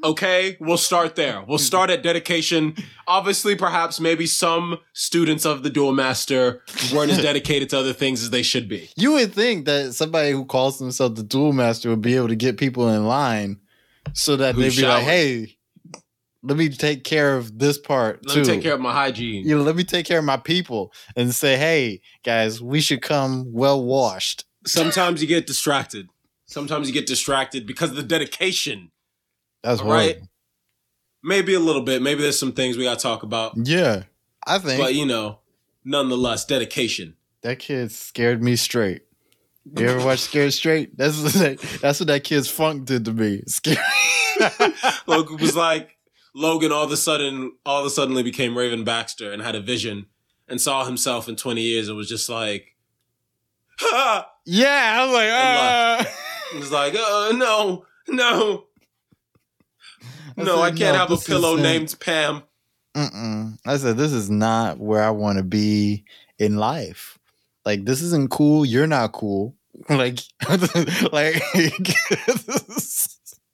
[0.03, 1.43] Okay, we'll start there.
[1.47, 2.75] We'll start at dedication.
[3.07, 6.63] Obviously, perhaps maybe some students of the duel master
[6.93, 8.89] weren't as dedicated to other things as they should be.
[8.97, 12.37] You would think that somebody who calls themselves the duel master would be able to
[12.37, 13.59] get people in line
[14.13, 15.56] so that Who they'd be like, hey,
[16.47, 18.41] let me take care of this part Let too.
[18.41, 19.47] me take care of my hygiene.
[19.47, 23.03] you know, let me take care of my people and say, hey, guys, we should
[23.03, 24.45] come well washed.
[24.67, 26.09] Sometimes you get distracted.
[26.47, 28.91] Sometimes you get distracted because of the dedication.
[29.63, 30.19] That's right.
[31.23, 32.03] Maybe a little bit.
[32.03, 33.55] Maybe there's some things we got to talk about.
[33.57, 34.05] Yeah.
[34.47, 35.41] I think But, you know,
[35.85, 37.17] nonetheless, dedication.
[37.43, 39.03] that kid scared me straight.
[39.77, 40.97] You ever watch Scared Straight?
[40.97, 43.43] That's what that, that's what that kid's funk did to me.
[43.49, 43.77] Scary.
[45.09, 45.96] Logan was like
[46.37, 49.61] Logan all of a sudden all of a suddenly became Raven Baxter and had a
[49.61, 50.07] vision
[50.47, 52.77] and saw himself in 20 years and was just like
[53.79, 54.31] ha!
[54.45, 56.13] yeah, I was like, And ah.
[56.53, 58.67] He was like, uh, no, no.
[60.39, 62.43] I No, I said, can't no, have a pillow named Pam.
[62.95, 63.59] Mm-mm.
[63.67, 66.05] I said, this is not where I want to be
[66.39, 67.19] in life.
[67.65, 68.65] Like, this isn't cool.
[68.65, 69.55] You're not cool.
[69.91, 70.21] Like,
[71.13, 71.43] like,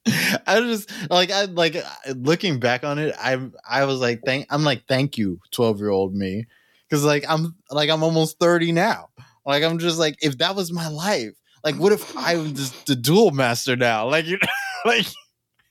[0.46, 1.76] I was just like I like
[2.14, 3.14] looking back on it.
[3.18, 3.38] I
[3.68, 4.46] I was like, thank.
[4.50, 6.46] I'm like, thank you, twelve year old me,
[6.88, 9.10] because like I'm like I'm almost thirty now.
[9.46, 11.32] Like I'm just like, if that was my life,
[11.64, 14.08] like, what if I was just the duel master now?
[14.12, 14.38] Like, you
[14.84, 15.06] like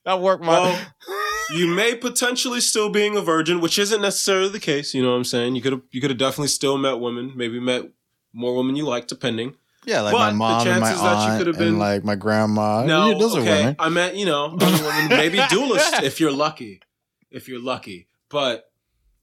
[0.05, 0.47] I work my.
[0.47, 0.79] Well,
[1.51, 4.93] you may potentially still being a virgin, which isn't necessarily the case.
[4.93, 5.55] You know what I'm saying?
[5.55, 7.89] You could have you could have definitely still met women, maybe met
[8.33, 9.55] more women you like, depending.
[9.85, 12.15] Yeah, like But my mom and my chances that you aunt been- and like my
[12.15, 12.85] grandma.
[12.85, 13.59] No, those are okay.
[13.61, 13.75] women.
[13.79, 16.81] I meant you know women, maybe duelist if you're lucky,
[17.31, 18.07] if you're lucky.
[18.29, 18.65] But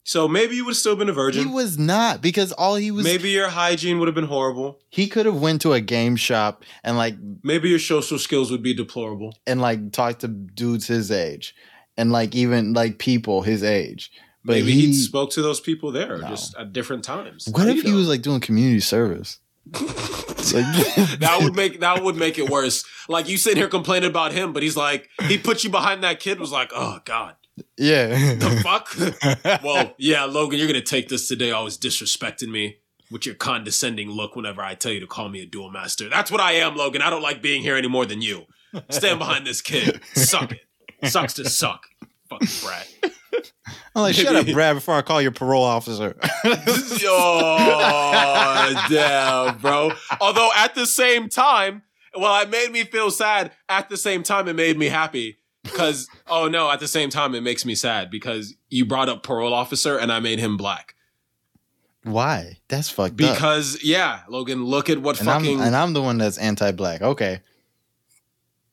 [0.05, 1.47] So maybe you would have still been a virgin.
[1.47, 4.81] He was not because all he was maybe your hygiene would have been horrible.
[4.91, 7.15] he could have went to a game shop and like
[7.45, 9.35] Maybe your social skills would be deplorable.
[9.47, 11.55] and like talk to dudes his age
[11.97, 14.11] and like even like people his age.
[14.45, 16.29] But Maybe he, he spoke to those people there No.
[16.29, 17.47] just at different times.
[17.51, 17.97] what if he know?
[17.97, 19.39] was like doing community service?
[20.49, 22.83] That would make that would make it worse.
[23.07, 26.21] Like you sitting here complaining about him, but he's like he put you behind that
[26.21, 27.37] kid was like, oh god,
[27.77, 28.35] yeah.
[28.35, 29.63] the fuck.
[29.63, 31.51] well, yeah, Logan, you're gonna take this today.
[31.51, 32.79] Always disrespecting me
[33.11, 36.09] with your condescending look whenever I tell you to call me a duel master.
[36.09, 37.03] That's what I am, Logan.
[37.03, 38.45] I don't like being here any more than you.
[38.91, 40.01] Stand behind this kid.
[40.15, 41.11] Suck it.
[41.11, 41.85] Sucks to suck.
[42.29, 43.13] Fucking brat.
[43.95, 46.17] I'm like, shut up, Brad, before I call your parole officer.
[47.05, 49.93] oh, damn, bro.
[50.21, 51.83] Although at the same time,
[52.17, 53.53] well, it made me feel sad.
[53.69, 55.39] At the same time, it made me happy.
[55.63, 59.23] Because, oh no, at the same time, it makes me sad because you brought up
[59.23, 60.95] parole officer and I made him black.
[62.05, 62.59] Why?
[62.69, 63.35] That's fucked up.
[63.35, 65.61] Because, yeah, Logan, look at what And fucking.
[65.61, 67.03] I'm, and I'm the one that's anti-black.
[67.03, 67.41] Okay.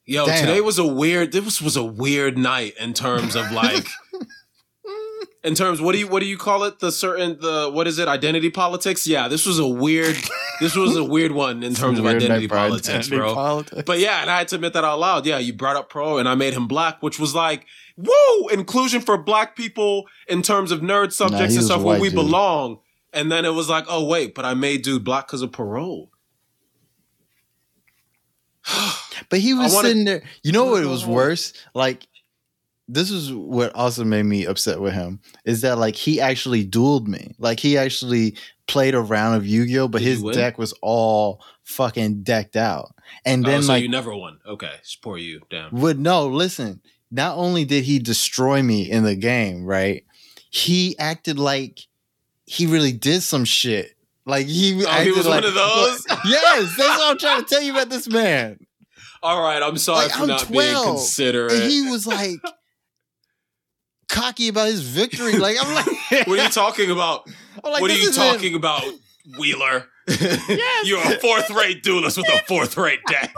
[0.06, 0.46] yo, damn.
[0.46, 3.88] today was a weird, this was a weird night in terms of like.
[5.46, 6.80] In terms, what do you what do you call it?
[6.80, 8.08] The certain the what is it?
[8.08, 9.06] Identity politics?
[9.06, 10.18] Yeah, this was a weird.
[10.60, 13.34] this was a weird one in terms of identity politics, identity bro.
[13.36, 13.84] politics.
[13.86, 15.26] But yeah, and I had to admit that out loud.
[15.28, 17.66] Yeah, you brought up pro and I made him black, which was like,
[17.96, 22.08] whoa, inclusion for black people in terms of nerd subjects he and stuff where we
[22.10, 22.16] dude.
[22.16, 22.80] belong.
[23.14, 26.10] And then it was like, oh wait, but I made dude black because of parole.
[29.30, 30.24] But he was wanna- sitting there.
[30.44, 31.54] You know what It was worse?
[31.74, 32.08] Like,
[32.88, 37.08] this is what also made me upset with him is that like he actually dueled
[37.08, 37.34] me.
[37.40, 38.38] Like he actually
[38.68, 42.94] played a round of Yu-Gi-Oh, but Did his deck was all fucking decked out.
[43.26, 44.40] And oh, then so like you never won.
[44.46, 45.42] Okay, poor you.
[45.50, 45.72] Damn.
[45.72, 46.82] would no listen.
[47.12, 50.04] Not only did he destroy me in the game, right?
[50.50, 51.80] He acted like
[52.46, 53.96] he really did some shit.
[54.26, 56.06] Like he, Oh, he was like, one of those?
[56.26, 58.60] yes, that's what I'm trying to tell you about this man.
[59.22, 61.52] All right, I'm sorry Like, for I'm not 12, being considerate.
[61.54, 62.40] And he was like
[64.08, 65.38] cocky about his victory.
[65.38, 65.86] Like I'm like,
[66.28, 67.28] what are you talking about?
[67.64, 68.84] Like, what are you talking about,
[69.40, 69.86] Wheeler?
[70.08, 70.86] Yes.
[70.86, 73.34] You're a fourth rate duelist with a fourth rate deck.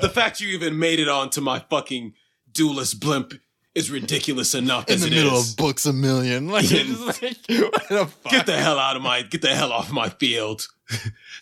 [0.00, 2.14] the fact you even made it onto my fucking
[2.50, 3.34] duelist blimp
[3.74, 5.50] is ridiculous enough in as the it middle is.
[5.52, 6.48] of books a million?
[6.48, 8.08] Like, like the?
[8.28, 10.66] Get the hell out of my get the hell off my field.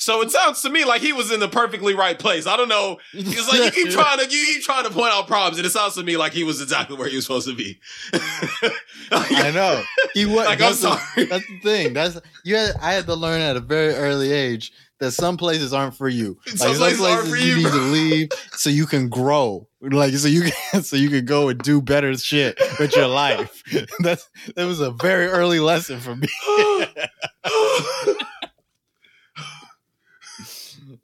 [0.06, 2.46] So it sounds to me like he was in the perfectly right place.
[2.46, 2.98] I don't know.
[3.12, 5.70] It's like you keep trying to you keep trying to point out problems, and it
[5.70, 7.80] sounds to me like he was exactly where he was supposed to be.
[9.10, 9.82] I know
[10.14, 10.46] he was.
[10.46, 11.26] Like, I'm that's the- sorry.
[11.26, 11.92] that's the thing.
[11.92, 12.54] That's you.
[12.54, 14.70] Had, I had to learn at a very early age
[15.00, 16.38] that some places aren't for you.
[16.54, 17.72] Some places aren't for you, need bro.
[17.72, 19.66] to leave so you can grow.
[19.80, 23.60] Like so you can so you can go and do better shit with your life.
[24.04, 26.28] That's that was a very early lesson for me.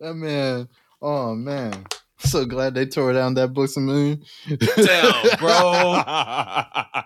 [0.02, 0.68] That man.
[1.00, 1.84] Oh man.
[2.18, 4.22] So glad they tore down that books a million.
[4.48, 6.02] Damn, bro.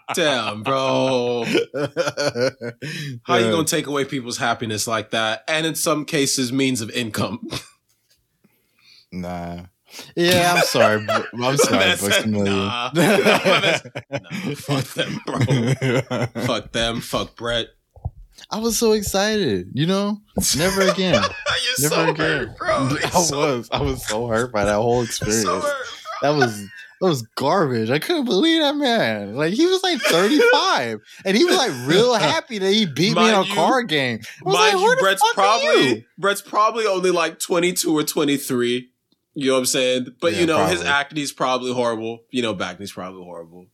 [0.14, 1.44] Damn, bro.
[3.24, 5.44] How you gonna take away people's happiness like that?
[5.46, 7.46] And in some cases, means of income.
[9.12, 9.62] Nah.
[10.16, 11.06] Yeah, I'm sorry.
[11.06, 11.22] bro.
[11.42, 12.54] I'm sorry, Books a said, Million.
[12.56, 12.90] nah.
[12.92, 13.78] Nah,
[14.56, 15.38] fuck them, bro.
[16.42, 17.00] Fuck them.
[17.00, 17.68] Fuck Brett.
[18.50, 20.20] I was so excited, you know?
[20.56, 21.22] Never again.
[21.80, 22.14] Never so again.
[22.16, 22.68] hurt, bro.
[22.76, 23.68] I You're so- was.
[23.72, 25.42] I was so hurt by that whole experience.
[25.44, 25.86] so hurt.
[26.22, 26.60] that was
[27.00, 27.90] that was garbage.
[27.90, 29.34] I couldn't believe that man.
[29.34, 31.00] Like he was like 35.
[31.26, 34.20] and he was like real happy that he beat me in a you- card game.
[34.44, 36.02] I was Mind like, you, Brett's probably you?
[36.18, 38.88] Brett's probably only like 22 or 23.
[39.34, 40.06] You know what I'm saying?
[40.20, 40.88] But Yeah, you know, his probably.
[40.88, 42.20] acne's probably horrible.
[42.30, 43.66] You know, Backney's probably horrible.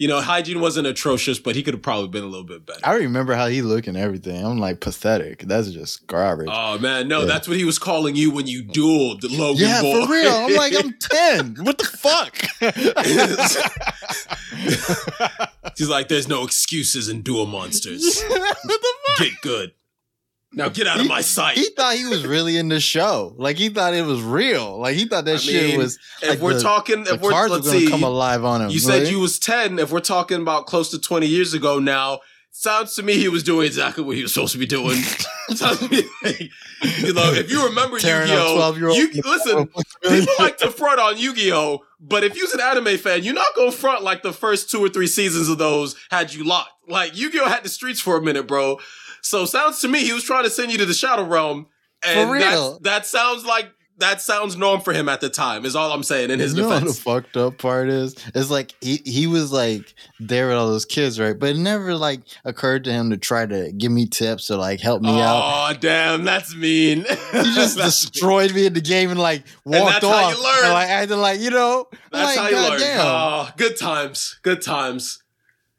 [0.00, 2.80] You know, hygiene wasn't atrocious, but he could have probably been a little bit better.
[2.82, 4.42] I remember how he looked and everything.
[4.42, 5.40] I'm like pathetic.
[5.42, 6.48] That's just garbage.
[6.50, 7.26] Oh man, no, Yeah.
[7.26, 10.06] that's what he was calling you when you dueled Logan yeah, Boy.
[10.06, 10.32] for real.
[10.32, 10.94] I'm like, I'm
[11.56, 11.64] 10.
[11.66, 12.38] What the fuck?
[15.76, 18.22] He's like, there's no excuses in duel monsters.
[18.28, 19.18] what the fuck?
[19.26, 19.72] Get good.
[20.52, 21.56] Now get out of my sight.
[21.56, 23.34] He thought he was really in the show.
[23.36, 24.78] Like he thought it was real.
[24.78, 25.98] Like he thought that I shit mean, was.
[26.22, 28.62] if like we're the- talking, The if we're cards let's gonna see, come alive on
[28.62, 28.70] him.
[28.70, 29.78] You said you was 10.
[29.78, 32.20] If we're talking about close to 20 years ago now,
[32.50, 34.98] sounds to me he was doing exactly what he was supposed to be doing.
[35.90, 36.50] me
[37.02, 39.66] you know, if you remember Yu-Gi-Oh, you, listen,
[40.02, 43.70] people like to front on Yu-Gi-Oh, but if you're an anime fan, you're not gonna
[43.72, 46.70] front like the first two or three seasons of those had you locked.
[46.88, 48.78] Like Yu-Gi-Oh had the streets for a minute, bro.
[49.22, 51.66] So sounds to me he was trying to send you to the Shadow Realm.
[52.06, 52.78] And For real.
[52.82, 55.66] that sounds like that sounds norm for him at the time.
[55.66, 58.16] Is all I'm saying in his you know what the fucked up part is?
[58.34, 61.38] It's like he, he was like there with all those kids, right?
[61.38, 64.80] But it never like occurred to him to try to give me tips or like
[64.80, 65.42] help me out.
[65.44, 67.00] Oh damn, that's mean.
[67.32, 70.34] He just That's- destroyed me in the game and like walked that's how off.
[70.38, 70.64] you learn.
[70.64, 71.86] And, like acting like you know.
[72.10, 72.80] That's like, how you learn.
[72.80, 74.40] "Goddamn." Oh, good times.
[74.42, 75.22] Good times.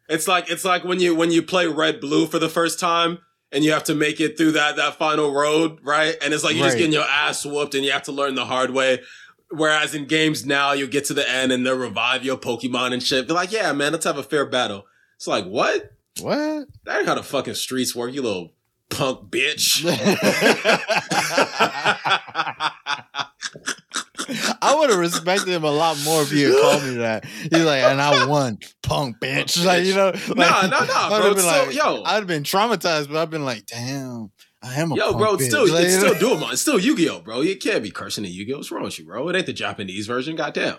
[0.07, 3.17] It's like it's like when you when you play red blue for the first time
[3.51, 6.15] and you have to make it through that that final road, right?
[6.21, 8.45] And it's like you're just getting your ass whooped and you have to learn the
[8.45, 9.01] hard way.
[9.49, 13.03] Whereas in games now, you get to the end and they'll revive your Pokemon and
[13.03, 13.27] shit.
[13.27, 14.85] They're like, yeah, man, let's have a fair battle.
[15.17, 15.91] It's like, what?
[16.21, 16.67] What?
[16.85, 18.53] That ain't how the fucking streets work, you little
[18.89, 19.83] punk bitch.
[24.61, 27.25] I would have respected him a lot more if he had called me that.
[27.25, 29.63] He's like, and I won, punk bitch.
[29.65, 31.33] Like you know, like, Nah, nah, nah, I'd bro.
[31.33, 32.03] been So, like, yo.
[32.03, 34.31] I'd have been traumatized, but I've been like, damn,
[34.63, 35.47] I am a Yo, punk bro, bitch.
[35.47, 36.51] still Like, it's still doable.
[36.51, 37.41] It's still Yu-Gi-Oh, bro.
[37.41, 38.57] You can't be cursing at Yu-Gi-Oh.
[38.57, 39.27] What's wrong with you, bro?
[39.29, 40.35] It ain't the Japanese version.
[40.35, 40.77] Goddamn.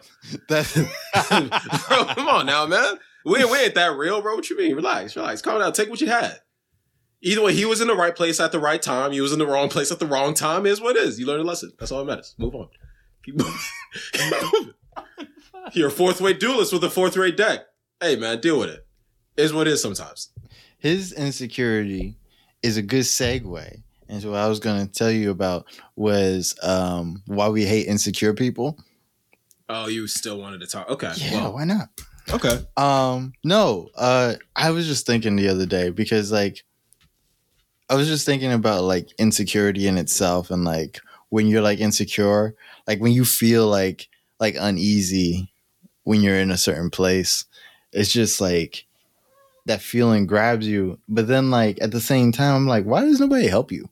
[0.49, 2.95] That's, bro, come on now, man.
[3.25, 4.35] We, we ain't that real, bro.
[4.35, 4.75] What you mean?
[4.75, 5.43] Relax, relax.
[5.43, 5.73] Calm down.
[5.73, 6.39] Take what you had.
[7.25, 9.13] Either way, he was in the right place at the right time.
[9.13, 10.67] He was in the wrong place at the wrong time.
[10.67, 11.21] Is what it is.
[11.21, 11.71] You learned a lesson.
[11.79, 12.35] That's all that matters.
[12.37, 12.69] Move on.
[13.25, 14.75] Keep moving.
[15.73, 17.67] You're a fourth rate duelist with a fourth rate deck.
[18.01, 18.87] Hey, man, deal with it.
[19.37, 20.31] Is what it is sometimes.
[20.79, 22.17] his insecurity
[22.63, 25.67] is a good segue into what I was going to tell you about
[25.97, 28.79] was um, why we hate insecure people.
[29.69, 30.89] Oh, you still wanted to talk?
[30.91, 31.13] Okay.
[31.17, 31.89] Yeah, well, why not?
[32.33, 32.59] okay.
[32.77, 36.63] Um, no, uh, I was just thinking the other day because like
[37.89, 41.01] I was just thinking about like insecurity in itself and like
[41.33, 42.55] when you're like insecure,
[42.87, 44.07] like when you feel like
[44.39, 45.51] like uneasy
[46.05, 47.47] when you're in a certain place,
[47.91, 48.85] it's just like
[49.65, 50.99] that feeling grabs you.
[51.09, 53.89] But then like at the same time, I'm like, why does nobody help you?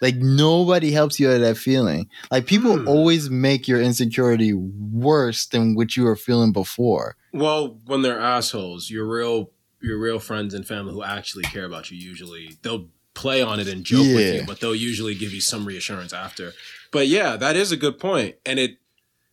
[0.00, 2.08] Like nobody helps you out of that feeling.
[2.32, 2.88] Like people Hmm.
[2.88, 7.14] always make your insecurity worse than what you were feeling before.
[7.32, 11.90] Well, when they're assholes, your real your real friends and family who actually care about
[11.92, 14.40] you usually they'll play on it and joke with Yeah.
[14.40, 16.54] you, but they'll usually give you some reassurance after.
[16.90, 18.36] But yeah, that is a good point.
[18.46, 18.78] And it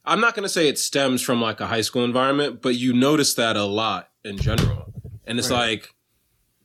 [0.05, 3.33] I'm not gonna say it stems from like a high school environment, but you notice
[3.35, 4.91] that a lot in general.
[5.25, 5.71] And it's Right.
[5.71, 5.93] like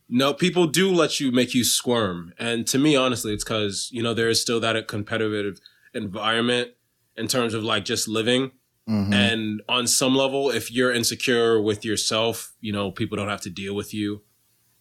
[0.09, 2.35] no, people do let you make you squirm.
[2.39, 5.59] And to me, honestly, it's because, you know, there is still that competitive
[5.95, 6.73] environment
[7.17, 8.53] in terms of like just living.
[8.89, 9.15] Mhm.
[9.15, 13.51] And on some level, if you're insecure with yourself, you know, people don't have to
[13.51, 14.23] deal with you.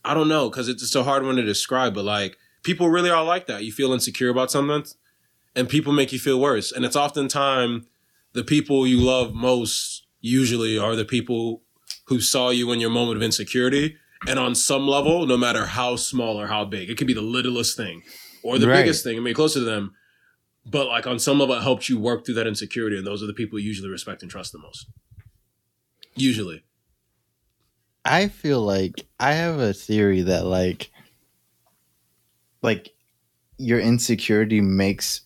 [0.06, 3.24] I don't know, because it's a hard one to describe, but like people really are
[3.24, 3.64] like that.
[3.64, 4.84] You feel insecure about something
[5.56, 6.72] and people make you feel worse.
[6.72, 7.86] And it's oftentimes
[8.34, 11.62] the people you love most usually are the people
[12.08, 13.96] who saw you in your moment of insecurity.
[14.28, 17.22] And on some level, no matter how small or how big, it could be the
[17.22, 18.04] littlest thing
[18.42, 18.78] or the Right.
[18.78, 19.94] biggest thing, I mean, closer to them.
[20.66, 22.98] But like on some level, it helped you work through that insecurity.
[22.98, 24.88] And those are the people you usually respect and trust the most.
[26.16, 26.64] Usually.
[28.06, 30.92] I feel like I have a theory that like
[32.62, 32.94] like
[33.58, 35.22] your insecurity makes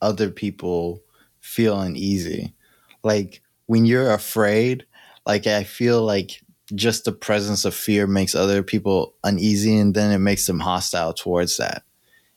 [0.00, 1.02] other people
[1.40, 2.54] feel uneasy.
[3.02, 4.86] Like when you're afraid,
[5.26, 6.42] like I feel like
[6.74, 11.12] just the presence of fear makes other people uneasy and then it makes them hostile
[11.12, 11.82] towards that.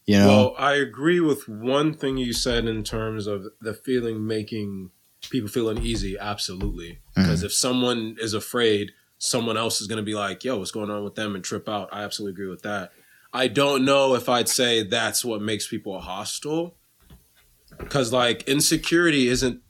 [0.05, 0.27] You know?
[0.27, 4.91] Well, I agree with one thing you said in terms of the feeling making
[5.29, 6.17] people feel uneasy.
[6.19, 6.99] Absolutely.
[7.17, 7.21] Mm-hmm.
[7.21, 10.89] Because if someone is afraid, someone else is going to be like, yo, what's going
[10.89, 11.89] on with them and trip out.
[11.91, 12.91] I absolutely agree with that.
[13.33, 16.75] I don't know if I'd say that's what makes people hostile.
[17.77, 19.61] Because, like, insecurity isn't.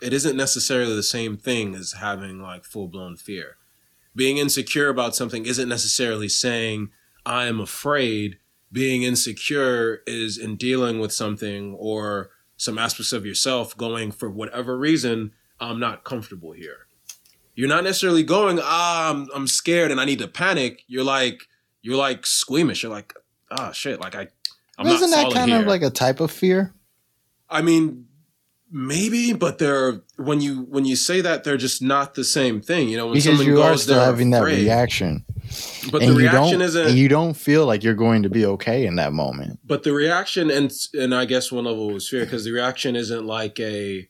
[0.00, 3.56] It isn't necessarily the same thing as having like full blown fear.
[4.14, 6.90] Being insecure about something isn't necessarily saying
[7.26, 8.38] I am afraid
[8.70, 14.76] being insecure is in dealing with something or some aspects of yourself going for whatever
[14.76, 16.87] reason i'm not comfortable here
[17.58, 21.42] you're not necessarily going ah i'm, I'm scared and i need to panic you're like
[21.82, 23.12] you're like squeamish you're like
[23.50, 24.28] ah shit like i
[24.78, 26.72] i'm Isn't that kind here of like a type of fear?
[27.50, 28.06] i mean
[28.70, 32.88] maybe but they're when you when you say that they're just not the same thing
[32.90, 35.24] you know when Because you goes are still having that reaction.
[35.90, 38.28] but and the you reaction don't isn't and you don't feel like you're going to
[38.28, 39.58] be okay in that moment.
[39.64, 43.24] but the reaction and and I guess one level was fear because the reaction isn't
[43.24, 44.06] like a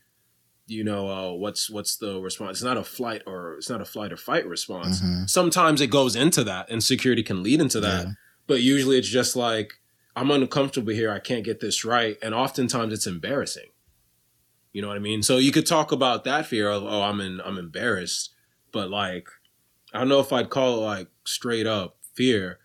[0.68, 2.58] you know uh, what's what's the response?
[2.58, 5.00] It's not a flight or it's not a flight or fight response.
[5.00, 5.28] Mhm.
[5.28, 8.06] sometimes it goes into that and security can lead into that.
[8.06, 8.12] Yeah.
[8.46, 9.74] but usually it's just like
[10.16, 12.16] I'm uncomfortable here I can't get this right.
[12.22, 13.70] And oftentimes it's embarrassing.
[14.72, 15.22] You know what I mean?
[15.22, 18.30] So you could talk about that fear of oh I'm in I'm embarrassed.
[18.72, 19.28] But like
[19.94, 22.58] I don't know if I'd call it like straight up fear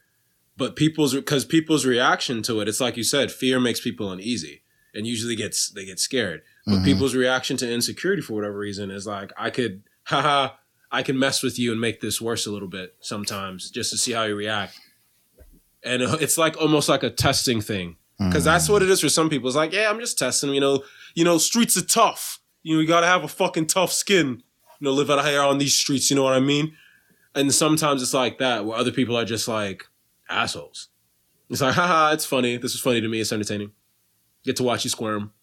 [0.57, 4.61] but people's because people's reaction to it it's like you said fear makes people uneasy
[4.93, 6.41] and usually gets they get scared.
[6.65, 6.85] But Mhm.
[6.85, 10.52] people's reaction to insecurity for whatever reason is like, I could, haha,
[10.91, 13.98] I can mess with you and make this worse a little bit sometimes just to
[13.98, 14.80] see how you react.
[15.84, 19.30] And it's like almost like a testing thing because that's what it is for some
[19.30, 19.48] people.
[19.49, 20.53] It's like, yeah, I'm just testing.
[20.53, 20.84] You know,
[21.15, 22.40] you know, streets are tough.
[22.61, 24.41] You know, you gotta have a fucking tough skin.
[24.80, 26.10] You know, live out here on these streets.
[26.10, 26.77] You know what I mean?
[27.35, 29.85] And sometimes it's like that where other people are just like
[30.30, 30.88] assholes.
[31.49, 32.56] It's like, haha, it's funny.
[32.57, 33.19] This is funny to me.
[33.19, 33.72] It's entertaining.
[34.45, 35.34] Get to watch you squirm.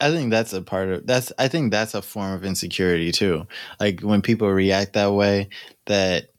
[0.00, 3.46] I think that's a part of that's I think that's a form of insecurity too.
[3.78, 5.48] Like when people react that way
[5.86, 6.30] that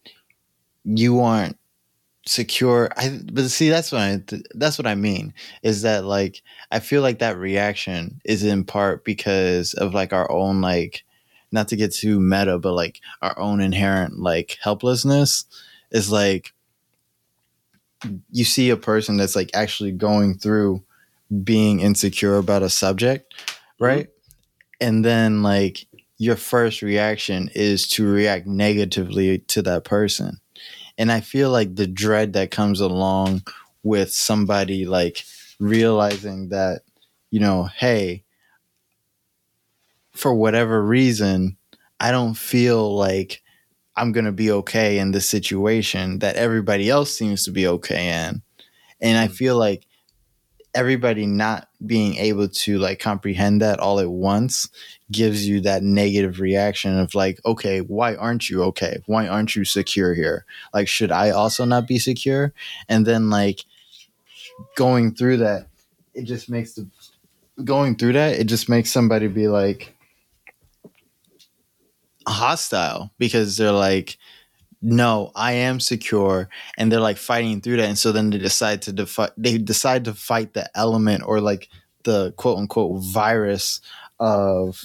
[0.84, 1.58] you aren't
[2.26, 4.22] secure I but see that's what I
[4.56, 5.34] that's what I mean
[5.64, 10.32] is that like I feel like that reaction is in part because of like our
[10.32, 11.04] own like
[11.52, 15.46] not to get too meta but like our own inherent like helplessness
[15.92, 16.54] is like
[18.32, 20.84] you see a person that's like actually going through
[21.44, 23.34] being insecure about a subject,
[23.80, 24.10] right?
[24.80, 25.88] And then like
[26.18, 30.40] your first reaction is to react negatively to that person.
[30.98, 33.44] And I feel like the dread that comes along
[33.84, 35.24] with somebody like
[35.60, 36.82] realizing that,
[37.32, 38.24] you know, hey,
[40.14, 41.58] for whatever reason,
[42.00, 43.42] I don't feel like
[43.96, 48.28] I'm going to be okay in this situation that everybody else seems to be okay
[48.28, 48.42] in.
[49.00, 49.34] And I Mm.
[49.36, 49.86] feel like
[50.74, 54.70] everybody not being able to like comprehend that all at once
[55.12, 59.02] gives you that negative reaction of like okay why aren't you okay?
[59.06, 60.46] Why aren't you secure here?
[60.74, 62.54] Like should i also not be secure?
[62.88, 63.66] And then like
[64.76, 65.68] going through that
[66.14, 66.88] it just makes the
[67.64, 69.96] going through that it just makes somebody be like
[72.28, 74.18] hostile because they're like
[74.82, 78.82] no i am secure and they're like fighting through that and so then they decide
[78.82, 81.70] to defi- they decide to fight the element or like
[82.04, 83.80] the quote unquote virus
[84.20, 84.82] of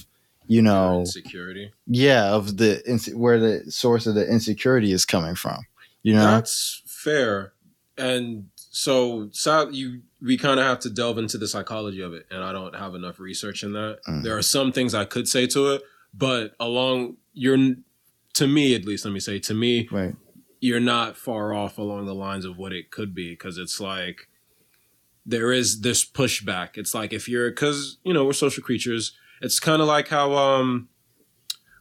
[0.47, 1.73] you know insecurity.
[1.87, 2.81] yeah of the
[3.15, 5.65] where the source of the insecurity is coming from
[6.03, 7.53] you know That's fair.
[7.99, 12.27] And so, so you we kind of have to delve into the psychology of it,
[12.31, 14.01] and I don't have enough research in that.
[14.07, 14.23] Mhm.
[14.23, 15.83] There are some things I could say to it,
[16.13, 17.57] but along you're
[18.37, 20.15] to me at least, let me say to me, right
[20.59, 24.27] you're not far off along the lines of what it could be because it's like
[25.25, 26.71] there is this pushback.
[26.77, 29.13] It's like if you're because you know we're social creatures.
[29.43, 30.89] It's kind of like how um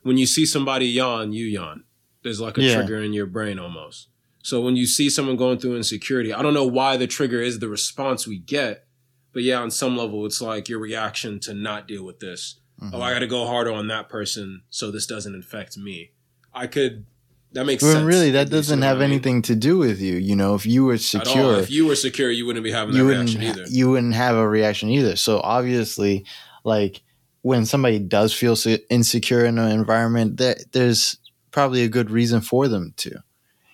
[0.03, 1.85] when you see somebody yawn, you yawn.
[2.23, 2.75] There's like a Yeah.
[2.75, 4.09] trigger in your brain almost.
[4.43, 7.59] So when you see someone going through insecurity, I don't know why the trigger is
[7.59, 8.85] the response we get,
[9.33, 12.59] but yeah, on some level, it's like your reaction to not deal with this.
[12.81, 12.91] Mhm.
[12.93, 16.11] Oh, I got to go harder on that person so this doesn't infect me.
[16.55, 17.05] I could.
[17.51, 18.03] That makes sense.
[18.03, 19.11] really that doesn't have I mean?
[19.11, 22.29] anything to do with you you know if you were secure If you were secure,
[22.29, 23.63] you wouldn't be having that you wouldn't reaction either.
[23.69, 25.15] you wouldn't have a reaction either.
[25.15, 26.25] So obviously,
[26.65, 27.01] like
[27.43, 28.57] when somebody does feel
[28.89, 31.17] insecure in an environment, there there's
[31.51, 33.23] probably a good reason for them to,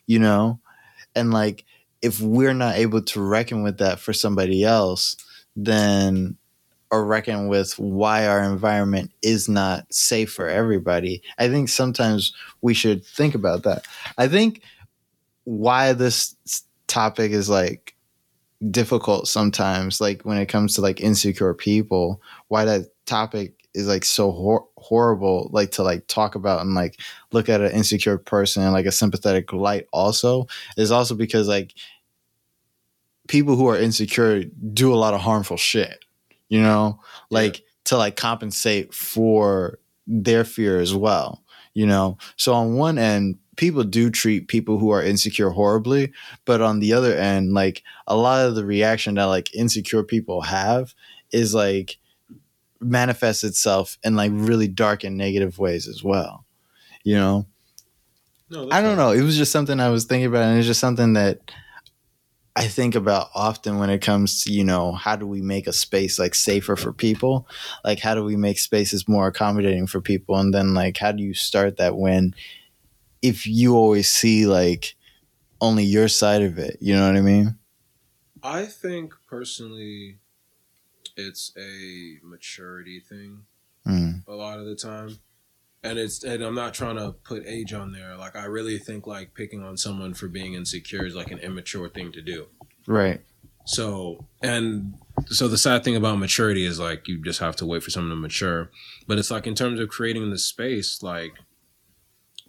[0.05, 0.59] you know,
[1.15, 1.65] and like
[2.01, 5.15] if we're not able to reckon with that for somebody else,
[5.55, 6.37] then
[6.91, 11.23] or reckon with why our environment is not safe for everybody.
[11.39, 13.85] I think sometimes we should think about that.
[14.17, 14.61] I think
[15.45, 16.35] why this
[16.87, 17.95] topic is like
[18.69, 24.05] difficult sometimes like when it comes to like insecure people why that topic is like
[24.05, 26.99] so hor- horrible like to like talk about and like
[27.31, 30.45] look at an insecure person in like a sympathetic light also
[30.77, 31.73] is also because like
[33.27, 34.43] people who are insecure
[34.73, 36.05] do a lot of harmful shit
[36.51, 36.99] you know
[37.31, 41.41] like to like compensate for their fear as well
[41.73, 42.17] you know?
[42.35, 46.11] So on one end people do treat people who are insecure horribly
[46.45, 50.41] but on the other end like a lot of the reaction that like insecure people
[50.41, 50.93] have
[51.31, 51.97] is like
[52.79, 56.45] manifests itself in like really dark and negative ways as well
[57.03, 57.45] you know?
[58.49, 58.97] No, i don't fine.
[58.97, 59.11] know.
[59.11, 61.39] It was just something i was thinking about and it's just something that
[62.55, 65.73] i think about often when it comes to you know how do we make a
[65.73, 67.47] space like safer for people?
[67.83, 70.37] Like how do we make spaces more accommodating for people?
[70.37, 72.35] And then like how do you start that when
[73.21, 74.95] if you always see like
[75.59, 76.77] only your side of it?
[76.81, 77.57] You know what i mean?
[78.43, 80.17] I think personally,
[81.15, 83.45] it's a maturity thing
[83.87, 85.19] Mm, a lot of the time.
[85.83, 88.15] And it's and I'm not trying to put age on there.
[88.15, 91.89] Like I really think like picking on someone for being insecure is like an immature
[91.89, 92.47] thing to do.
[92.85, 93.21] right
[93.65, 94.93] So and
[95.27, 98.11] so the sad thing about maturity is like you just have to wait for someone
[98.11, 98.69] to mature.
[99.07, 101.33] But it's like in terms of creating the space, like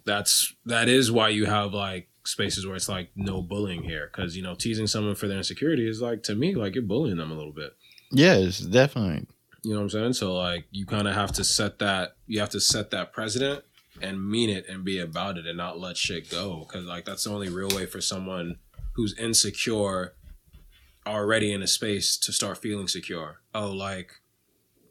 [0.05, 4.09] that's that is why you have like spaces where it's like no bullying here.
[4.09, 7.17] Cause you know, teasing someone for their insecurity is like to me, like you're bullying
[7.17, 7.75] them a little bit.
[8.11, 9.27] Yeah, it's definitely.
[9.63, 10.13] You know what I'm saying?
[10.13, 13.63] So like you kind of have to set that you have to set that precedent
[14.01, 17.23] and mean it and be about it and not let shit go cuz like that's
[17.23, 18.57] the only real way for someone
[18.93, 20.15] who's insecure
[21.07, 23.41] already in a space to start feeling secure.
[23.55, 24.19] Oh, like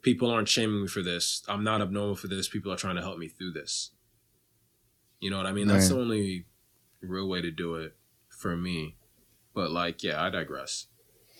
[0.01, 1.43] people aren't shaming me for this.
[1.47, 2.47] I'm not abnormal for this.
[2.47, 3.91] People are trying to help me through this.
[5.19, 5.67] You know what I mean?
[5.67, 5.95] That's Right.
[5.95, 6.45] the only
[7.01, 7.95] real way to do it
[8.29, 8.97] for me.
[9.53, 10.87] But like, yeah, I digress.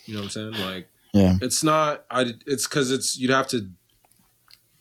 [0.05, 0.65] You know what I'm saying?
[0.65, 1.38] Like Yeah.
[1.41, 3.69] it's not I it's cuz it's you'd have to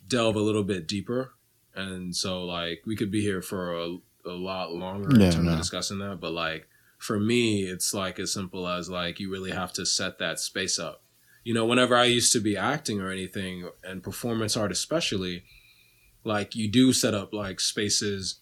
[0.07, 1.33] delve a little bit deeper.
[1.75, 5.45] And so like we could be here for a, a lot longer Yeah, in terms
[5.45, 5.51] no.
[5.53, 9.51] of discussing that, but like for me it's like as simple as like you really
[9.51, 11.03] have to set that space up.
[11.43, 15.43] You know, whenever I used to be acting or anything and performance art especially,
[16.23, 18.39] like you do set up like spaces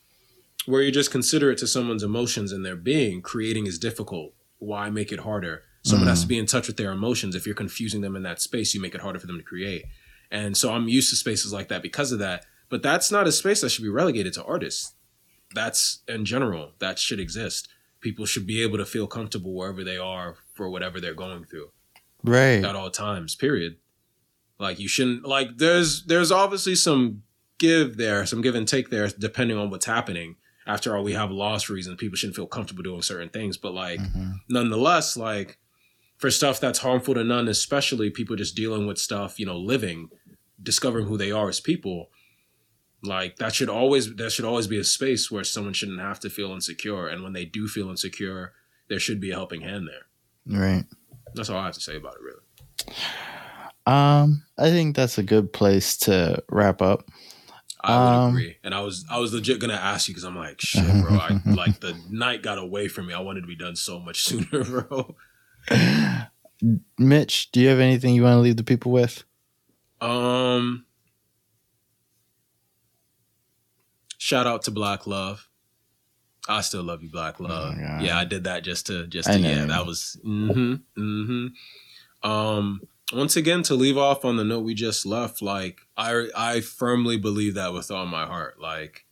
[0.67, 3.21] where you just considerate to someone's emotions and their being.
[3.23, 4.33] Creating is difficult.
[4.59, 5.63] Why make it harder?
[5.83, 7.33] Someone has to be in touch with their emotions.
[7.35, 9.85] If you're confusing them in that space, you make it harder for them to create.
[10.29, 12.45] And so I'm used to spaces like that because of that.
[12.69, 14.93] But that's not a space that should be relegated to artists.
[15.53, 17.67] That's in general, that should exist.
[17.99, 21.71] People should be able to feel comfortable wherever they are for whatever they're going through
[22.23, 22.63] Right.
[22.63, 23.77] at all times period
[24.59, 27.23] like you shouldn't like there's there's obviously some
[27.57, 30.35] give there some give and take there depending on what's happening
[30.67, 33.99] after all we have loss reasons people shouldn't feel comfortable doing certain things but like
[33.99, 34.35] Mhm.
[34.49, 35.57] nonetheless like
[36.21, 40.07] for stuff that's harmful to none especially people just dealing with stuff you know living
[40.61, 42.09] discovering who they are as people
[43.03, 46.29] like that should always there should always be a space where someone shouldn't have to
[46.29, 48.53] feel insecure and when they do feel insecure
[48.89, 50.05] there should be a helping hand there
[50.59, 50.85] Right.
[51.33, 52.95] that's all i have to say about it really
[53.87, 57.09] Um, I think that's a good place to wrap up.
[57.83, 60.35] I would Um, agree, and I was I was legit gonna ask you because I'm
[60.37, 61.15] like, shit, bro.
[61.17, 63.13] I like the night got away from me.
[63.15, 65.15] I wanted to be done so much sooner, bro.
[66.97, 69.23] Mitch, do you have anything you want to leave the people with?
[69.99, 70.85] Um,
[74.17, 75.47] shout out to Black Love.
[76.49, 77.75] I still love you, Black Love.
[77.77, 79.65] Oh, yeah, I did that just to just to yeah.
[79.65, 82.29] That was mm-hmm mm-hmm.
[82.29, 82.81] Um,
[83.13, 87.17] once again to leave off on the note we just left, like I I firmly
[87.17, 88.59] believe that with all my heart.
[88.59, 89.05] Like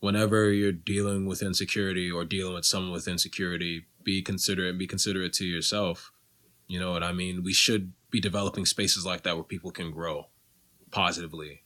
[0.00, 4.86] whenever you're dealing with insecurity or dealing with someone with insecurity, be considerate and be
[4.86, 6.12] considerate to yourself.
[6.68, 7.42] You know what I mean?
[7.42, 10.28] We should be developing spaces like that where people can grow
[10.90, 11.64] positively.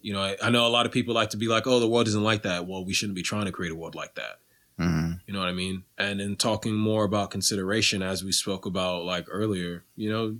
[0.00, 1.88] You know, I, I know a lot of people like to be like, oh, the
[1.88, 2.66] world isn't like that.
[2.66, 4.38] Well, we shouldn't be trying to create a world like that.
[4.78, 5.12] Mm-hmm.
[5.26, 5.84] You know what I mean?
[5.98, 10.38] And in talking more about consideration, as we spoke about like earlier, you know,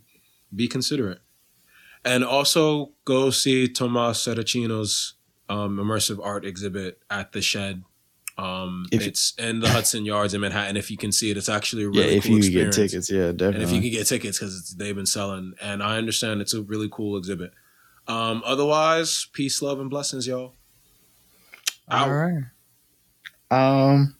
[0.54, 1.20] be considerate.
[2.04, 5.14] And also go see Tomas Saraceno's
[5.50, 7.82] um, immersive art exhibit at the Shed.
[8.40, 10.78] Um, If it's in the Hudson Yards in Manhattan.
[10.78, 13.10] If you can see it, it's actually a really yeah, if cool you get tickets,
[13.10, 13.28] yeah, definitely.
[13.28, 13.64] And definitely.
[13.64, 16.88] if you can get tickets because they've been selling, and I understand it's a really
[16.90, 17.52] cool exhibit.
[18.08, 20.54] Um, otherwise, peace, love, and blessings, y'all.
[21.90, 22.08] Out.
[22.08, 22.44] All right.
[23.50, 24.16] Um,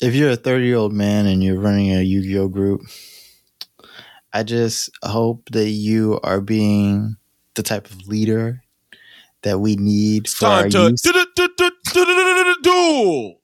[0.00, 2.80] if you're a 30 year old man and you're running a Yu Gi Oh group,
[4.32, 7.16] I just hope that you are being
[7.54, 8.64] the type of leader
[9.42, 10.96] that we need It's for our to
[12.62, 13.40] duel.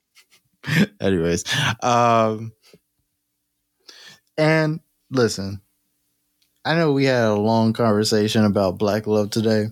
[1.01, 1.45] Anyways,
[1.83, 2.53] um,
[4.39, 4.81] and
[5.11, 5.61] listen,
[6.65, 9.67] I know we had a long conversation about black love today,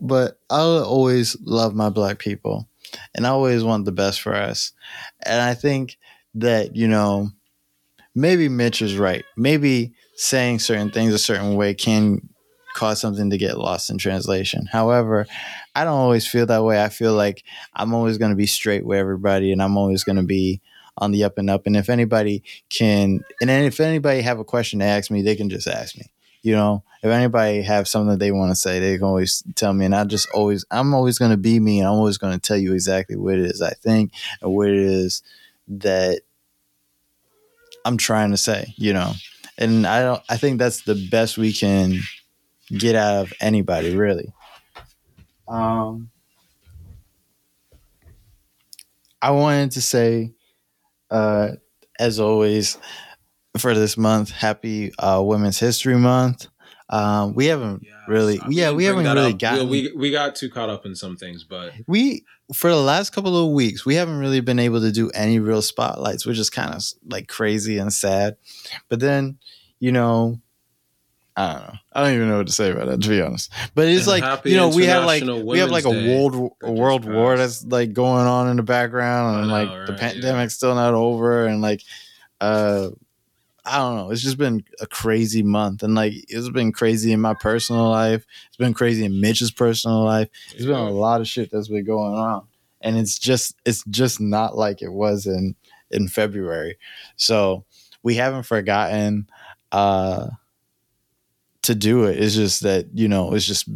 [0.00, 2.68] but I'll always love my black people
[3.14, 4.72] and I always want the best for us.
[5.24, 5.98] And I think
[6.34, 7.30] that, you know,
[8.14, 9.24] maybe Mitch is right.
[9.36, 12.28] Maybe saying certain things a certain way can
[12.76, 14.66] cause something to get lost in translation.
[14.70, 15.26] However,
[15.74, 16.82] I don't always feel that way.
[16.82, 17.42] I feel like
[17.74, 20.60] I'm always going to be straight with everybody and I'm always going to be
[20.98, 21.66] on the up and up.
[21.66, 25.48] And if anybody can, and if anybody have a question to ask me, they can
[25.48, 26.04] just ask me.
[26.42, 29.72] You know, if anybody have something that they want to say, they can always tell
[29.72, 29.86] me.
[29.86, 32.38] And I just always, I'm always going to be me and I'm always going to
[32.38, 34.12] tell you exactly what it is I think
[34.42, 35.22] and what it is
[35.68, 36.20] that
[37.86, 39.12] I'm trying to say, you know.
[39.58, 42.00] And I don't, I think that's the best we can
[42.68, 44.32] get out of anybody, really.
[45.48, 46.10] Um,
[49.22, 50.32] I wanted to say,
[51.10, 51.52] uh,
[51.98, 52.78] as always,
[53.58, 56.48] for this month, happy uh, Women's History Month.
[56.88, 59.38] Um, we haven't really, I yeah, we haven't really up.
[59.38, 59.68] gotten.
[59.68, 63.36] We, we got too caught up in some things, but we for the last couple
[63.36, 66.72] of weeks we haven't really been able to do any real spotlights which is kind
[66.72, 68.36] of like crazy and sad
[68.88, 69.38] but then
[69.80, 70.40] you know
[71.36, 73.52] i don't know i don't even know what to say about that to be honest
[73.74, 76.52] but it's And like you know we have like International we have like a world
[76.62, 80.02] a world war that's like going on in the background and know, like the right,
[80.02, 80.12] yeah.
[80.12, 81.82] pandemic's still not over and like
[82.40, 82.88] uh
[83.68, 84.10] I don't know.
[84.12, 88.24] It's just been a crazy month, and like it's been crazy in my personal life.
[88.46, 90.28] It's been crazy in Mitch's personal life.
[90.52, 92.46] There's been a lot of shit that's been going on,
[92.80, 95.56] and it's just it's just not like it was in
[95.90, 96.78] in February.
[97.16, 97.64] So
[98.04, 99.28] we haven't forgotten
[99.72, 100.28] uh
[101.66, 102.18] to do it.
[102.18, 103.68] It's just that you know it's just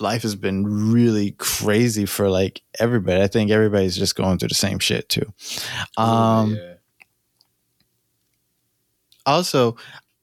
[0.00, 3.22] life has been really crazy for like everybody.
[3.22, 5.32] I think everybody's just going through the same shit too.
[5.96, 6.74] Um, yeah.
[9.26, 9.76] also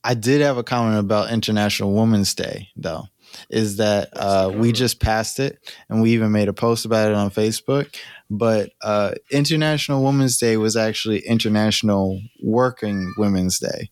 [0.04, 3.04] i did have a comment about international women's day though
[3.50, 5.60] is that uh, we just passed it
[5.90, 7.94] and we even made a post about it on facebook
[8.30, 13.90] but uh, international women's day was actually international working women's day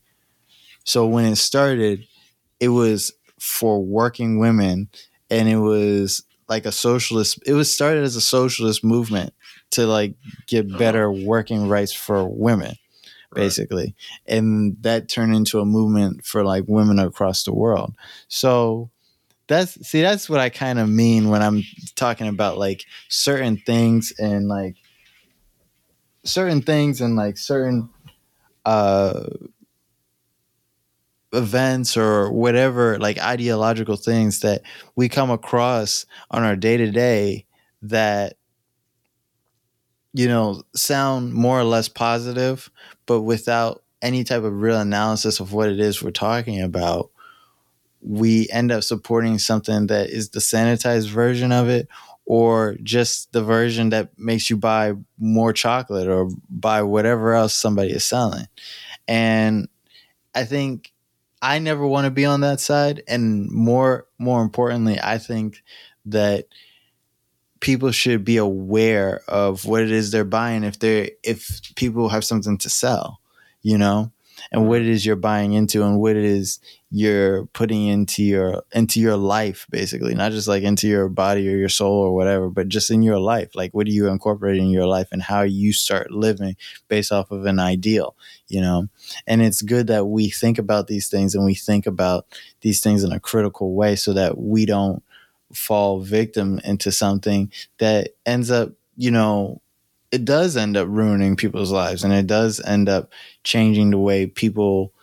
[0.86, 2.06] so when it started
[2.60, 4.90] it was for working women
[5.30, 9.34] and it was like a socialist it was started as a socialist movement
[9.72, 10.16] to like
[10.48, 12.76] get better working rights for women
[13.34, 13.96] basically.
[14.28, 17.96] And that turned into a movement for like women across the world.
[18.28, 18.92] So
[19.48, 21.64] that's see that's what i kind of mean when i'm
[21.96, 24.76] talking about like certain things and like
[26.24, 27.90] certain things and like certain
[28.66, 29.26] uh
[31.34, 34.62] events or whatever like ideological things that
[34.96, 37.46] we come across on our day to day
[37.82, 38.36] that
[40.14, 42.70] you know sound more or less positive
[43.08, 47.10] but without any type of real analysis of what it is we're talking about
[48.02, 51.88] we end up supporting something that is the sanitized version of it
[52.26, 57.92] or just the version that makes you buy more chocolate or buy whatever else somebody
[57.92, 58.48] is selling.
[59.08, 59.68] And
[60.36, 60.93] i think
[61.44, 65.62] i never want to be on that side and more more importantly i think
[66.06, 66.46] that
[67.60, 72.24] people should be aware of what it is they're buying if they're if people have
[72.26, 73.20] something to sell
[73.62, 74.12] you know
[74.54, 76.60] and what it is you're buying into and what it is
[76.92, 80.14] you're putting into your into your life basically.
[80.14, 83.20] Not just like into your body or your soul or whatever but just in your
[83.20, 83.56] life.
[83.56, 86.56] Like what do you incorporate in your life and how you start living
[86.88, 88.16] based off of an ideal
[88.54, 88.88] you know?
[89.26, 92.28] And it's good that we think about these things and we think about
[92.62, 95.04] these things in a critical way so that we don't
[95.54, 99.60] fall victim into something that ends up, you know,
[100.14, 103.12] it does end up ruining people's lives and it does end up
[103.44, 104.94] changing the way people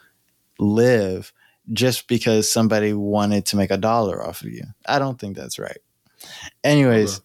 [0.58, 1.32] live
[1.72, 4.62] just because somebody wanted to make a dollar off of you.
[4.86, 5.78] I don't think that's right.
[6.64, 7.20] Anyways,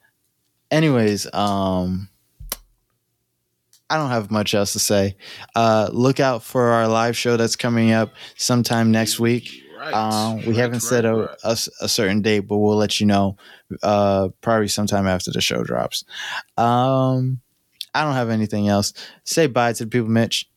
[0.72, 2.10] anyways, um
[3.90, 5.16] I don't have much else to say.
[5.56, 9.50] Uh look out for our live show that's coming up sometime next week.
[9.78, 9.94] Right.
[9.94, 11.38] Um, we Right, haven't set right, a, right.
[11.44, 13.38] a s- a certain date, but we'll let you know
[13.84, 16.04] uh, probably sometime after the show drops.
[16.58, 17.42] Um,
[17.96, 18.94] I don't have anything else.
[19.24, 20.50] Say bye to the people, Mitch.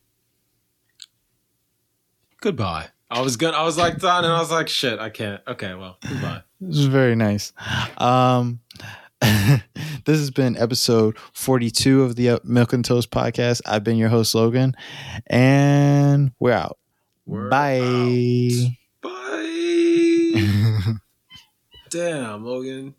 [2.41, 2.89] Goodbye.
[3.09, 3.57] I was gonna.
[3.57, 5.41] I was like done, and I was like, shit, I can't.
[5.47, 6.43] Okay, well, goodbye.
[6.61, 7.53] This is very nice.
[7.97, 8.59] Um,
[9.21, 9.61] this
[10.05, 13.61] has been episode 42 of the uh, Milk and Toast podcast.
[13.65, 14.75] I've been your host, Logan,
[15.27, 16.77] and we're out.
[17.25, 18.75] We're bye.
[19.01, 20.33] Bye.
[21.89, 22.93] Damn, Logan.